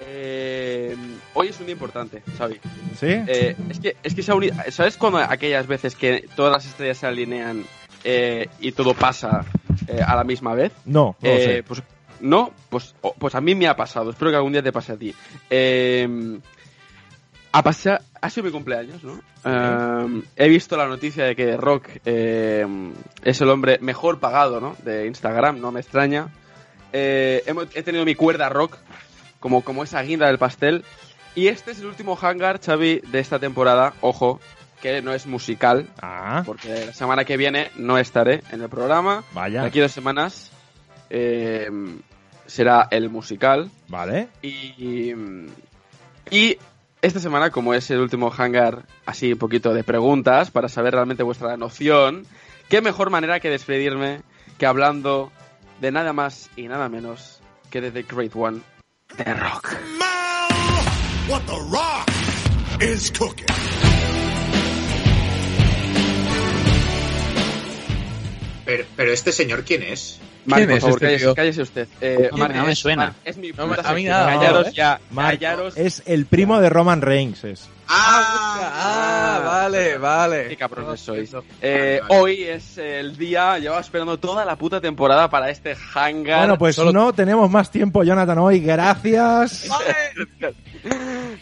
[0.00, 0.94] Eh,
[1.32, 2.60] hoy es un día importante, Xavi.
[3.00, 3.06] ¿sí?
[3.26, 6.66] Eh, es que, es que se ha unido- ¿Sabes cuando aquellas veces que todas las
[6.66, 7.64] estrellas se alinean
[8.04, 9.44] eh, y todo pasa
[9.86, 10.72] eh, a la misma vez?
[10.84, 11.62] No, no lo Eh, sé.
[11.62, 11.82] Pues
[12.20, 14.10] no, pues, pues a mí me ha pasado.
[14.10, 15.14] Espero que algún día te pase a ti.
[15.48, 16.38] Eh,
[17.52, 19.20] ha, pasado, ha sido mi cumpleaños, ¿no?
[19.44, 22.66] Eh, he visto la noticia de que Rock eh,
[23.22, 24.76] es el hombre mejor pagado, ¿no?
[24.82, 26.28] De Instagram, no me extraña.
[26.92, 27.42] Eh,
[27.74, 28.78] he tenido mi cuerda Rock
[29.40, 30.84] como, como esa guinda del pastel.
[31.34, 33.94] Y este es el último hangar, Xavi, de esta temporada.
[34.00, 34.40] Ojo,
[34.82, 35.88] que no es musical.
[36.00, 39.24] Ah, Porque la semana que viene no estaré en el programa.
[39.32, 39.62] vaya.
[39.62, 40.50] De aquí dos semanas
[41.10, 41.68] eh,
[42.46, 43.70] será el musical.
[43.88, 44.28] Vale.
[44.42, 45.14] Y,
[46.30, 46.58] y
[47.02, 51.22] esta semana, como es el último hangar, así un poquito de preguntas para saber realmente
[51.22, 52.26] vuestra noción,
[52.68, 54.22] qué mejor manera que despedirme
[54.58, 55.30] que hablando
[55.80, 58.60] de nada más y nada menos que de The Great One,
[59.16, 59.74] The Rock.
[61.28, 63.46] What the rock is cooking.
[68.64, 70.20] Pero, pero este señor, ¿quién es?
[70.56, 71.88] ¿Quién por es favor, este cállese, usted.
[72.00, 73.04] Eh, No, no me es- suena.
[73.06, 74.72] Mark, es mi No puta a mí nada, Callaros ¿eh?
[74.74, 75.76] ya, Mark, callaros.
[75.76, 77.44] es el primo de Roman Reigns.
[77.44, 77.68] Es.
[77.90, 80.48] Ah, vale, vale.
[80.48, 81.32] Qué cabrones sois.
[81.62, 82.20] Eh, Vale, vale.
[82.20, 86.40] Hoy es el día, llevaba esperando toda la puta temporada para este hangar.
[86.40, 88.60] Bueno, pues Solo- no tenemos más tiempo, Jonathan, hoy.
[88.60, 89.68] Gracias.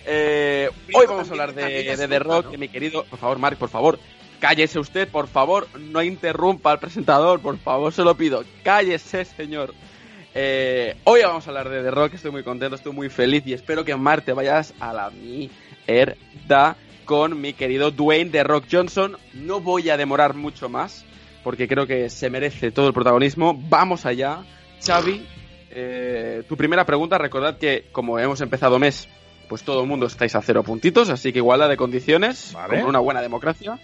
[0.08, 2.58] Eh, hoy vamos a hablar de, de The Rock, ¿no?
[2.58, 3.98] mi querido, por favor, Mark, por favor,
[4.46, 9.74] cállese usted, por favor, no interrumpa al presentador, por favor, se lo pido, cállese, señor.
[10.36, 13.54] Eh, hoy vamos a hablar de The Rock, estoy muy contento, estoy muy feliz y
[13.54, 19.16] espero que Mark te vayas a la mierda con mi querido Dwayne The Rock Johnson.
[19.34, 21.04] No voy a demorar mucho más,
[21.42, 23.60] porque creo que se merece todo el protagonismo.
[23.68, 24.44] Vamos allá,
[24.80, 25.26] Xavi.
[25.72, 29.08] eh, tu primera pregunta, recordad que como hemos empezado mes,
[29.48, 32.76] pues todo el mundo estáis a cero puntitos, así que igualdad de condiciones, Vale.
[32.76, 33.80] como una buena democracia.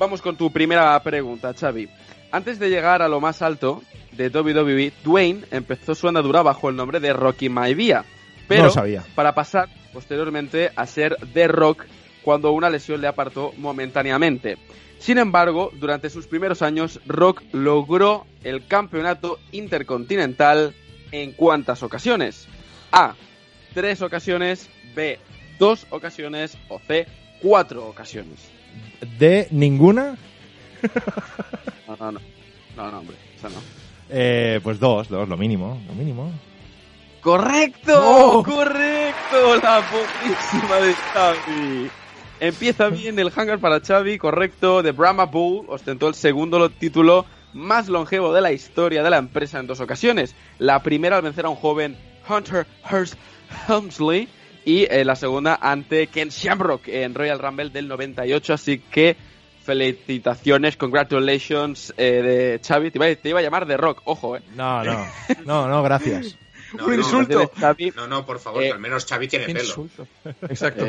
[0.00, 1.86] Vamos con tu primera pregunta, Xavi.
[2.32, 3.82] Antes de llegar a lo más alto
[4.12, 8.06] de WWE, Dwayne empezó su andadura bajo el nombre de Rocky Maivia,
[8.48, 9.04] pero no lo sabía.
[9.14, 11.84] para pasar posteriormente a ser The Rock
[12.22, 14.56] cuando una lesión le apartó momentáneamente.
[14.98, 20.74] Sin embargo, durante sus primeros años, Rock logró el campeonato intercontinental
[21.12, 22.48] en cuántas ocasiones?
[22.90, 23.16] A.
[23.74, 24.70] Tres ocasiones.
[24.94, 25.18] B.
[25.58, 26.56] Dos ocasiones.
[26.70, 27.06] O C.
[27.42, 28.59] Cuatro ocasiones.
[29.18, 30.16] De ninguna,
[31.88, 32.20] No, no, no.
[32.76, 33.16] No, no, hombre.
[33.42, 33.48] No.
[34.08, 36.30] eh, pues dos, dos, lo mínimo, lo mínimo.
[37.20, 38.42] ¡Correcto!
[38.44, 39.56] ¡Correcto!
[39.62, 41.90] La putísima de Xavi.
[42.40, 44.82] Empieza bien el hangar para Xavi, correcto.
[44.82, 49.58] The Brahma Bull ostentó el segundo título más longevo de la historia de la empresa
[49.58, 50.34] en dos ocasiones.
[50.58, 51.98] La primera al vencer a un joven
[52.28, 53.14] Hunter Hearst
[53.68, 54.28] Helmsley
[54.64, 58.54] y eh, la segunda ante Ken Shamrock en Royal Rumble del 98.
[58.54, 59.16] Así que
[59.64, 62.90] felicitaciones, congratulations eh, de Xavi.
[62.90, 64.42] Te iba, a- te iba a llamar The Rock, ojo, eh.
[64.54, 65.06] No, no,
[65.44, 66.36] no, no, gracias.
[66.72, 67.50] No, Un no, insulto.
[67.58, 69.58] Xavi, No, no, por favor, Eh, que al menos Xavi tiene pelo.
[69.60, 70.06] insulto.
[70.48, 70.86] Exacto.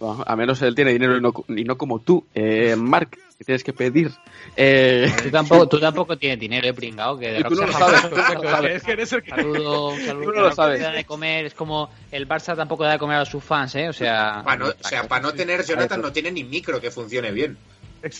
[0.00, 3.62] A menos él tiene dinero y no, y no como tú, eh, Mark, que tienes
[3.62, 4.10] que pedir.
[4.56, 7.72] Eh, Tú tampoco, tú tampoco tienes dinero, eh, pringao, que de Y tú no lo
[7.72, 8.76] sabes, tú no lo sabes.
[8.76, 10.24] Es que eres el que- Saludo, un saludo.
[10.24, 10.80] Tú no lo sabes.
[10.80, 13.88] da de comer, es como el Barça tampoco da de comer a sus fans, ¿eh?
[13.88, 14.42] O sea...
[14.44, 17.56] Pa no- o sea, para no tener Jonathan no tiene ni micro que funcione bien.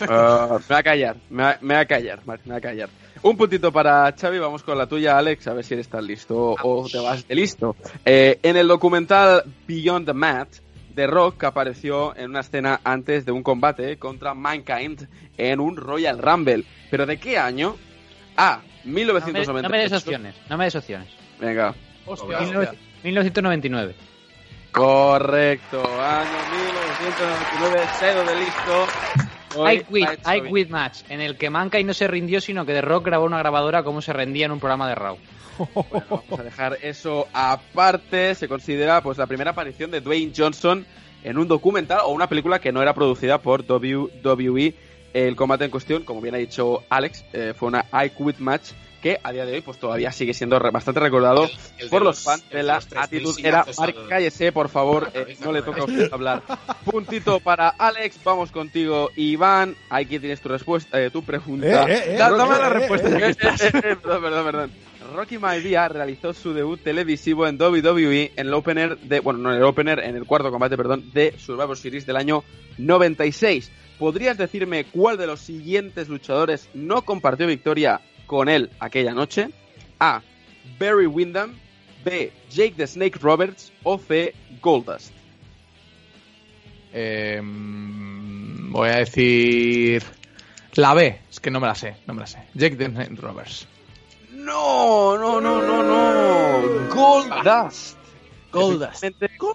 [0.09, 2.59] Ah, me voy a callar, me voy a, me voy a callar, Mark, me voy
[2.59, 2.89] a callar.
[3.23, 6.55] Un puntito para Xavi, vamos con la tuya, Alex, a ver si eres tan listo
[6.63, 7.77] o te vas de listo.
[8.05, 10.49] Eh, en el documental Beyond the Mat,
[11.01, 15.09] The Rock apareció en una escena antes de un combate contra Mankind
[15.39, 16.67] en un Royal Rumble.
[16.91, 17.75] ¿Pero de qué año?
[18.37, 18.61] A.
[18.85, 19.63] No me, 1998.
[19.63, 21.09] no me des opciones, no me des opciones.
[21.41, 21.75] Venga.
[22.05, 23.95] Hostia, 19- 1999.
[24.73, 29.40] Correcto, año 1999, cero de listo.
[29.57, 30.53] Hoy I Quit, I.
[30.53, 33.39] Quit Match, en el que Mankind no se rindió, sino que The Rock grabó una
[33.39, 35.19] grabadora como se rendía en un programa de Raw.
[35.75, 38.35] Vamos a dejar eso aparte.
[38.35, 40.87] Se considera pues la primera aparición de Dwayne Johnson
[41.23, 44.75] en un documental o una película que no era producida por WWE.
[45.13, 48.71] El combate en cuestión, como bien ha dicho Alex, eh, fue una I Quit Match
[49.01, 51.49] que a día de hoy pues todavía sigue siendo bastante recordado
[51.79, 53.35] el por los los- fans de la los 3.000 actitud.
[53.43, 56.43] Era al- cállese, por favor, eh, no le toca a usted hablar.
[56.85, 59.77] Puntito para Alex, vamos contigo, Iván.
[59.89, 61.85] Aquí tienes tu respuesta, eh, tu pregunta.
[61.89, 64.71] Eh, eh, eh, eh, dame la eh, respuesta, eh, eh, perdón, perdón, perdón.
[65.15, 69.57] Rocky Maivia realizó su debut televisivo en WWE en el opener de, bueno, no en
[69.57, 72.45] el opener, en el cuarto combate, perdón, de Survivor Series del año
[72.79, 73.71] 96.
[73.99, 78.01] ¿Podrías decirme cuál de los siguientes luchadores no compartió victoria
[78.31, 79.51] con él aquella noche?
[79.99, 80.23] A.
[80.79, 81.59] Barry Windham.
[82.05, 82.31] B.
[82.49, 83.73] Jake the Snake Roberts.
[83.83, 84.33] O C.
[84.63, 85.13] Goldust.
[86.93, 90.05] Eh, mm, voy a decir.
[90.75, 92.39] La B, es que no me la sé, no me la sé.
[92.55, 93.67] Jake the Snake Roberts.
[94.31, 96.95] No, no, no, no, no.
[96.95, 98.00] Goldust.
[98.53, 99.05] Goldust.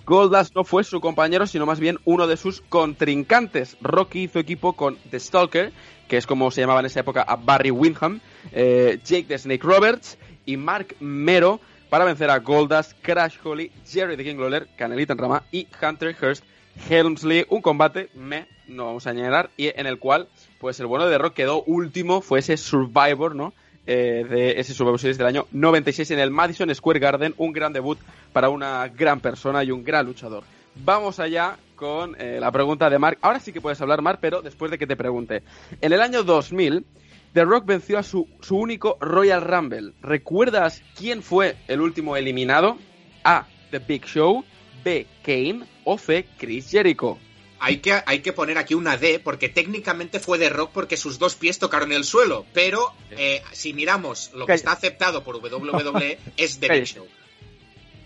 [0.06, 3.78] Goldust no fue su compañero, sino más bien uno de sus contrincantes.
[3.82, 5.72] Rocky hizo equipo con The Stalker,
[6.08, 8.20] que es como se llamaba en esa época a Barry Windham,
[8.52, 11.60] eh, Jake the Snake Roberts y Mark Mero
[11.90, 16.16] para vencer a Goldust, Crash Holly, Jerry the King Lawler, Canelita en Rama y Hunter
[16.20, 16.44] Hearst
[16.90, 17.46] Helmsley.
[17.50, 20.28] Un combate, me, no vamos a añadir, y en el cual
[20.60, 23.54] pues el bueno de Rock quedó último, fue ese Survivor, ¿no?
[23.88, 27.74] Eh, de ese Survivor Series del año 96 en el Madison Square Garden, un gran
[27.74, 28.00] debut
[28.34, 30.44] para una gran persona y un gran luchador.
[30.76, 33.18] Vamos allá con eh, la pregunta de Mark.
[33.22, 35.44] Ahora sí que puedes hablar, Mark, pero después de que te pregunte.
[35.82, 36.86] En el año 2000,
[37.34, 39.94] The Rock venció a su, su único Royal Rumble.
[40.02, 42.78] ¿Recuerdas quién fue el último eliminado?
[43.24, 43.46] A.
[43.72, 44.44] The Big Show.
[44.84, 45.06] B.
[45.24, 45.66] Kane.
[45.84, 46.26] O C.
[46.38, 47.18] Chris Jericho.
[47.60, 51.18] Hay que, hay que poner aquí una D, porque técnicamente fue de rock porque sus
[51.20, 52.46] dos pies tocaron el suelo.
[52.54, 56.70] Pero eh, si miramos lo que está aceptado por WWE, es The.
[56.70, 57.08] Big Show.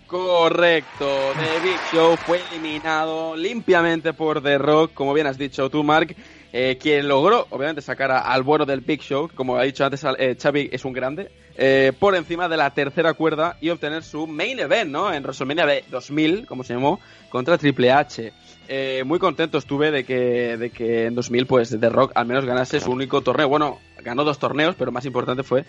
[0.06, 5.84] Correcto, The Big Show fue eliminado limpiamente por The Rock, como bien has dicho tú,
[5.84, 6.16] Mark,
[6.52, 10.04] eh, quien logró, obviamente, sacar a- al bueno del Big Show, como ha dicho antes
[10.18, 14.26] eh, Xavi, es un grande, eh, por encima de la tercera cuerda y obtener su
[14.26, 15.12] main event, ¿no?
[15.14, 16.98] En WrestleMania 2000, como se llamó,
[17.28, 18.32] contra Triple H.
[18.72, 22.44] Eh, muy contento estuve de que, de que en 2000, pues, The Rock al menos
[22.44, 23.48] ganase su único torneo.
[23.48, 25.64] Bueno, ganó dos torneos, pero más importante fue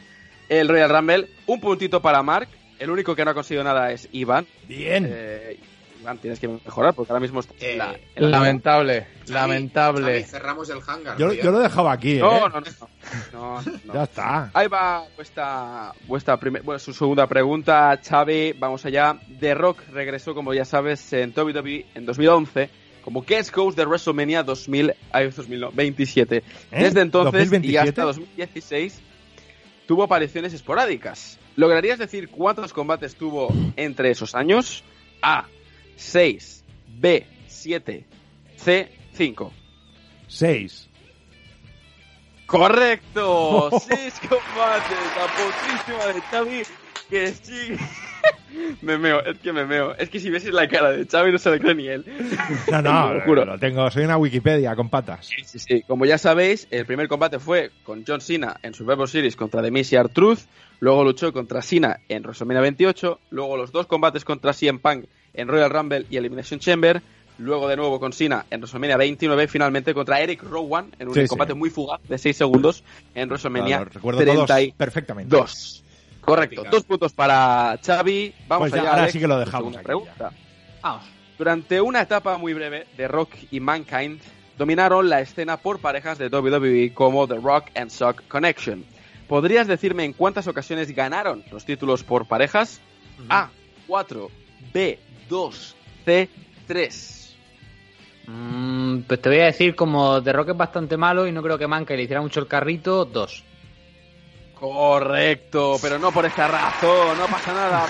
[0.49, 1.28] el Royal Rumble.
[1.48, 2.48] Un puntito para Mark.
[2.78, 4.45] El único que no ha conseguido nada es Iván.
[4.68, 5.07] Bien.
[5.10, 5.60] Eh,
[5.99, 9.32] Iván, tienes que mejorar porque ahora mismo está en la- Eh, en la- Lamentable, Xavi,
[9.34, 10.11] lamentable.
[10.14, 11.18] Xavi, cerramos el hangar.
[11.18, 12.19] Yo, yo lo dejaba aquí, ¿eh?
[12.19, 12.65] No, no, no.
[13.34, 13.94] no, no.
[13.95, 14.52] Ya está.
[14.53, 18.53] Ahí va vuestra, vuestra primer, bueno, su segunda pregunta, Xavi.
[18.60, 19.15] Vamos allá.
[19.40, 22.69] The Rock regresó, como ya sabes, en WWE en 2011
[23.03, 26.38] como guest host de WrestleMania 2000, ay, 2027.
[26.38, 26.44] ¿Eh?
[26.72, 27.88] Desde entonces y ¿2027?
[27.88, 29.02] hasta 2016
[29.88, 31.38] tuvo apariciones esporádicas.
[31.56, 34.84] ¿Lograrías decir cuántos combates tuvo entre esos años?
[35.22, 35.48] A.
[35.95, 36.64] 6.
[36.99, 37.28] B.
[37.48, 38.06] 7.
[38.56, 38.91] C.
[39.14, 39.53] 5.
[40.28, 40.88] Seis.
[42.45, 46.64] Correcto, seis combates, la poquísima de Xavi
[47.12, 47.78] que sigue.
[48.82, 49.94] me meo, es que me meo.
[49.98, 52.06] Es que si ves la cara de Xavi no se le cree ni él.
[52.72, 53.46] No, no, lo juro.
[53.46, 53.90] lo tengo.
[53.92, 55.28] Soy una Wikipedia con patas.
[55.46, 55.82] Sí, sí.
[55.88, 59.70] Como ya sabéis, el primer combate fue con John Cena en Survivor Series contra The
[59.72, 60.40] Miz y R-Truth.
[60.80, 63.20] Luego luchó contra Cena en WrestleMania 28.
[63.30, 67.02] Luego los dos combates contra CM Punk en Royal Rumble y Elimination Chamber.
[67.38, 69.48] Luego de nuevo con Cena en WrestleMania 29.
[69.48, 71.28] Finalmente contra Eric Rowan en un Sí, sí.
[71.28, 72.84] combate muy fugaz de 6 segundos
[73.16, 74.76] en WrestleMania Claro, recuerdo todos 32.
[74.76, 75.36] perfectamente.
[76.36, 78.34] Correcto, dos puntos para Xavi.
[78.48, 80.32] Vamos Pues ya, allá, ahora Alex, sí que lo dejamos aquí pregunta.
[80.82, 81.03] Vamos.
[81.38, 84.22] Durante una etapa muy breve de Rock y Mankind,
[84.58, 88.86] dominaron la escena por parejas de WWE como The Rock and Sock Connection.
[89.28, 92.82] ¿Podrías decirme en cuántas ocasiones ganaron los títulos por parejas?
[93.30, 93.49] A.
[93.88, 94.30] 4.
[94.74, 94.99] B.
[95.30, 95.76] 2.
[96.06, 96.30] C.
[96.68, 97.38] 3.
[98.28, 101.58] Mm, pues te voy a decir, como The Rock es bastante malo y no creo
[101.58, 103.44] que Manca le hiciera mucho el carrito, dos.
[104.62, 107.88] Correcto, pero no por esta razón, no pasa nada.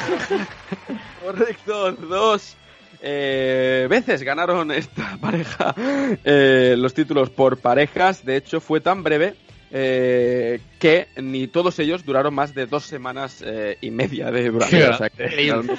[1.22, 2.56] Correcto, dos
[3.02, 5.76] eh, veces ganaron esta pareja
[6.24, 8.24] eh, los títulos por parejas.
[8.24, 9.36] De hecho, fue tan breve
[9.70, 14.94] eh, que ni todos ellos duraron más de dos semanas eh, y media de duración.
[14.94, 15.74] O sea que, Increíble.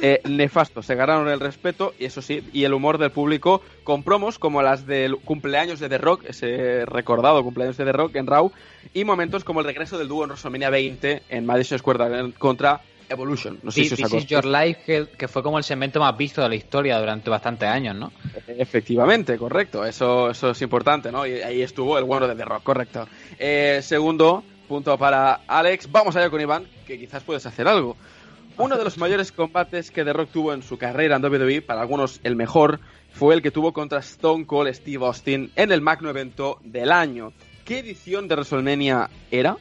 [0.00, 4.02] Eh, nefasto, se ganaron el respeto y eso sí, y el humor del público con
[4.02, 8.26] promos como las del cumpleaños de The Rock, ese recordado cumpleaños de The Rock en
[8.26, 8.52] Raw,
[8.94, 12.80] y momentos como el regreso del dúo en WrestleMania 20 en Madison Square Garden contra
[13.08, 13.58] Evolution.
[13.62, 14.28] No sé si This os This is.
[14.28, 17.68] Your Life, que, que fue como el segmento más visto de la historia durante bastantes
[17.68, 18.12] años, ¿no?
[18.46, 19.84] Efectivamente, correcto.
[19.84, 21.26] Eso, eso es importante, ¿no?
[21.26, 23.08] Y ahí estuvo el bueno de The Rock, correcto.
[23.38, 25.90] Eh, segundo punto para Alex.
[25.90, 27.96] Vamos allá con Iván, que quizás puedes hacer algo.
[28.58, 31.80] Uno de los mayores combates que The Rock tuvo en su carrera en WWE, para
[31.80, 32.80] algunos el mejor,
[33.12, 37.32] fue el que tuvo contra Stone Cold Steve Austin en el magno evento del año.
[37.64, 39.56] ¿Qué edición de WrestleMania era?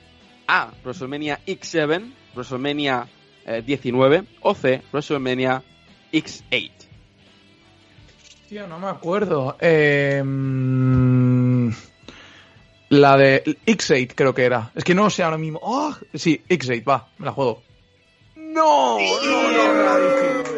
[0.48, 0.72] A.
[0.84, 3.07] WrestleMania X7, WrestleMania
[3.45, 4.82] eh, 19 o C.
[4.91, 5.61] WrestleMania
[6.11, 6.72] X8.
[8.49, 9.57] Tío, no me acuerdo.
[10.24, 11.69] Mm,
[12.90, 14.72] la de X8 creo que era.
[14.74, 15.60] Es que no sé ahora mismo.
[15.61, 15.95] ¡Oh!
[16.15, 17.66] Sí, X8, va, me la juego.
[18.57, 20.57] No, no, no,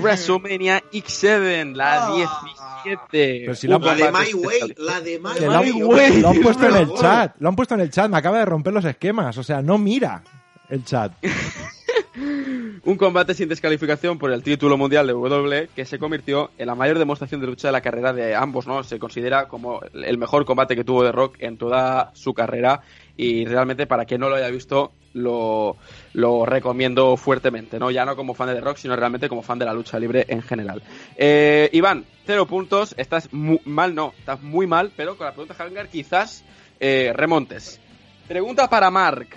[0.00, 2.98] WrestleMania X7, la 17.
[3.10, 6.68] Pero si la- de My Way, la de My Que lo, han, lo han puesto
[6.68, 9.38] en el chat, lo han puesto en el chat, me acaba de romper los esquemas,
[9.38, 10.22] o sea, no mira
[10.68, 11.12] el chat.
[12.84, 16.74] Un combate sin descalificación por el título mundial de WWE que se convirtió en la
[16.74, 18.82] mayor demostración de lucha de la carrera de ambos, ¿no?
[18.82, 22.82] Se considera como el mejor combate que tuvo The Rock en toda su carrera
[23.16, 25.76] y realmente para quien no lo haya visto lo,
[26.14, 27.90] lo recomiendo fuertemente, ¿no?
[27.90, 30.24] Ya no como fan de The Rock, sino realmente como fan de la lucha libre
[30.28, 30.82] en general.
[31.16, 35.54] Eh, Iván, cero puntos, estás mu- mal, no, estás muy mal, pero con la pregunta
[35.62, 36.44] Hangar quizás
[36.80, 37.80] eh, remontes.
[38.28, 39.28] Pregunta para Mark.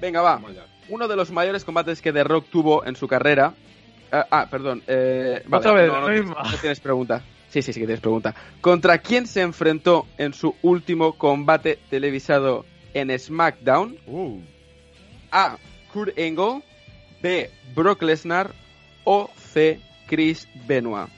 [0.00, 0.40] Venga, va.
[0.88, 3.54] Uno de los mayores combates que The Rock tuvo en su carrera.
[4.10, 4.82] Ah, ah, perdón.
[4.86, 7.22] Eh, vale, Otra vez, no, tienes- no tienes pregunta.
[7.48, 8.34] Sí, sí, sí que tienes pregunta.
[8.60, 13.96] ¿Contra quién se enfrentó en su último combate televisado en SmackDown?
[15.32, 15.56] A.
[15.92, 16.62] Kurt Angle.
[17.20, 17.50] B.
[17.74, 18.52] Brock Lesnar.
[19.04, 19.80] O C.
[20.06, 21.08] Chris Benoit.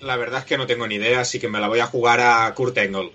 [0.00, 2.20] La verdad es que no tengo ni idea, así que me la voy a jugar
[2.20, 3.10] a Kurt Angle.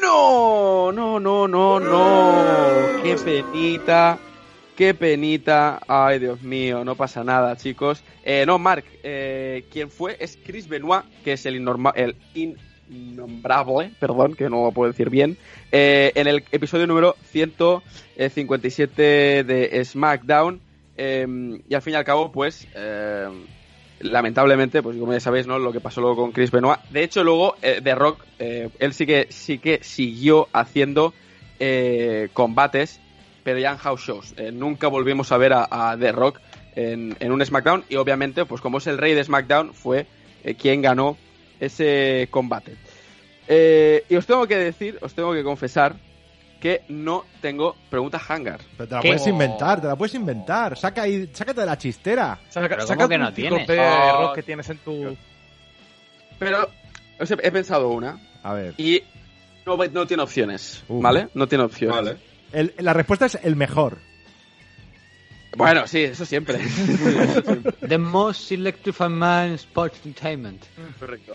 [0.00, 3.02] No, no, no, no, no.
[3.02, 4.18] Qué penita.
[4.76, 5.80] Qué penita.
[5.86, 8.02] Ay, Dios mío, no pasa nada, chicos.
[8.24, 11.64] Eh, no, Mark, eh, quien fue es Chris Benoit, que es el,
[11.94, 12.16] el
[12.92, 15.36] innombrable, perdón, que no lo puedo decir bien,
[15.70, 20.60] eh, en el episodio número 157 de SmackDown.
[20.96, 21.26] eh,
[21.68, 23.28] y al fin y al cabo, pues, eh,
[24.02, 25.58] lamentablemente, pues como ya sabéis, ¿no?
[25.58, 26.80] Lo que pasó luego con Chris Benoit.
[26.90, 31.14] De hecho, luego eh, The Rock, eh, él sí que sí que siguió haciendo
[32.32, 32.98] combates,
[33.44, 34.34] pero ya en house shows.
[34.52, 36.40] Nunca volvimos a ver a, The Rock
[36.74, 40.08] en, un SmackDown y obviamente, pues como es el rey de SmackDown, fue
[40.58, 41.16] quien ganó
[41.64, 42.76] ese combate.
[43.48, 45.94] Eh, y os tengo que decir, os tengo que confesar
[46.60, 48.60] que no tengo pregunta hangar.
[48.76, 50.76] Pero te la puedes inventar, te la puedes inventar.
[50.78, 52.38] Saca ahí, sácate de la chistera.
[52.50, 55.16] Saca, saca tu enciclopedia de rock que tienes en tu.
[56.38, 56.68] Pero
[57.18, 58.20] he, he pensado una.
[58.44, 58.74] A ver.
[58.78, 59.02] Y
[59.66, 60.84] no, no tiene opciones.
[60.88, 61.28] ¿vale?
[61.34, 62.16] No tiene opciones.
[62.52, 63.98] El- la respuesta es el mejor.
[65.56, 66.58] Bueno, sí, eso siempre.
[67.88, 70.62] The most electrifying man in sports entertainment.
[70.98, 71.34] Correcto.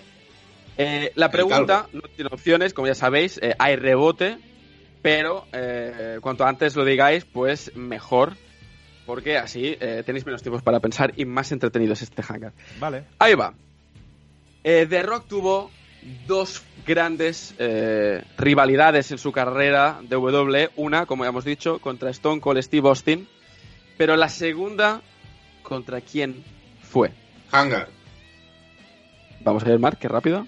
[0.77, 4.37] Eh, la pregunta no tiene opciones, como ya sabéis, eh, hay rebote,
[5.01, 8.33] pero eh, cuanto antes lo digáis, pues mejor,
[9.05, 12.53] porque así eh, tenéis menos tiempos para pensar y más entretenido es este hangar.
[12.79, 13.05] Vale.
[13.17, 13.53] Ahí va.
[14.63, 15.71] Eh, The Rock tuvo
[16.27, 20.71] dos grandes eh, rivalidades en su carrera de WWE.
[20.75, 23.27] Una, como ya hemos dicho, contra Stone Cold Steve Austin.
[23.97, 25.01] Pero la segunda,
[25.63, 26.43] ¿contra quién
[26.81, 27.11] fue?
[27.51, 27.87] Hangar.
[29.39, 30.47] Vamos a ver, Mark, qué rápido.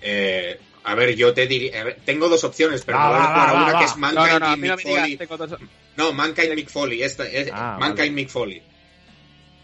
[0.00, 1.82] Eh, a ver, yo te diría.
[1.84, 3.78] ver, tengo dos opciones, pero Va, me voy a va, jugar a una va.
[3.80, 5.16] que es Mankind No, no, no, a y Mick digas, Foley.
[5.16, 5.60] tengo dos-
[5.96, 7.02] No, Mankind Mick Foley.
[7.02, 8.10] Esta, es Ah, Mankind vale.
[8.10, 8.62] Mick Foley.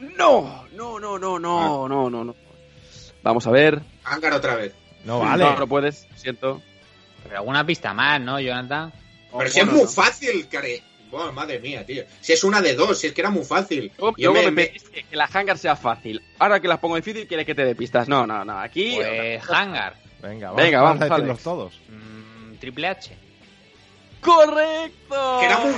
[0.00, 2.34] No, no, no, no, no, no, no, no.
[3.22, 3.80] Vamos a ver.
[4.04, 4.72] Hangar otra vez.
[5.04, 6.60] No No, no puedes, siento.
[7.22, 8.92] Pero alguna pista más, ¿no, Jonathan?
[9.36, 10.82] Pero si es muy fácil, care.
[11.10, 12.04] Bueno, madre mía, tío.
[12.20, 13.92] Si es una de dos, si es que era muy fácil.
[14.16, 16.22] Yo me- me que, la hangar sea fácil.
[16.38, 18.08] Ahora que las pongo difícil, quiere que te dé pistas.
[18.08, 18.58] No, no, no.
[18.58, 18.94] Aquí.
[18.96, 19.96] Pues hangar.
[20.22, 21.42] Venga, Venga, vamos, vamos, a decirlos Alex.
[21.42, 21.80] todos.
[21.88, 23.16] Mm, Triple H.
[24.20, 25.38] ¡Correcto!
[25.40, 25.72] Que era muy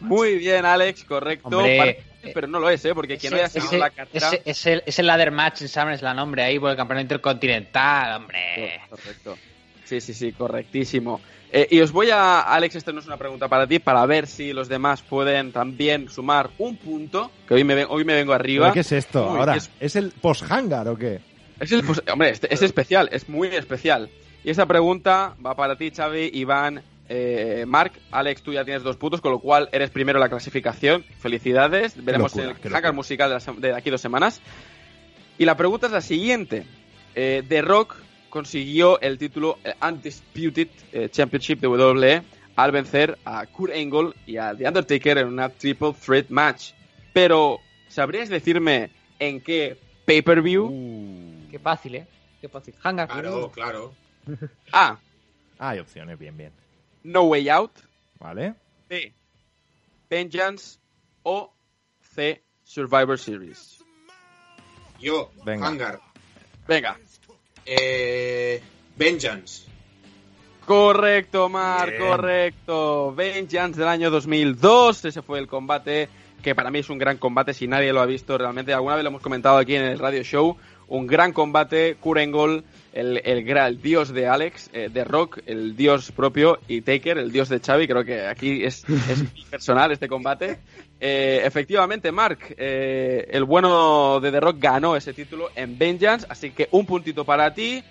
[0.00, 1.48] Muy bien, Alex, correcto.
[1.48, 2.94] Hombre, pero no lo es, ¿eh?
[2.94, 4.30] Porque quien no haya seguido la carrera...
[4.44, 8.80] es, el, es el ladder match en SummerSlam, hombre, ahí por el campeonato intercontinental, hombre.
[8.88, 9.36] Correcto.
[9.84, 11.20] Sí, sí, sí, correctísimo.
[11.50, 14.26] Eh, y os voy a, Alex, esta no es una pregunta para ti, para ver
[14.26, 18.66] si los demás pueden también sumar un punto, que hoy me, hoy me vengo arriba.
[18.66, 19.56] ¿Pero ¿Qué es esto Uy, ahora?
[19.56, 21.20] es- ¿Es el post-hangar o qué?
[21.60, 24.08] Es el, pues, hombre, es especial, es muy especial.
[24.44, 27.92] Y esta pregunta va para ti, Xavi, Iván, eh, Mark.
[28.10, 31.04] Alex, tú ya tienes dos puntos, con lo cual eres primero en la clasificación.
[31.20, 31.94] Felicidades.
[32.02, 32.92] Veremos locura, el locura.
[32.92, 34.40] musical de, la de aquí dos semanas.
[35.38, 36.66] Y la pregunta es la siguiente.
[37.14, 37.94] Eh, The Rock
[38.32, 42.22] consiguió el título eh, Undisputed eh, Championship de WWE
[42.56, 46.72] al vencer a Kurt Angle y a The Undertaker en una Triple Threat Match.
[47.12, 50.64] Pero, ¿sabrías decirme en qué pay-per-view?
[50.64, 51.50] Uh.
[51.50, 52.06] Qué fácil, ¿eh?
[52.40, 52.74] Qué fácil.
[52.82, 53.06] Hangar.
[53.08, 53.94] Claro, claro.
[54.72, 54.98] A.
[55.58, 56.50] Ah, hay opciones, bien, bien.
[57.04, 57.70] No Way Out.
[58.18, 58.54] ¿Vale?
[58.88, 59.12] B.
[60.10, 60.80] Vengeance.
[61.22, 61.52] O
[62.00, 62.42] C.
[62.64, 63.78] Survivor Series.
[64.98, 65.68] Yo, Venga.
[65.68, 66.00] Hangar.
[66.66, 66.98] Venga.
[67.66, 68.60] Eh,
[68.96, 69.64] Vengeance.
[70.66, 72.02] Correcto, Mar, Bien.
[72.02, 73.12] correcto.
[73.14, 75.04] Vengeance del año 2002.
[75.04, 76.08] Ese fue el combate
[76.42, 77.54] que para mí es un gran combate.
[77.54, 80.22] Si nadie lo ha visto realmente, alguna vez lo hemos comentado aquí en el radio
[80.22, 80.56] show.
[80.92, 81.96] Un gran combate.
[81.98, 87.16] Kurengol, el, el, el dios de Alex, eh, de Rock, el dios propio, y Taker,
[87.16, 87.88] el dios de Xavi.
[87.88, 90.58] Creo que aquí es, es personal este combate.
[91.00, 96.26] Eh, efectivamente, Mark, eh, el bueno de The Rock ganó ese título en Vengeance.
[96.28, 97.82] Así que un puntito para ti.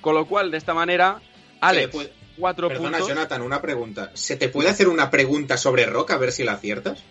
[0.00, 1.20] Con lo cual, de esta manera,
[1.60, 1.94] Alex,
[2.38, 3.08] cuatro Perdona, puntos.
[3.08, 4.12] Jonathan, una pregunta.
[4.14, 7.04] ¿Se te puede hacer una pregunta sobre Rock a ver si la aciertas?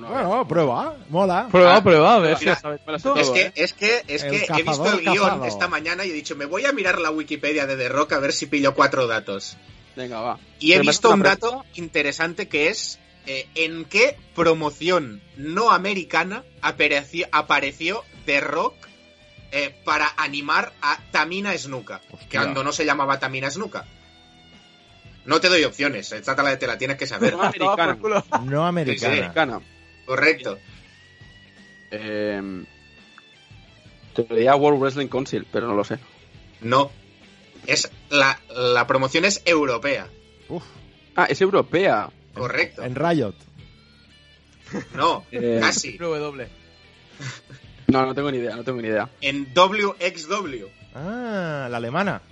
[0.00, 1.48] Bueno, prueba, mola.
[1.50, 2.80] Prueba, Ah, prueba, a ver si sabes.
[3.16, 6.12] es que, es que, es El que he visto el guion esta mañana y he
[6.12, 9.06] dicho, me voy a mirar la Wikipedia de The Rock a ver si pillo cuatro
[9.06, 9.56] datos.
[9.96, 10.38] Venga, va.
[10.60, 17.26] Y he visto un dato interesante que es eh, en qué promoción no americana apareció,
[17.32, 18.74] apareció The Rock
[19.50, 22.00] eh, para animar a Tamina Snuka,
[22.30, 23.84] que cuando no se llamaba Tamina Snuka.
[25.24, 27.34] No te doy opciones, esta te la, te la tienes que saber.
[27.34, 27.98] No americana.
[28.44, 29.14] No americana.
[29.14, 29.77] Sí, sí.
[30.08, 30.58] Correcto.
[31.90, 32.64] Eh,
[34.14, 35.98] te diría World Wrestling Council, pero no lo sé.
[36.62, 36.90] No.
[37.66, 40.08] Es la, la promoción es europea.
[40.48, 40.64] Uf,
[41.14, 42.08] Ah, es europea.
[42.32, 42.82] Correcto.
[42.84, 43.34] en Riot.
[44.94, 45.98] No, Eh, casi.
[45.98, 46.48] W.
[47.88, 49.10] No, no tengo ni idea, no tengo ni idea.
[49.20, 50.66] En WXW.
[50.94, 52.22] Ah, la alemana.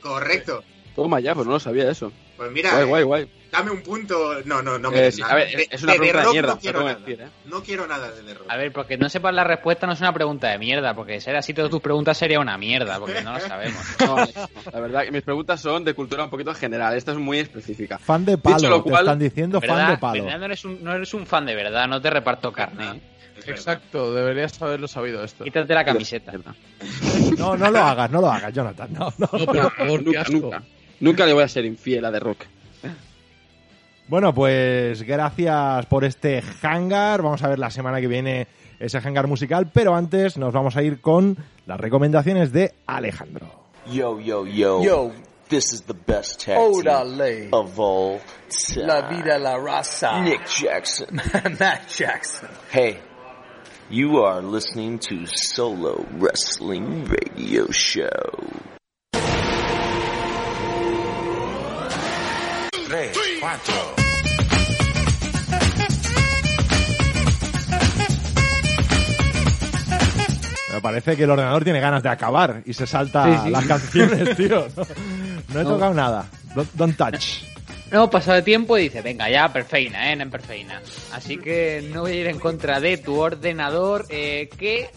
[0.00, 0.64] Correcto.
[0.96, 2.12] Toma ya, pues no lo sabía eso.
[2.36, 3.30] Pues mira, Guay, eh, guay, guay.
[3.56, 4.40] Dame un punto.
[4.44, 5.32] No, no, no Eh, me sí, nada.
[5.32, 6.94] a ver, es una de pregunta de mierda, no quiero nada.
[6.98, 7.28] decir, ¿eh?
[7.46, 8.46] No quiero nada de The Rock.
[8.50, 11.36] A ver, porque no sepas la respuesta no es una pregunta de mierda, porque ser
[11.36, 13.80] así todas tus preguntas sería una mierda, porque no lo sabemos.
[14.04, 14.16] No,
[14.72, 16.94] la verdad que mis preguntas son de cultura un poquito general.
[16.96, 17.98] Esta es muy específica.
[17.98, 20.24] Fan de Dicho palo, lo te cual- están diciendo fan de palo.
[20.24, 20.38] ¿Verdad?
[20.38, 22.96] No, eres un, no eres un fan de verdad, no te reparto carne.
[22.96, 23.00] ¿eh?
[23.46, 25.44] Exacto, deberías haberlo sabido esto.
[25.44, 26.32] Quítate la camiseta.
[27.38, 28.92] No, no lo hagas, no lo hagas, Jonathan.
[28.92, 29.28] No, no.
[29.32, 30.62] No, pero por favor, Nunca, nunca.
[31.00, 32.44] Nunca le voy a ser infiel a The Rock.
[34.06, 37.22] Bueno, pues gracias por este hangar.
[37.22, 38.46] Vamos a ver la semana que viene
[38.78, 43.46] ese hangar musical, pero antes nos vamos a ir con las recomendaciones de Alejandro.
[43.90, 44.82] Yo, yo, yo.
[44.82, 45.12] Yo.
[45.48, 48.18] This is the best tag of all
[48.48, 48.86] time.
[48.86, 50.20] La vida, la raza.
[50.22, 51.16] Nick Jackson.
[51.60, 52.48] Matt Jackson.
[52.70, 52.98] Hey,
[53.90, 58.73] you are listening to Solo Wrestling Radio Show.
[62.94, 63.74] Tres, cuatro.
[70.72, 73.50] Me parece que el ordenador tiene ganas de acabar y se salta Sí, sí.
[73.50, 74.66] las canciones, tío.
[74.76, 74.84] No,
[75.54, 75.70] no he No.
[75.70, 76.26] tocado nada.
[76.54, 77.42] Don't, don't touch.
[77.92, 80.16] No pasado de tiempo y dice, venga, ya, perfeina, ¿eh?
[80.20, 80.80] En perfeina.
[81.12, 84.90] Así que no voy a ir en contra de tu ordenador, eh, que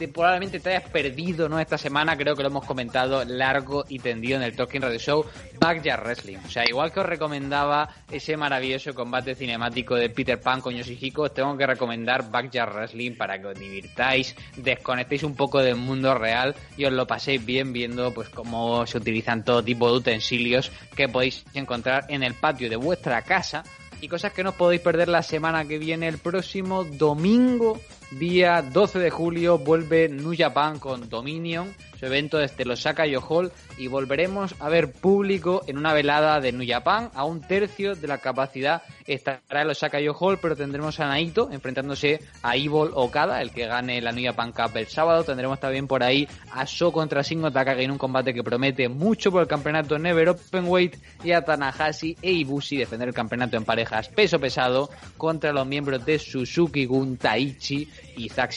[0.00, 1.60] te- probablemente te hayas perdido, ¿no?
[1.60, 5.24] Esta semana creo que lo hemos comentado largo y tendido en el Talking Radio Show,
[5.60, 6.38] Backyard Wrestling.
[6.44, 11.22] O sea, igual que os recomendaba ese maravilloso combate cinemático de Peter Pan con Yoshihiko,
[11.22, 16.14] os tengo que recomendar Backyard Wrestling para que os divirtáis, desconectéis un poco del mundo
[16.14, 20.72] real y os lo paséis bien viendo pues cómo se utilizan todo tipo de utensilios
[20.96, 23.62] que podéis encontrar en el patio de vuestra casa
[24.00, 27.78] y cosas que no os podéis perder la semana que viene, el próximo domingo,
[28.10, 31.72] día 12 de julio, vuelve New Japan con Dominion.
[32.00, 36.50] Su evento desde los Sakayo Hall y volveremos a ver público en una velada de
[36.50, 40.98] New Japan a un tercio de la capacidad estará en los Sakayo Hall, pero tendremos
[41.00, 45.24] a Naito enfrentándose a Evil Okada, el que gane la New Japan Cup el sábado.
[45.24, 49.30] Tendremos también por ahí a Sho contra Shingo Takagi en un combate que promete mucho
[49.30, 54.08] por el campeonato Never Openweight y a Tanahashi e Ibushi defender el campeonato en parejas
[54.08, 58.52] peso pesado contra los miembros de Suzuki Gun Taichi y Zack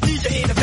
[0.00, 0.54] Sabre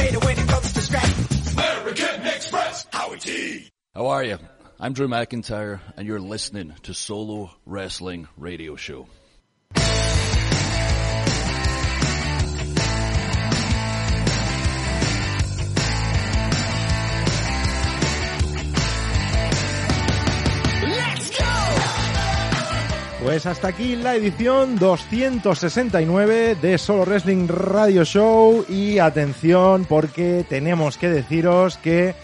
[1.93, 2.01] Jr.
[2.07, 3.69] American Express, Howie T.
[3.95, 4.37] How are you?
[4.79, 9.07] I'm Drew McIntyre, and you're listening to Solo Wrestling Radio Show.
[23.27, 28.63] Pues hasta aquí la edición 269 de Solo Wrestling Radio Show.
[28.69, 32.15] Y atención porque tenemos que deciros que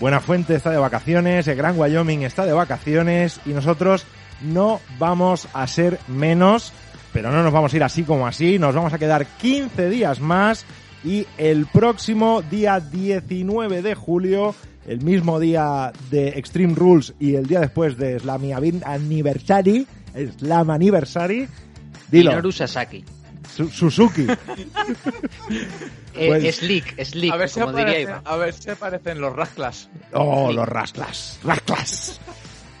[0.00, 4.04] Buenafuente está de vacaciones, el Gran Wyoming está de vacaciones y nosotros
[4.42, 6.74] no vamos a ser menos,
[7.14, 10.20] pero no nos vamos a ir así como así, nos vamos a quedar 15 días
[10.20, 10.66] más
[11.02, 14.54] y el próximo día 19 de julio,
[14.86, 18.42] el mismo día de Extreme Rules y el día después de Slam
[18.84, 19.86] Anniversary,
[20.38, 21.48] Slam Anniversary,
[22.10, 22.30] dilo.
[22.30, 23.04] Minoru Sasaki.
[23.54, 24.26] Su- Suzuki.
[26.16, 28.22] Eh, Pues- slick, slick, A ver, si como diría aparecen, Iván.
[28.24, 29.88] a ver si aparecen los rasclas.
[30.12, 32.20] Oh, los rasclas, rasclas.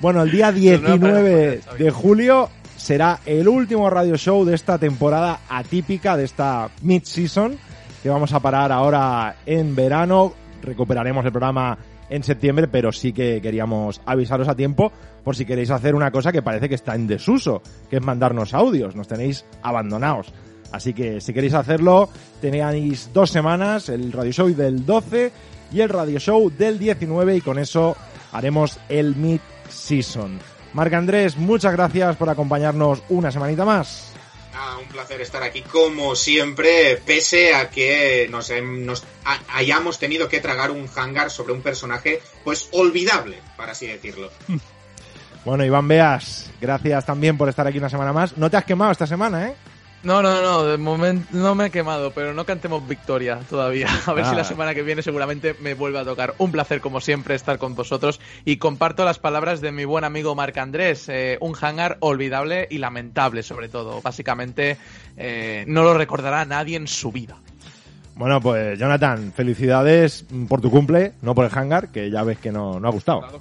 [0.00, 4.54] Bueno, el día Los nuevos 19 para de julio será el último radio show de
[4.54, 7.58] esta temporada atípica, de esta mid-season,
[8.04, 10.32] que vamos a parar ahora en verano.
[10.62, 11.76] Recuperaremos el programa
[12.08, 16.32] en septiembre, pero sí que queríamos avisaros a tiempo por si queréis hacer una cosa
[16.32, 18.94] que parece que está en desuso, que es mandarnos audios.
[18.94, 20.32] Nos tenéis abandonados.
[20.72, 22.08] Así que si queréis hacerlo,
[22.40, 25.32] tenéis dos semanas, el radio show del 12
[25.72, 27.96] y el radio show del 19 y con eso
[28.32, 30.38] haremos el mid-season.
[30.72, 34.13] Marc Andrés, muchas gracias por acompañarnos una semanita más.
[34.56, 40.28] Ah, un placer estar aquí como siempre, pese a que nos, nos ha- hayamos tenido
[40.28, 44.30] que tragar un hangar sobre un personaje pues olvidable, para así decirlo.
[45.44, 48.34] Bueno, Iván Beas, gracias también por estar aquí una semana más.
[48.38, 49.54] No te has quemado esta semana, ¿eh?
[50.04, 53.88] No, no, no, de momento no me he quemado, pero no cantemos victoria todavía.
[54.06, 54.30] A ver Ah.
[54.30, 56.34] si la semana que viene seguramente me vuelve a tocar.
[56.38, 60.34] Un placer, como siempre, estar con vosotros y comparto las palabras de mi buen amigo
[60.34, 61.08] Marc Andrés.
[61.08, 64.02] eh, un hangar olvidable y lamentable, sobre todo.
[64.02, 64.76] Básicamente,
[65.16, 67.36] eh, no lo recordará nadie en su vida.
[68.16, 72.52] Bueno, pues Jonathan, felicidades por tu cumple, no por el hangar, que ya ves que
[72.52, 73.40] no, no ha gustado.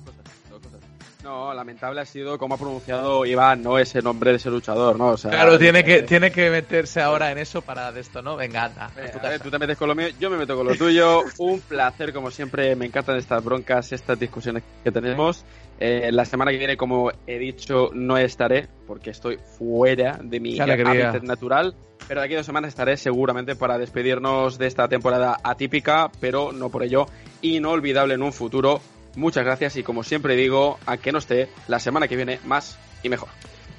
[1.24, 3.80] No, lamentable ha sido como ha pronunciado Iván, ¿no?
[3.80, 5.12] Ese nombre de ese luchador, ¿no?
[5.12, 8.36] O sea, Claro, tiene que, tiene que meterse ahora en eso para de esto, ¿no?
[8.36, 8.88] Venga, anda.
[8.88, 9.40] A ver, casa.
[9.40, 11.24] tú te metes con lo mío, yo me meto con lo tuyo.
[11.38, 12.76] Un placer, como siempre.
[12.76, 15.46] Me encantan estas broncas, estas discusiones que tenemos.
[15.80, 20.60] Eh, la semana que viene, como he dicho, no estaré porque estoy fuera de mi
[20.60, 21.74] hábitat natural.
[22.08, 26.52] Pero de aquí a dos semanas estaré seguramente para despedirnos de esta temporada atípica, pero
[26.52, 27.06] no por ello
[27.42, 28.82] inolvidable en un futuro.
[29.16, 32.78] Muchas gracias y como siempre digo, a que no esté la semana que viene más
[33.04, 33.30] y mejor.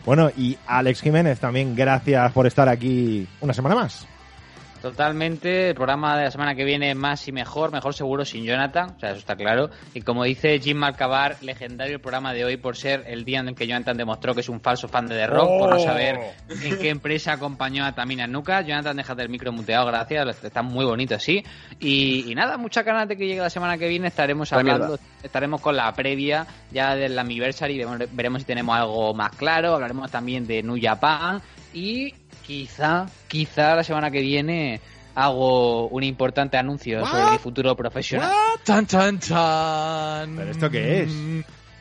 [0.04, 4.06] Bueno, y Alex Jiménez, también gracias por estar aquí una semana más.
[4.84, 8.94] Totalmente, el programa de la semana que viene más y mejor, mejor seguro sin Jonathan,
[8.96, 9.70] o sea, eso está claro.
[9.94, 13.48] Y como dice Jim Malcabar, legendario el programa de hoy por ser el día en
[13.48, 15.84] el que Jonathan demostró que es un falso fan de The Rock, por no Oh.
[15.84, 18.60] saber en qué empresa acompañó a Tamina Nuka.
[18.60, 21.42] Jonathan, déjate el micro muteado, gracias, está muy bonito así.
[21.80, 24.86] Y, y nada, muchas ganas de que llegue la semana que viene, estaremos La hablando,
[24.88, 25.04] mierda.
[25.22, 30.10] estaremos con la previa ya del anniversary, veremos- veremos si tenemos algo más claro, hablaremos
[30.10, 31.40] también de New Japan
[31.72, 32.14] y
[32.46, 34.80] quizá, quizá la semana que viene
[35.14, 38.32] hago un importante anuncio sobre mi futuro profesional.
[38.64, 40.36] Chan, chan, chan.
[40.36, 41.12] ¿Pero esto qué es?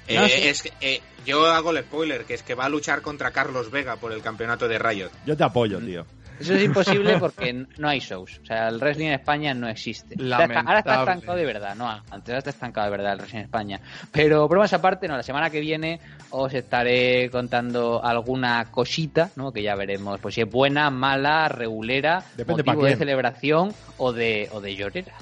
[0.07, 0.47] Eh, Ah, sí.
[0.47, 3.71] es que, eh, yo hago el spoiler, que es que va a luchar contra Carlos
[3.71, 5.09] Vega por el campeonato de Riot.
[5.25, 6.05] Yo te apoyo, tío.
[6.39, 8.39] Eso es imposible porque no hay shows.
[8.43, 10.15] O sea, el wrestling en España no existe.
[10.19, 13.45] Ahora está estancado de verdad, no antes ahora está estancado de verdad el wrestling en
[13.45, 13.79] España.
[14.11, 15.99] Pero bromas aparte, no, la semana que viene
[16.31, 19.51] os estaré contando alguna cosita, ¿no?
[19.51, 24.49] Que ya veremos, pues si es buena, mala, regulera, Depende motivo de celebración o de,
[24.51, 25.13] o de llorera.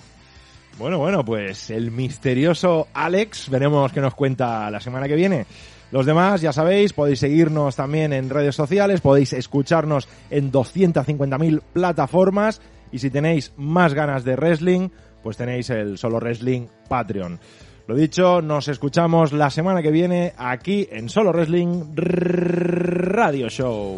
[0.77, 5.45] Bueno, bueno, pues el misterioso Alex, veremos qué nos cuenta la semana que viene.
[5.91, 12.61] Los demás, ya sabéis, podéis seguirnos también en redes sociales, podéis escucharnos en 250.000 plataformas
[12.91, 14.89] y si tenéis más ganas de wrestling,
[15.21, 17.39] pues tenéis el Solo Wrestling Patreon.
[17.87, 23.97] Lo dicho, nos escuchamos la semana que viene aquí en Solo Wrestling Radio Show.